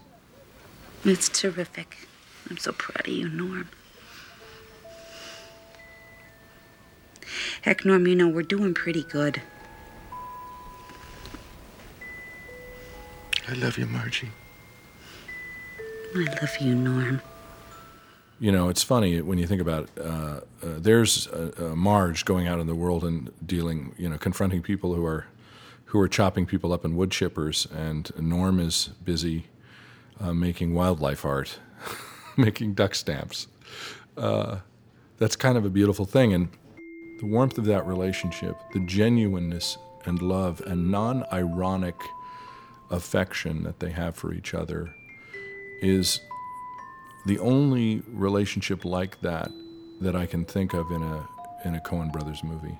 It's 1.03 1.27
terrific. 1.27 2.07
I'm 2.51 2.57
so 2.57 2.71
proud 2.71 3.07
of 3.07 3.13
you, 3.15 3.27
Norm. 3.29 3.69
Heck, 7.63 7.83
Norm, 7.83 8.05
you 8.05 8.13
know, 8.13 8.27
we're 8.27 8.43
doing 8.43 8.75
pretty 8.75 9.01
good. 9.01 9.41
I 13.49 13.53
love 13.53 13.79
you, 13.79 13.87
Margie. 13.87 14.29
I 16.15 16.19
love 16.19 16.57
you, 16.59 16.75
Norm. 16.75 17.21
You 18.39 18.51
know, 18.51 18.69
it's 18.69 18.83
funny 18.83 19.21
when 19.21 19.37
you 19.37 19.47
think 19.47 19.61
about 19.61 19.83
it. 19.83 19.89
Uh, 19.99 20.07
uh, 20.09 20.41
there's 20.61 21.27
Marge 21.59 22.25
going 22.25 22.47
out 22.47 22.59
in 22.59 22.67
the 22.67 22.75
world 22.75 23.03
and 23.03 23.31
dealing, 23.45 23.95
you 23.97 24.09
know, 24.09 24.17
confronting 24.17 24.61
people 24.61 24.93
who 24.93 25.05
are 25.05 25.25
who 25.85 25.99
are 25.99 26.07
chopping 26.07 26.47
people 26.47 26.73
up 26.73 26.83
in 26.83 26.95
wood 26.95 27.11
chippers, 27.11 27.71
and 27.71 28.11
Norm 28.19 28.59
is 28.59 28.89
busy 29.03 29.45
uh, 30.19 30.33
making 30.33 30.73
wildlife 30.73 31.23
art, 31.23 31.59
making 32.37 32.73
duck 32.73 32.95
stamps. 32.95 33.47
Uh, 34.17 34.57
that's 35.19 35.35
kind 35.35 35.57
of 35.57 35.65
a 35.65 35.69
beautiful 35.69 36.05
thing, 36.05 36.33
and 36.33 36.49
the 37.19 37.27
warmth 37.27 37.57
of 37.59 37.65
that 37.65 37.85
relationship, 37.85 38.55
the 38.73 38.79
genuineness 38.79 39.77
and 40.05 40.21
love 40.21 40.61
and 40.65 40.89
non-ironic 40.89 41.95
affection 42.89 43.63
that 43.63 43.79
they 43.79 43.91
have 43.91 44.15
for 44.15 44.33
each 44.33 44.53
other, 44.53 44.95
is 45.83 46.21
the 47.25 47.37
only 47.39 48.01
relationship 48.07 48.85
like 48.85 49.19
that 49.21 49.49
that 49.99 50.15
I 50.15 50.25
can 50.25 50.45
think 50.45 50.73
of 50.73 50.89
in 50.91 51.03
a 51.03 51.27
in 51.65 51.75
a 51.75 51.79
Coen 51.79 52.11
Brothers 52.11 52.43
movie. 52.43 52.77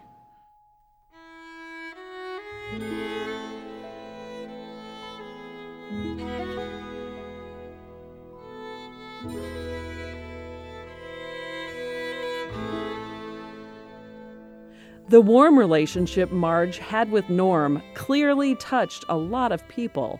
The 15.10 15.22
warm 15.22 15.60
relationship 15.60 16.32
Marge 16.32 16.80
had 16.80 17.12
with 17.12 17.30
Norm 17.30 17.84
clearly 17.94 18.56
touched 18.56 19.06
a 19.10 19.16
lot 19.16 19.52
of 19.52 19.68
people. 19.68 20.20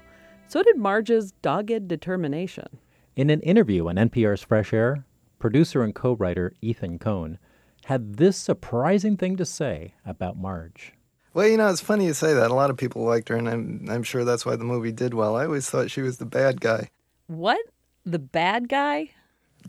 So 0.54 0.62
did 0.62 0.78
Marge's 0.78 1.32
dogged 1.42 1.88
determination. 1.88 2.78
In 3.16 3.32
an 3.32 3.40
interview 3.40 3.88
on 3.88 3.96
NPR's 3.96 4.44
Fresh 4.44 4.72
Air, 4.72 5.04
producer 5.40 5.82
and 5.82 5.96
co 5.96 6.14
writer 6.14 6.54
Ethan 6.62 7.00
Coen 7.00 7.40
had 7.86 8.18
this 8.18 8.38
surprising 8.38 9.18
thing 9.18 9.36
to 9.38 9.46
say 9.46 9.96
about 10.06 10.38
Marge. 10.38 10.94
Well, 11.34 11.48
you 11.48 11.58
know, 11.58 11.70
it's 11.70 11.82
funny 11.82 12.06
you 12.06 12.14
say 12.14 12.36
that. 12.36 12.52
A 12.52 12.54
lot 12.54 12.70
of 12.70 12.78
people 12.78 13.04
liked 13.04 13.30
her, 13.30 13.36
and 13.36 13.50
I'm, 13.50 13.88
I'm 13.90 14.04
sure 14.04 14.24
that's 14.24 14.46
why 14.46 14.56
the 14.56 14.64
movie 14.64 14.92
did 14.92 15.16
well. 15.16 15.36
I 15.36 15.46
always 15.46 15.68
thought 15.68 15.90
she 15.90 16.04
was 16.04 16.20
the 16.20 16.26
bad 16.28 16.62
guy. 16.62 16.88
What? 17.26 17.58
The 18.06 18.20
bad 18.20 18.70
guy? 18.70 19.10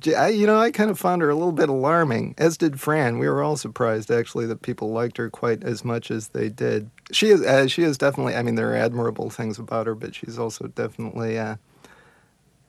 J- 0.00 0.16
I, 0.16 0.28
you 0.28 0.46
know, 0.46 0.58
I 0.58 0.70
kind 0.70 0.90
of 0.90 0.98
found 0.98 1.22
her 1.22 1.30
a 1.30 1.34
little 1.34 1.52
bit 1.52 1.70
alarming, 1.70 2.34
as 2.36 2.58
did 2.58 2.78
Fran. 2.78 3.18
We 3.18 3.26
were 3.26 3.42
all 3.42 3.56
surprised, 3.56 4.10
actually, 4.10 4.44
that 4.48 4.60
people 4.60 4.92
liked 4.92 5.16
her 5.16 5.30
quite 5.30 5.64
as 5.64 5.82
much 5.82 6.10
as 6.10 6.28
they 6.28 6.50
did. 6.50 6.90
She 7.12 7.28
is, 7.28 7.42
uh, 7.42 7.66
she 7.66 7.82
is 7.82 7.98
definitely. 7.98 8.34
I 8.34 8.42
mean, 8.42 8.54
there 8.54 8.72
are 8.72 8.76
admirable 8.76 9.30
things 9.30 9.58
about 9.58 9.86
her, 9.86 9.94
but 9.94 10.14
she's 10.14 10.38
also 10.38 10.68
definitely 10.68 11.38
uh, 11.38 11.56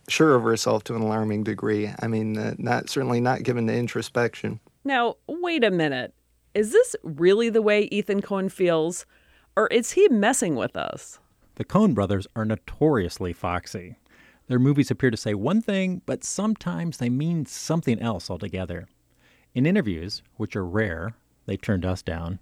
sure 0.09 0.36
of 0.36 0.43
herself 0.43 0.83
to 0.86 0.95
an 0.95 1.01
alarming 1.01 1.43
degree. 1.43 1.91
I 2.01 2.07
mean, 2.07 2.38
uh, 2.38 2.55
not 2.57 2.89
certainly 2.89 3.21
not 3.21 3.43
given 3.43 3.67
to 3.67 3.73
introspection. 3.73 4.59
Now, 4.83 5.15
wait 5.27 5.63
a 5.63 5.71
minute. 5.71 6.13
Is 6.53 6.71
this 6.71 6.95
really 7.03 7.49
the 7.49 7.61
way 7.61 7.83
Ethan 7.83 8.21
Coen 8.21 8.51
feels? 8.51 9.05
Or 9.57 9.67
is 9.67 9.91
he 9.91 10.07
messing 10.09 10.55
with 10.55 10.75
us? 10.75 11.19
The 11.55 11.65
Coen 11.65 11.93
brothers 11.93 12.27
are 12.36 12.45
notoriously 12.45 13.31
foxy. 13.31 13.95
Their 14.47 14.59
movies 14.59 14.91
appear 14.91 15.11
to 15.11 15.17
say 15.17 15.33
one 15.33 15.61
thing, 15.61 16.01
but 16.05 16.23
sometimes 16.23 16.97
they 16.97 17.09
mean 17.09 17.45
something 17.45 17.99
else 17.99 18.29
altogether. 18.29 18.88
In 19.53 19.65
interviews, 19.65 20.21
which 20.36 20.55
are 20.55 20.65
rare, 20.65 21.15
they 21.45 21.57
turned 21.57 21.86
us 21.86 22.01
down, 22.01 22.39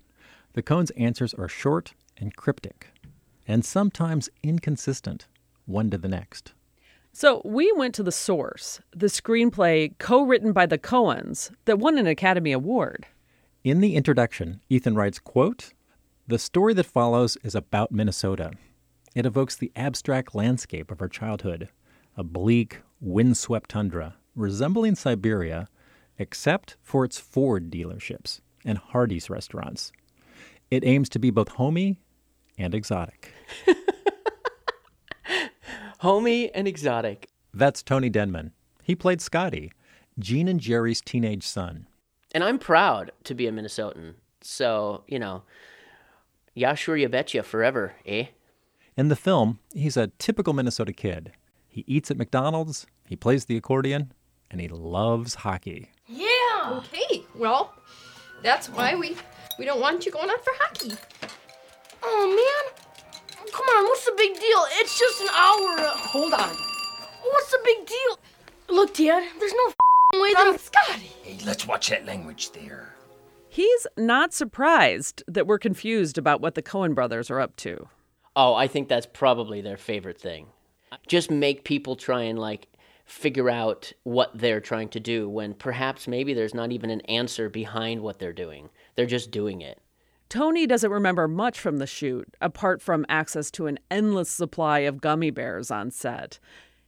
the 0.53 0.63
Coens' 0.63 0.91
answers 0.97 1.33
are 1.33 1.47
short 1.47 1.93
and 2.17 2.35
cryptic, 2.35 2.87
and 3.47 3.65
sometimes 3.65 4.29
inconsistent, 4.41 5.27
one 5.65 5.89
to 5.89 5.97
the 5.97 6.07
next. 6.07 6.53
So 7.11 7.41
we 7.45 7.71
went 7.73 7.93
to 7.95 8.03
the 8.03 8.11
source, 8.11 8.81
the 8.95 9.07
screenplay 9.07 9.97
co 9.99 10.23
written 10.23 10.51
by 10.51 10.65
the 10.65 10.77
Coens 10.77 11.51
that 11.65 11.79
won 11.79 11.97
an 11.97 12.07
Academy 12.07 12.51
Award. 12.51 13.05
In 13.63 13.81
the 13.81 13.95
introduction, 13.95 14.61
Ethan 14.69 14.95
writes, 14.95 15.19
quote, 15.19 15.73
The 16.27 16.39
story 16.39 16.73
that 16.73 16.85
follows 16.85 17.37
is 17.43 17.55
about 17.55 17.91
Minnesota. 17.91 18.51
It 19.15 19.25
evokes 19.25 19.55
the 19.55 19.71
abstract 19.75 20.33
landscape 20.33 20.89
of 20.91 21.01
our 21.01 21.07
childhood, 21.07 21.69
a 22.17 22.23
bleak, 22.23 22.79
windswept 22.99 23.69
tundra 23.69 24.15
resembling 24.35 24.95
Siberia, 24.95 25.67
except 26.17 26.77
for 26.81 27.05
its 27.05 27.19
Ford 27.19 27.71
dealerships 27.71 28.41
and 28.65 28.77
Hardee's 28.77 29.29
restaurants. 29.29 29.91
It 30.73 30.83
aims 30.83 31.07
to 31.09 31.19
be 31.19 31.29
both 31.29 31.49
homey 31.49 31.99
and 32.57 32.73
exotic. 32.73 33.31
Homey 35.99 36.51
and 36.55 36.67
exotic. 36.67 37.29
That's 37.53 37.83
Tony 37.83 38.09
Denman. 38.09 38.53
He 38.81 38.95
played 38.95 39.21
Scotty, 39.21 39.71
Gene 40.17 40.47
and 40.47 40.59
Jerry's 40.59 40.99
teenage 40.99 41.43
son. 41.43 41.85
And 42.33 42.43
I'm 42.43 42.57
proud 42.57 43.11
to 43.25 43.35
be 43.35 43.45
a 43.45 43.51
Minnesotan. 43.51 44.15
So, 44.41 45.03
you 45.07 45.19
know, 45.19 45.43
yeah, 46.55 46.73
sure, 46.73 46.97
you 46.97 47.07
betcha 47.07 47.43
forever, 47.43 47.93
eh? 48.07 48.25
In 48.97 49.09
the 49.09 49.15
film, 49.15 49.59
he's 49.75 49.95
a 49.95 50.07
typical 50.17 50.53
Minnesota 50.53 50.91
kid. 50.91 51.33
He 51.67 51.83
eats 51.85 52.09
at 52.09 52.17
McDonald's, 52.17 52.87
he 53.07 53.15
plays 53.15 53.45
the 53.45 53.57
accordion, 53.57 54.11
and 54.49 54.59
he 54.59 54.69
loves 54.69 55.35
hockey. 55.35 55.91
Yeah. 56.07 56.79
Okay. 56.79 57.25
Well, 57.35 57.75
that's 58.41 58.69
why 58.69 58.95
we 58.95 59.15
we 59.57 59.65
don't 59.65 59.79
want 59.79 60.05
you 60.05 60.11
going 60.11 60.29
out 60.29 60.43
for 60.43 60.53
hockey. 60.59 60.91
Oh 62.01 62.27
man. 62.27 62.73
Come 63.51 63.65
on, 63.67 63.83
what's 63.85 64.05
the 64.05 64.13
big 64.17 64.33
deal? 64.33 64.65
It's 64.79 64.97
just 64.97 65.21
an 65.21 65.27
hour. 65.29 65.75
Hold 65.95 66.33
on. 66.33 66.55
What's 67.23 67.51
the 67.51 67.59
big 67.63 67.85
deal? 67.85 68.19
Look, 68.69 68.93
Dad, 68.95 69.29
there's 69.39 69.53
no 69.53 69.67
f***ing 69.67 70.21
way 70.21 70.33
that 70.33 70.59
Scotty. 70.59 71.11
Hey, 71.23 71.37
let's 71.45 71.67
watch 71.67 71.89
that 71.89 72.05
language 72.05 72.51
there. 72.51 72.95
He's 73.49 73.85
not 73.95 74.33
surprised 74.33 75.23
that 75.27 75.45
we're 75.45 75.59
confused 75.59 76.17
about 76.17 76.41
what 76.41 76.55
the 76.55 76.63
Coen 76.63 76.95
brothers 76.95 77.29
are 77.29 77.39
up 77.39 77.55
to. 77.57 77.87
Oh, 78.35 78.55
I 78.55 78.67
think 78.67 78.87
that's 78.87 79.05
probably 79.05 79.61
their 79.61 79.77
favorite 79.77 80.19
thing. 80.19 80.47
Just 81.07 81.29
make 81.29 81.63
people 81.63 81.95
try 81.95 82.23
and 82.23 82.39
like 82.39 82.67
figure 83.05 83.49
out 83.49 83.93
what 84.03 84.31
they're 84.33 84.61
trying 84.61 84.89
to 84.89 84.99
do 84.99 85.29
when 85.29 85.53
perhaps 85.53 86.07
maybe 86.07 86.33
there's 86.33 86.55
not 86.55 86.71
even 86.71 86.89
an 86.89 87.01
answer 87.01 87.49
behind 87.49 88.01
what 88.01 88.17
they're 88.17 88.33
doing. 88.33 88.69
They're 88.95 89.05
just 89.05 89.31
doing 89.31 89.61
it. 89.61 89.79
Tony 90.29 90.65
doesn't 90.65 90.89
remember 90.89 91.27
much 91.27 91.59
from 91.59 91.77
the 91.77 91.85
shoot, 91.85 92.35
apart 92.41 92.81
from 92.81 93.05
access 93.07 93.51
to 93.51 93.67
an 93.67 93.77
endless 93.91 94.29
supply 94.29 94.79
of 94.79 95.01
gummy 95.01 95.29
bears 95.29 95.69
on 95.69 95.91
set. 95.91 96.39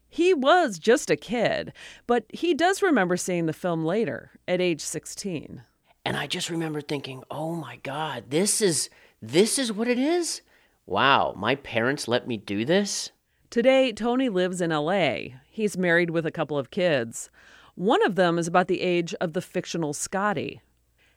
He 0.09 0.33
was 0.33 0.79
just 0.79 1.11
a 1.11 1.15
kid, 1.15 1.73
but 2.07 2.25
he 2.29 2.53
does 2.53 2.81
remember 2.81 3.17
seeing 3.17 3.45
the 3.45 3.53
film 3.53 3.85
later, 3.85 4.31
at 4.47 4.61
age 4.61 4.81
16. 4.81 5.61
And 6.05 6.17
I 6.17 6.25
just 6.27 6.49
remember 6.49 6.81
thinking, 6.81 7.23
"Oh 7.29 7.55
my 7.55 7.77
god, 7.77 8.25
this 8.29 8.61
is 8.61 8.89
this 9.21 9.59
is 9.59 9.71
what 9.71 9.87
it 9.87 9.99
is? 9.99 10.41
Wow, 10.85 11.33
my 11.35 11.55
parents 11.55 12.07
let 12.07 12.27
me 12.27 12.37
do 12.37 12.63
this?" 12.65 13.11
Today, 13.49 13.91
Tony 13.91 14.29
lives 14.29 14.61
in 14.61 14.71
LA. 14.71 15.35
He's 15.49 15.77
married 15.77 16.09
with 16.09 16.25
a 16.25 16.31
couple 16.31 16.57
of 16.57 16.71
kids. 16.71 17.29
One 17.75 18.03
of 18.05 18.15
them 18.15 18.39
is 18.39 18.47
about 18.47 18.67
the 18.67 18.81
age 18.81 19.13
of 19.21 19.33
the 19.33 19.41
fictional 19.41 19.93
Scotty. 19.93 20.61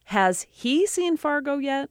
Has 0.08 0.46
he 0.50 0.86
seen 0.86 1.18
Fargo 1.18 1.58
yet? 1.58 1.90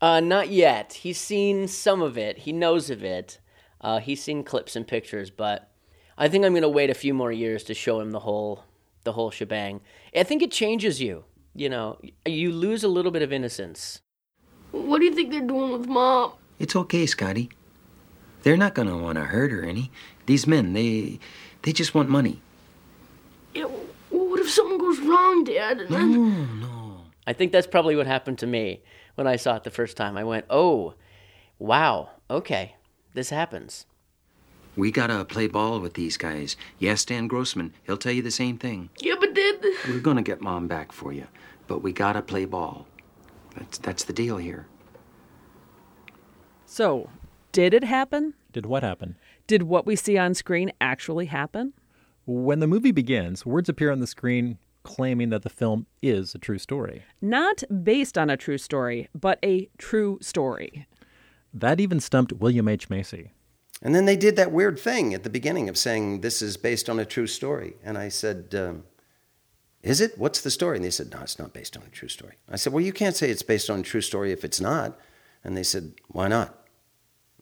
Uh, 0.00 0.20
not 0.20 0.48
yet. 0.48 0.94
He's 0.94 1.18
seen 1.18 1.68
some 1.68 2.00
of 2.00 2.16
it. 2.16 2.38
He 2.38 2.52
knows 2.52 2.88
of 2.88 3.04
it. 3.04 3.38
Uh, 3.82 3.98
he's 3.98 4.22
seen 4.22 4.44
clips 4.44 4.76
and 4.76 4.88
pictures, 4.88 5.28
but 5.28 5.70
I 6.16 6.26
think 6.26 6.46
I'm 6.46 6.54
gonna 6.54 6.70
wait 6.70 6.88
a 6.88 6.94
few 6.94 7.12
more 7.12 7.30
years 7.30 7.62
to 7.64 7.74
show 7.74 8.00
him 8.00 8.12
the 8.12 8.20
whole, 8.20 8.64
the 9.02 9.12
whole 9.12 9.30
shebang. 9.30 9.82
I 10.16 10.22
think 10.22 10.40
it 10.40 10.52
changes 10.52 11.02
you. 11.02 11.24
You 11.54 11.68
know, 11.68 11.98
you 12.24 12.50
lose 12.50 12.82
a 12.82 12.88
little 12.88 13.12
bit 13.12 13.20
of 13.20 13.30
innocence. 13.30 14.00
What 14.70 15.00
do 15.00 15.04
you 15.04 15.14
think 15.14 15.30
they're 15.30 15.42
doing 15.42 15.72
with 15.72 15.86
Mom? 15.86 16.32
It's 16.58 16.74
okay, 16.74 17.04
Scotty. 17.04 17.50
They're 18.42 18.56
not 18.56 18.74
gonna 18.74 18.96
want 18.96 19.16
to 19.16 19.24
hurt 19.24 19.50
her 19.50 19.62
any. 19.62 19.90
These 20.24 20.46
men, 20.46 20.72
they, 20.72 21.18
they 21.60 21.74
just 21.74 21.94
want 21.94 22.08
money. 22.08 22.40
Yeah, 23.54 23.68
what 24.08 24.40
if 24.40 24.50
something 24.50 24.78
goes 24.78 24.98
wrong, 25.00 25.44
Dad? 25.44 25.80
And 25.80 25.90
then... 25.90 26.73
I 27.26 27.32
think 27.32 27.52
that's 27.52 27.66
probably 27.66 27.96
what 27.96 28.06
happened 28.06 28.38
to 28.38 28.46
me 28.46 28.82
when 29.14 29.26
I 29.26 29.36
saw 29.36 29.56
it 29.56 29.64
the 29.64 29.70
first 29.70 29.96
time. 29.96 30.16
I 30.16 30.24
went, 30.24 30.46
"Oh, 30.50 30.94
wow, 31.58 32.10
okay, 32.30 32.76
this 33.14 33.30
happens." 33.30 33.86
We 34.76 34.90
gotta 34.90 35.24
play 35.24 35.46
ball 35.46 35.80
with 35.80 35.94
these 35.94 36.16
guys. 36.16 36.56
Yes, 36.78 37.02
Stan 37.02 37.28
Grossman, 37.28 37.72
he'll 37.84 37.96
tell 37.96 38.12
you 38.12 38.22
the 38.22 38.30
same 38.30 38.58
thing. 38.58 38.90
Yeah, 39.00 39.14
but 39.18 39.34
Dad. 39.34 39.64
We're 39.88 40.00
gonna 40.00 40.22
get 40.22 40.40
Mom 40.40 40.66
back 40.66 40.90
for 40.90 41.12
you, 41.12 41.26
but 41.68 41.78
we 41.82 41.92
gotta 41.92 42.22
play 42.22 42.44
ball. 42.44 42.86
That's 43.56 43.78
that's 43.78 44.04
the 44.04 44.12
deal 44.12 44.38
here. 44.38 44.66
So, 46.66 47.08
did 47.52 47.72
it 47.72 47.84
happen? 47.84 48.34
Did 48.52 48.66
what 48.66 48.82
happen? 48.82 49.16
Did 49.46 49.62
what 49.62 49.86
we 49.86 49.94
see 49.94 50.18
on 50.18 50.34
screen 50.34 50.72
actually 50.80 51.26
happen? 51.26 51.72
When 52.26 52.58
the 52.58 52.66
movie 52.66 52.90
begins, 52.90 53.46
words 53.46 53.68
appear 53.68 53.92
on 53.92 54.00
the 54.00 54.06
screen 54.06 54.58
claiming 54.84 55.30
that 55.30 55.42
the 55.42 55.50
film 55.50 55.86
is 56.00 56.34
a 56.34 56.38
true 56.38 56.58
story. 56.58 57.02
Not 57.20 57.64
based 57.82 58.16
on 58.16 58.30
a 58.30 58.36
true 58.36 58.58
story, 58.58 59.08
but 59.14 59.38
a 59.42 59.68
true 59.78 60.18
story. 60.22 60.86
That 61.52 61.80
even 61.80 61.98
stumped 61.98 62.32
William 62.32 62.68
H. 62.68 62.88
Macy. 62.88 63.32
And 63.82 63.94
then 63.94 64.04
they 64.04 64.16
did 64.16 64.36
that 64.36 64.52
weird 64.52 64.78
thing 64.78 65.12
at 65.12 65.24
the 65.24 65.30
beginning 65.30 65.68
of 65.68 65.76
saying 65.76 66.20
this 66.20 66.40
is 66.40 66.56
based 66.56 66.88
on 66.88 66.98
a 66.98 67.04
true 67.04 67.26
story. 67.26 67.74
And 67.82 67.98
I 67.98 68.08
said, 68.08 68.54
um, 68.54 68.84
Is 69.82 70.00
it? 70.00 70.16
What's 70.16 70.40
the 70.40 70.50
story? 70.50 70.76
And 70.76 70.84
they 70.84 70.90
said, 70.90 71.10
No, 71.10 71.20
it's 71.20 71.38
not 71.38 71.52
based 71.52 71.76
on 71.76 71.82
a 71.82 71.90
true 71.90 72.08
story. 72.08 72.34
I 72.48 72.56
said, 72.56 72.72
Well, 72.72 72.84
you 72.84 72.92
can't 72.92 73.16
say 73.16 73.30
it's 73.30 73.42
based 73.42 73.68
on 73.68 73.80
a 73.80 73.82
true 73.82 74.00
story 74.00 74.32
if 74.32 74.44
it's 74.44 74.60
not. 74.60 74.98
And 75.42 75.56
they 75.56 75.62
said, 75.62 75.94
Why 76.08 76.28
not? 76.28 76.66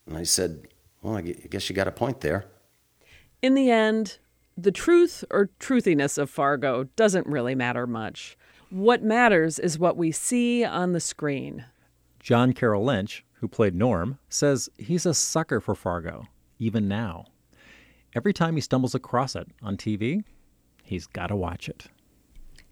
And 0.06 0.16
I 0.16 0.24
said, 0.24 0.68
Well, 1.02 1.16
I 1.16 1.22
guess 1.22 1.68
you 1.68 1.76
got 1.76 1.88
a 1.88 1.92
point 1.92 2.20
there. 2.20 2.46
In 3.40 3.54
the 3.54 3.70
end, 3.70 4.18
the 4.56 4.72
truth 4.72 5.24
or 5.30 5.50
truthiness 5.58 6.18
of 6.18 6.30
Fargo 6.30 6.84
doesn't 6.96 7.26
really 7.26 7.54
matter 7.54 7.86
much. 7.86 8.36
What 8.70 9.02
matters 9.02 9.58
is 9.58 9.78
what 9.78 9.96
we 9.96 10.12
see 10.12 10.64
on 10.64 10.92
the 10.92 11.00
screen. 11.00 11.66
John 12.20 12.52
Carroll 12.52 12.84
Lynch, 12.84 13.24
who 13.34 13.48
played 13.48 13.74
Norm, 13.74 14.18
says 14.28 14.68
he's 14.78 15.04
a 15.06 15.14
sucker 15.14 15.60
for 15.60 15.74
Fargo, 15.74 16.26
even 16.58 16.88
now. 16.88 17.26
Every 18.14 18.32
time 18.32 18.54
he 18.54 18.60
stumbles 18.60 18.94
across 18.94 19.34
it 19.34 19.48
on 19.62 19.76
TV, 19.76 20.22
he's 20.82 21.06
got 21.06 21.28
to 21.28 21.36
watch 21.36 21.68
it. 21.68 21.86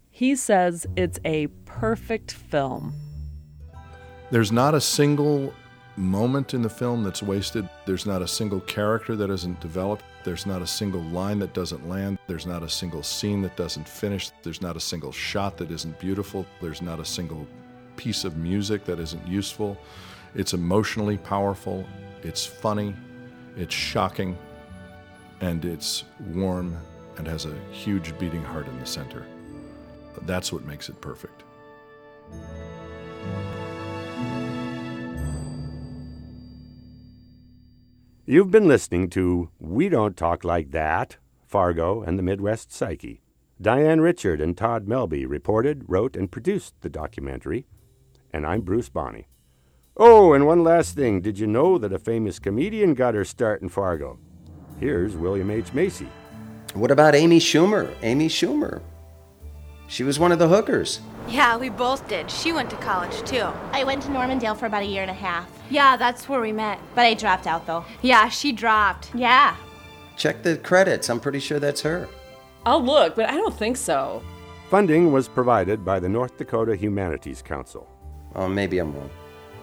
He 0.09 0.35
says 0.35 0.85
it's 0.95 1.19
a 1.25 1.47
perfect 1.65 2.31
film. 2.31 2.93
There's 4.29 4.51
not 4.51 4.75
a 4.75 4.81
single 4.81 5.53
moment 6.01 6.53
in 6.53 6.61
the 6.61 6.69
film 6.69 7.03
that's 7.03 7.21
wasted. 7.21 7.69
There's 7.85 8.05
not 8.05 8.21
a 8.21 8.27
single 8.27 8.59
character 8.61 9.15
that 9.15 9.29
isn't 9.29 9.59
developed. 9.61 10.03
There's 10.23 10.45
not 10.45 10.61
a 10.61 10.67
single 10.67 11.01
line 11.01 11.39
that 11.39 11.53
doesn't 11.53 11.87
land. 11.87 12.17
There's 12.27 12.45
not 12.45 12.63
a 12.63 12.69
single 12.69 13.03
scene 13.03 13.41
that 13.43 13.55
doesn't 13.55 13.87
finish. 13.87 14.31
There's 14.43 14.61
not 14.61 14.75
a 14.75 14.79
single 14.79 15.11
shot 15.11 15.57
that 15.57 15.71
isn't 15.71 15.99
beautiful. 15.99 16.45
There's 16.59 16.81
not 16.81 16.99
a 16.99 17.05
single 17.05 17.47
piece 17.95 18.23
of 18.23 18.35
music 18.35 18.83
that 18.85 18.99
isn't 18.99 19.27
useful. 19.27 19.77
It's 20.33 20.53
emotionally 20.53 21.17
powerful. 21.17 21.85
It's 22.23 22.45
funny. 22.45 22.95
It's 23.55 23.73
shocking. 23.73 24.37
And 25.39 25.63
it's 25.63 26.03
warm 26.31 26.77
and 27.17 27.27
has 27.27 27.45
a 27.45 27.55
huge 27.71 28.17
beating 28.17 28.43
heart 28.43 28.67
in 28.67 28.79
the 28.79 28.85
center. 28.85 29.25
That's 30.23 30.51
what 30.51 30.65
makes 30.65 30.89
it 30.89 30.99
perfect. 30.99 31.43
You've 38.23 38.51
been 38.51 38.67
listening 38.67 39.09
to 39.11 39.49
We 39.57 39.89
Don't 39.89 40.15
Talk 40.15 40.43
Like 40.43 40.69
That, 40.69 41.17
Fargo 41.47 42.03
and 42.03 42.19
the 42.19 42.23
Midwest 42.23 42.71
Psyche. 42.71 43.23
Diane 43.59 43.99
Richard 43.99 44.39
and 44.39 44.55
Todd 44.55 44.85
Melby 44.85 45.27
reported, 45.27 45.85
wrote, 45.87 46.15
and 46.15 46.31
produced 46.31 46.75
the 46.81 46.89
documentary. 46.89 47.65
And 48.31 48.45
I'm 48.45 48.61
Bruce 48.61 48.89
Bohne. 48.89 49.25
Oh, 49.97 50.33
and 50.33 50.45
one 50.45 50.63
last 50.63 50.95
thing. 50.95 51.21
Did 51.21 51.39
you 51.39 51.47
know 51.47 51.79
that 51.79 51.93
a 51.93 51.97
famous 51.97 52.37
comedian 52.37 52.93
got 52.93 53.15
her 53.15 53.25
start 53.25 53.63
in 53.63 53.69
Fargo? 53.69 54.19
Here's 54.79 55.17
William 55.17 55.49
H. 55.49 55.73
Macy. 55.73 56.07
What 56.75 56.91
about 56.91 57.15
Amy 57.15 57.39
Schumer? 57.39 57.91
Amy 58.03 58.29
Schumer. 58.29 58.83
She 59.91 60.05
was 60.05 60.17
one 60.17 60.31
of 60.31 60.39
the 60.39 60.47
hookers. 60.47 61.01
Yeah, 61.27 61.57
we 61.57 61.67
both 61.67 62.07
did. 62.07 62.31
She 62.31 62.53
went 62.53 62.69
to 62.69 62.77
college 62.77 63.23
too. 63.23 63.49
I 63.73 63.83
went 63.83 64.01
to 64.03 64.09
Normandale 64.09 64.55
for 64.55 64.65
about 64.65 64.83
a 64.83 64.85
year 64.85 65.01
and 65.01 65.11
a 65.11 65.13
half. 65.13 65.51
Yeah, 65.69 65.97
that's 65.97 66.29
where 66.29 66.39
we 66.39 66.53
met. 66.53 66.79
But 66.95 67.01
I 67.01 67.13
dropped 67.13 67.45
out 67.45 67.67
though. 67.67 67.83
Yeah, 68.01 68.29
she 68.29 68.53
dropped. 68.53 69.13
Yeah. 69.13 69.53
Check 70.15 70.43
the 70.43 70.55
credits. 70.55 71.09
I'm 71.09 71.19
pretty 71.19 71.41
sure 71.41 71.59
that's 71.59 71.81
her. 71.81 72.07
I'll 72.65 72.81
look, 72.81 73.17
but 73.17 73.29
I 73.29 73.35
don't 73.35 73.53
think 73.53 73.75
so. 73.75 74.23
Funding 74.69 75.11
was 75.11 75.27
provided 75.27 75.83
by 75.83 75.99
the 75.99 76.07
North 76.07 76.37
Dakota 76.37 76.73
Humanities 76.73 77.41
Council. 77.41 77.85
Oh, 78.33 78.47
maybe 78.47 78.79
I'm 78.79 78.95
wrong. 78.95 79.09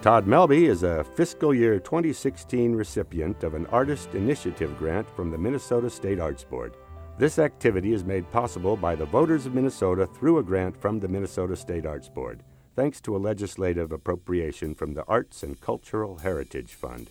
Todd 0.03 0.27
Melby 0.27 0.69
is 0.69 0.83
a 0.83 1.03
fiscal 1.03 1.55
year 1.55 1.79
2016 1.79 2.75
recipient 2.75 3.43
of 3.43 3.55
an 3.55 3.65
Artist 3.67 4.13
Initiative 4.13 4.77
grant 4.77 5.09
from 5.15 5.31
the 5.31 5.39
Minnesota 5.39 5.89
State 5.89 6.19
Arts 6.19 6.43
Board. 6.43 6.75
This 7.19 7.37
activity 7.37 7.91
is 7.91 8.05
made 8.05 8.31
possible 8.31 8.77
by 8.77 8.95
the 8.95 9.03
voters 9.03 9.45
of 9.45 9.53
Minnesota 9.53 10.07
through 10.07 10.37
a 10.37 10.43
grant 10.43 10.77
from 10.77 11.01
the 11.01 11.09
Minnesota 11.09 11.57
State 11.57 11.85
Arts 11.85 12.07
Board, 12.07 12.43
thanks 12.77 13.01
to 13.01 13.13
a 13.13 13.19
legislative 13.19 13.91
appropriation 13.91 14.73
from 14.73 14.93
the 14.93 15.03
Arts 15.03 15.43
and 15.43 15.59
Cultural 15.59 16.19
Heritage 16.19 16.75
Fund. 16.75 17.09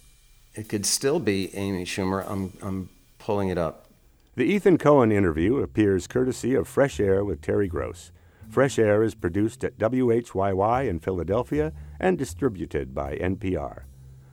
It 0.55 0.71
could 0.71 0.87
still 0.87 1.21
be 1.21 1.55
Amy 1.55 1.85
Schumer. 1.85 2.25
I'm, 2.27 2.55
I'm 2.63 2.89
pulling 3.19 3.51
it 3.51 3.59
up. 3.59 3.91
The 4.35 4.47
Ethan 4.47 4.79
Coen 4.79 5.13
interview 5.13 5.59
appears 5.59 6.07
courtesy 6.07 6.55
of 6.55 6.67
Fresh 6.67 7.01
Air 7.01 7.23
with 7.23 7.43
Terry 7.43 7.69
Gross. 7.69 8.11
Fresh 8.49 8.79
Air 8.79 9.03
is 9.03 9.15
produced 9.15 9.63
at 9.63 9.77
WHYY 9.77 10.89
in 10.89 11.01
Philadelphia 11.01 11.75
and 12.01 12.17
distributed 12.17 12.95
by 12.95 13.17
NPR. 13.17 13.83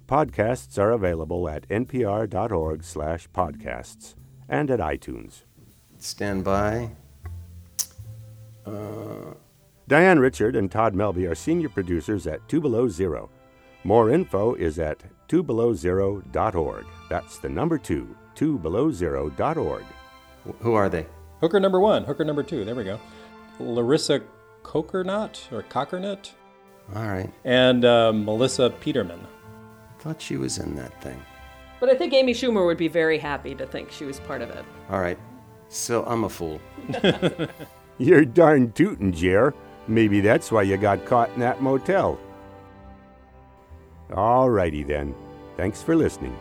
Podcasts 0.07 0.79
are 0.79 0.91
available 0.91 1.49
at 1.49 1.67
npr.org/podcasts 1.67 4.15
and 4.47 4.71
at 4.71 4.79
iTunes. 4.79 5.43
Stand 6.05 6.43
by. 6.43 6.91
Uh, 8.63 9.33
Diane 9.87 10.19
Richard 10.19 10.55
and 10.55 10.71
Todd 10.71 10.93
Melby 10.93 11.29
are 11.29 11.33
senior 11.33 11.67
producers 11.67 12.27
at 12.27 12.47
Two 12.47 12.61
Below 12.61 12.87
Zero. 12.87 13.29
More 13.83 14.11
info 14.11 14.53
is 14.53 14.77
at 14.77 15.03
twobelowzero.org. 15.27 16.85
That's 17.09 17.39
the 17.39 17.49
number 17.49 17.79
two, 17.79 18.15
twobelowzero.org. 18.35 19.83
Who 20.59 20.73
are 20.73 20.89
they? 20.89 21.07
Hooker 21.41 21.59
number 21.59 21.79
one, 21.79 22.03
hooker 22.03 22.23
number 22.23 22.43
two. 22.43 22.63
There 22.63 22.75
we 22.75 22.83
go. 22.83 22.99
Larissa 23.59 24.21
Kokernot 24.61 25.51
or 25.51 25.63
Kokernot. 25.63 26.31
All 26.95 27.07
right. 27.07 27.33
And 27.43 27.83
uh, 27.83 28.13
Melissa 28.13 28.69
Peterman. 28.69 29.19
I 29.19 30.03
thought 30.03 30.21
she 30.21 30.37
was 30.37 30.59
in 30.59 30.75
that 30.75 31.01
thing. 31.01 31.19
But 31.79 31.89
I 31.89 31.95
think 31.95 32.13
Amy 32.13 32.33
Schumer 32.33 32.63
would 32.65 32.77
be 32.77 32.87
very 32.87 33.17
happy 33.17 33.55
to 33.55 33.65
think 33.65 33.91
she 33.91 34.05
was 34.05 34.19
part 34.19 34.43
of 34.43 34.51
it. 34.51 34.63
All 34.89 34.99
right. 34.99 35.17
So 35.75 36.05
I'm 36.05 36.23
a 36.23 36.29
fool. 36.29 36.61
You're 37.97 38.23
darn 38.23 38.71
tootin', 38.71 39.11
Jer. 39.11 39.53
Maybe 39.89 40.21
that's 40.21 40.49
why 40.49 40.61
you 40.61 40.77
got 40.77 41.05
caught 41.05 41.29
in 41.33 41.41
that 41.41 41.61
motel. 41.61 42.17
All 44.13 44.49
righty 44.49 44.83
then. 44.83 45.13
Thanks 45.57 45.83
for 45.83 45.93
listening. 45.95 46.35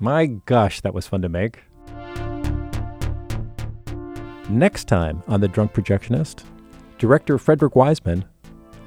My 0.00 0.26
gosh, 0.26 0.80
that 0.80 0.92
was 0.92 1.06
fun 1.06 1.22
to 1.22 1.28
make. 1.28 1.62
Next 4.50 4.88
time 4.88 5.22
on 5.28 5.40
The 5.40 5.48
Drunk 5.48 5.72
Projectionist, 5.72 6.42
director 6.98 7.38
Frederick 7.38 7.76
Wiseman 7.76 8.24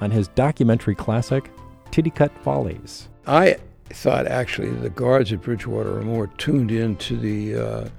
on 0.01 0.11
his 0.11 0.27
documentary 0.27 0.95
classic, 0.95 1.49
Titicut 1.91 2.31
Follies. 2.43 3.07
I 3.25 3.57
thought 3.89 4.27
actually 4.27 4.69
the 4.69 4.89
guards 4.89 5.31
at 5.31 5.41
Bridgewater 5.41 5.99
are 5.99 6.03
more 6.03 6.27
tuned 6.27 6.71
in 6.71 6.95
to 6.97 7.17
the, 7.17 7.55
uh, 7.55 7.89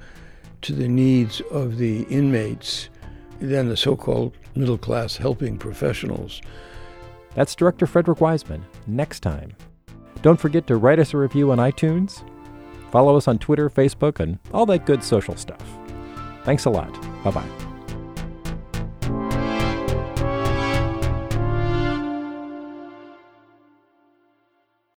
to 0.63 0.73
the 0.73 0.89
needs 0.89 1.41
of 1.51 1.79
the 1.79 2.03
inmates 2.05 2.89
than 3.41 3.69
the 3.69 3.77
so 3.77 3.97
called 3.97 4.37
middle 4.55 4.79
class 4.79 5.17
helping 5.17 5.59
professionals. 5.59 6.41
That's 7.35 7.55
director 7.55 7.87
Frederick 7.87 8.21
Wiseman 8.21 8.65
next 8.87 9.21
time. 9.21 9.55
Don't 10.23 10.41
forget 10.41 10.67
to 10.67 10.77
write 10.77 10.99
us 10.99 11.15
a 11.15 11.19
review 11.19 11.53
on 11.53 11.59
iTunes, 11.59 12.25
follow 12.91 13.17
us 13.17 13.29
on 13.29 13.39
Twitter, 13.39 13.69
Facebook, 13.69 14.21
and 14.21 14.39
all 14.53 14.67
that 14.67 14.87
good 14.87 15.05
social 15.05 15.37
stuff. 15.37 15.63
Thanks 16.45 16.65
a 16.65 16.71
lot. 16.71 16.93
Bye 17.23 17.31
bye. 17.31 17.66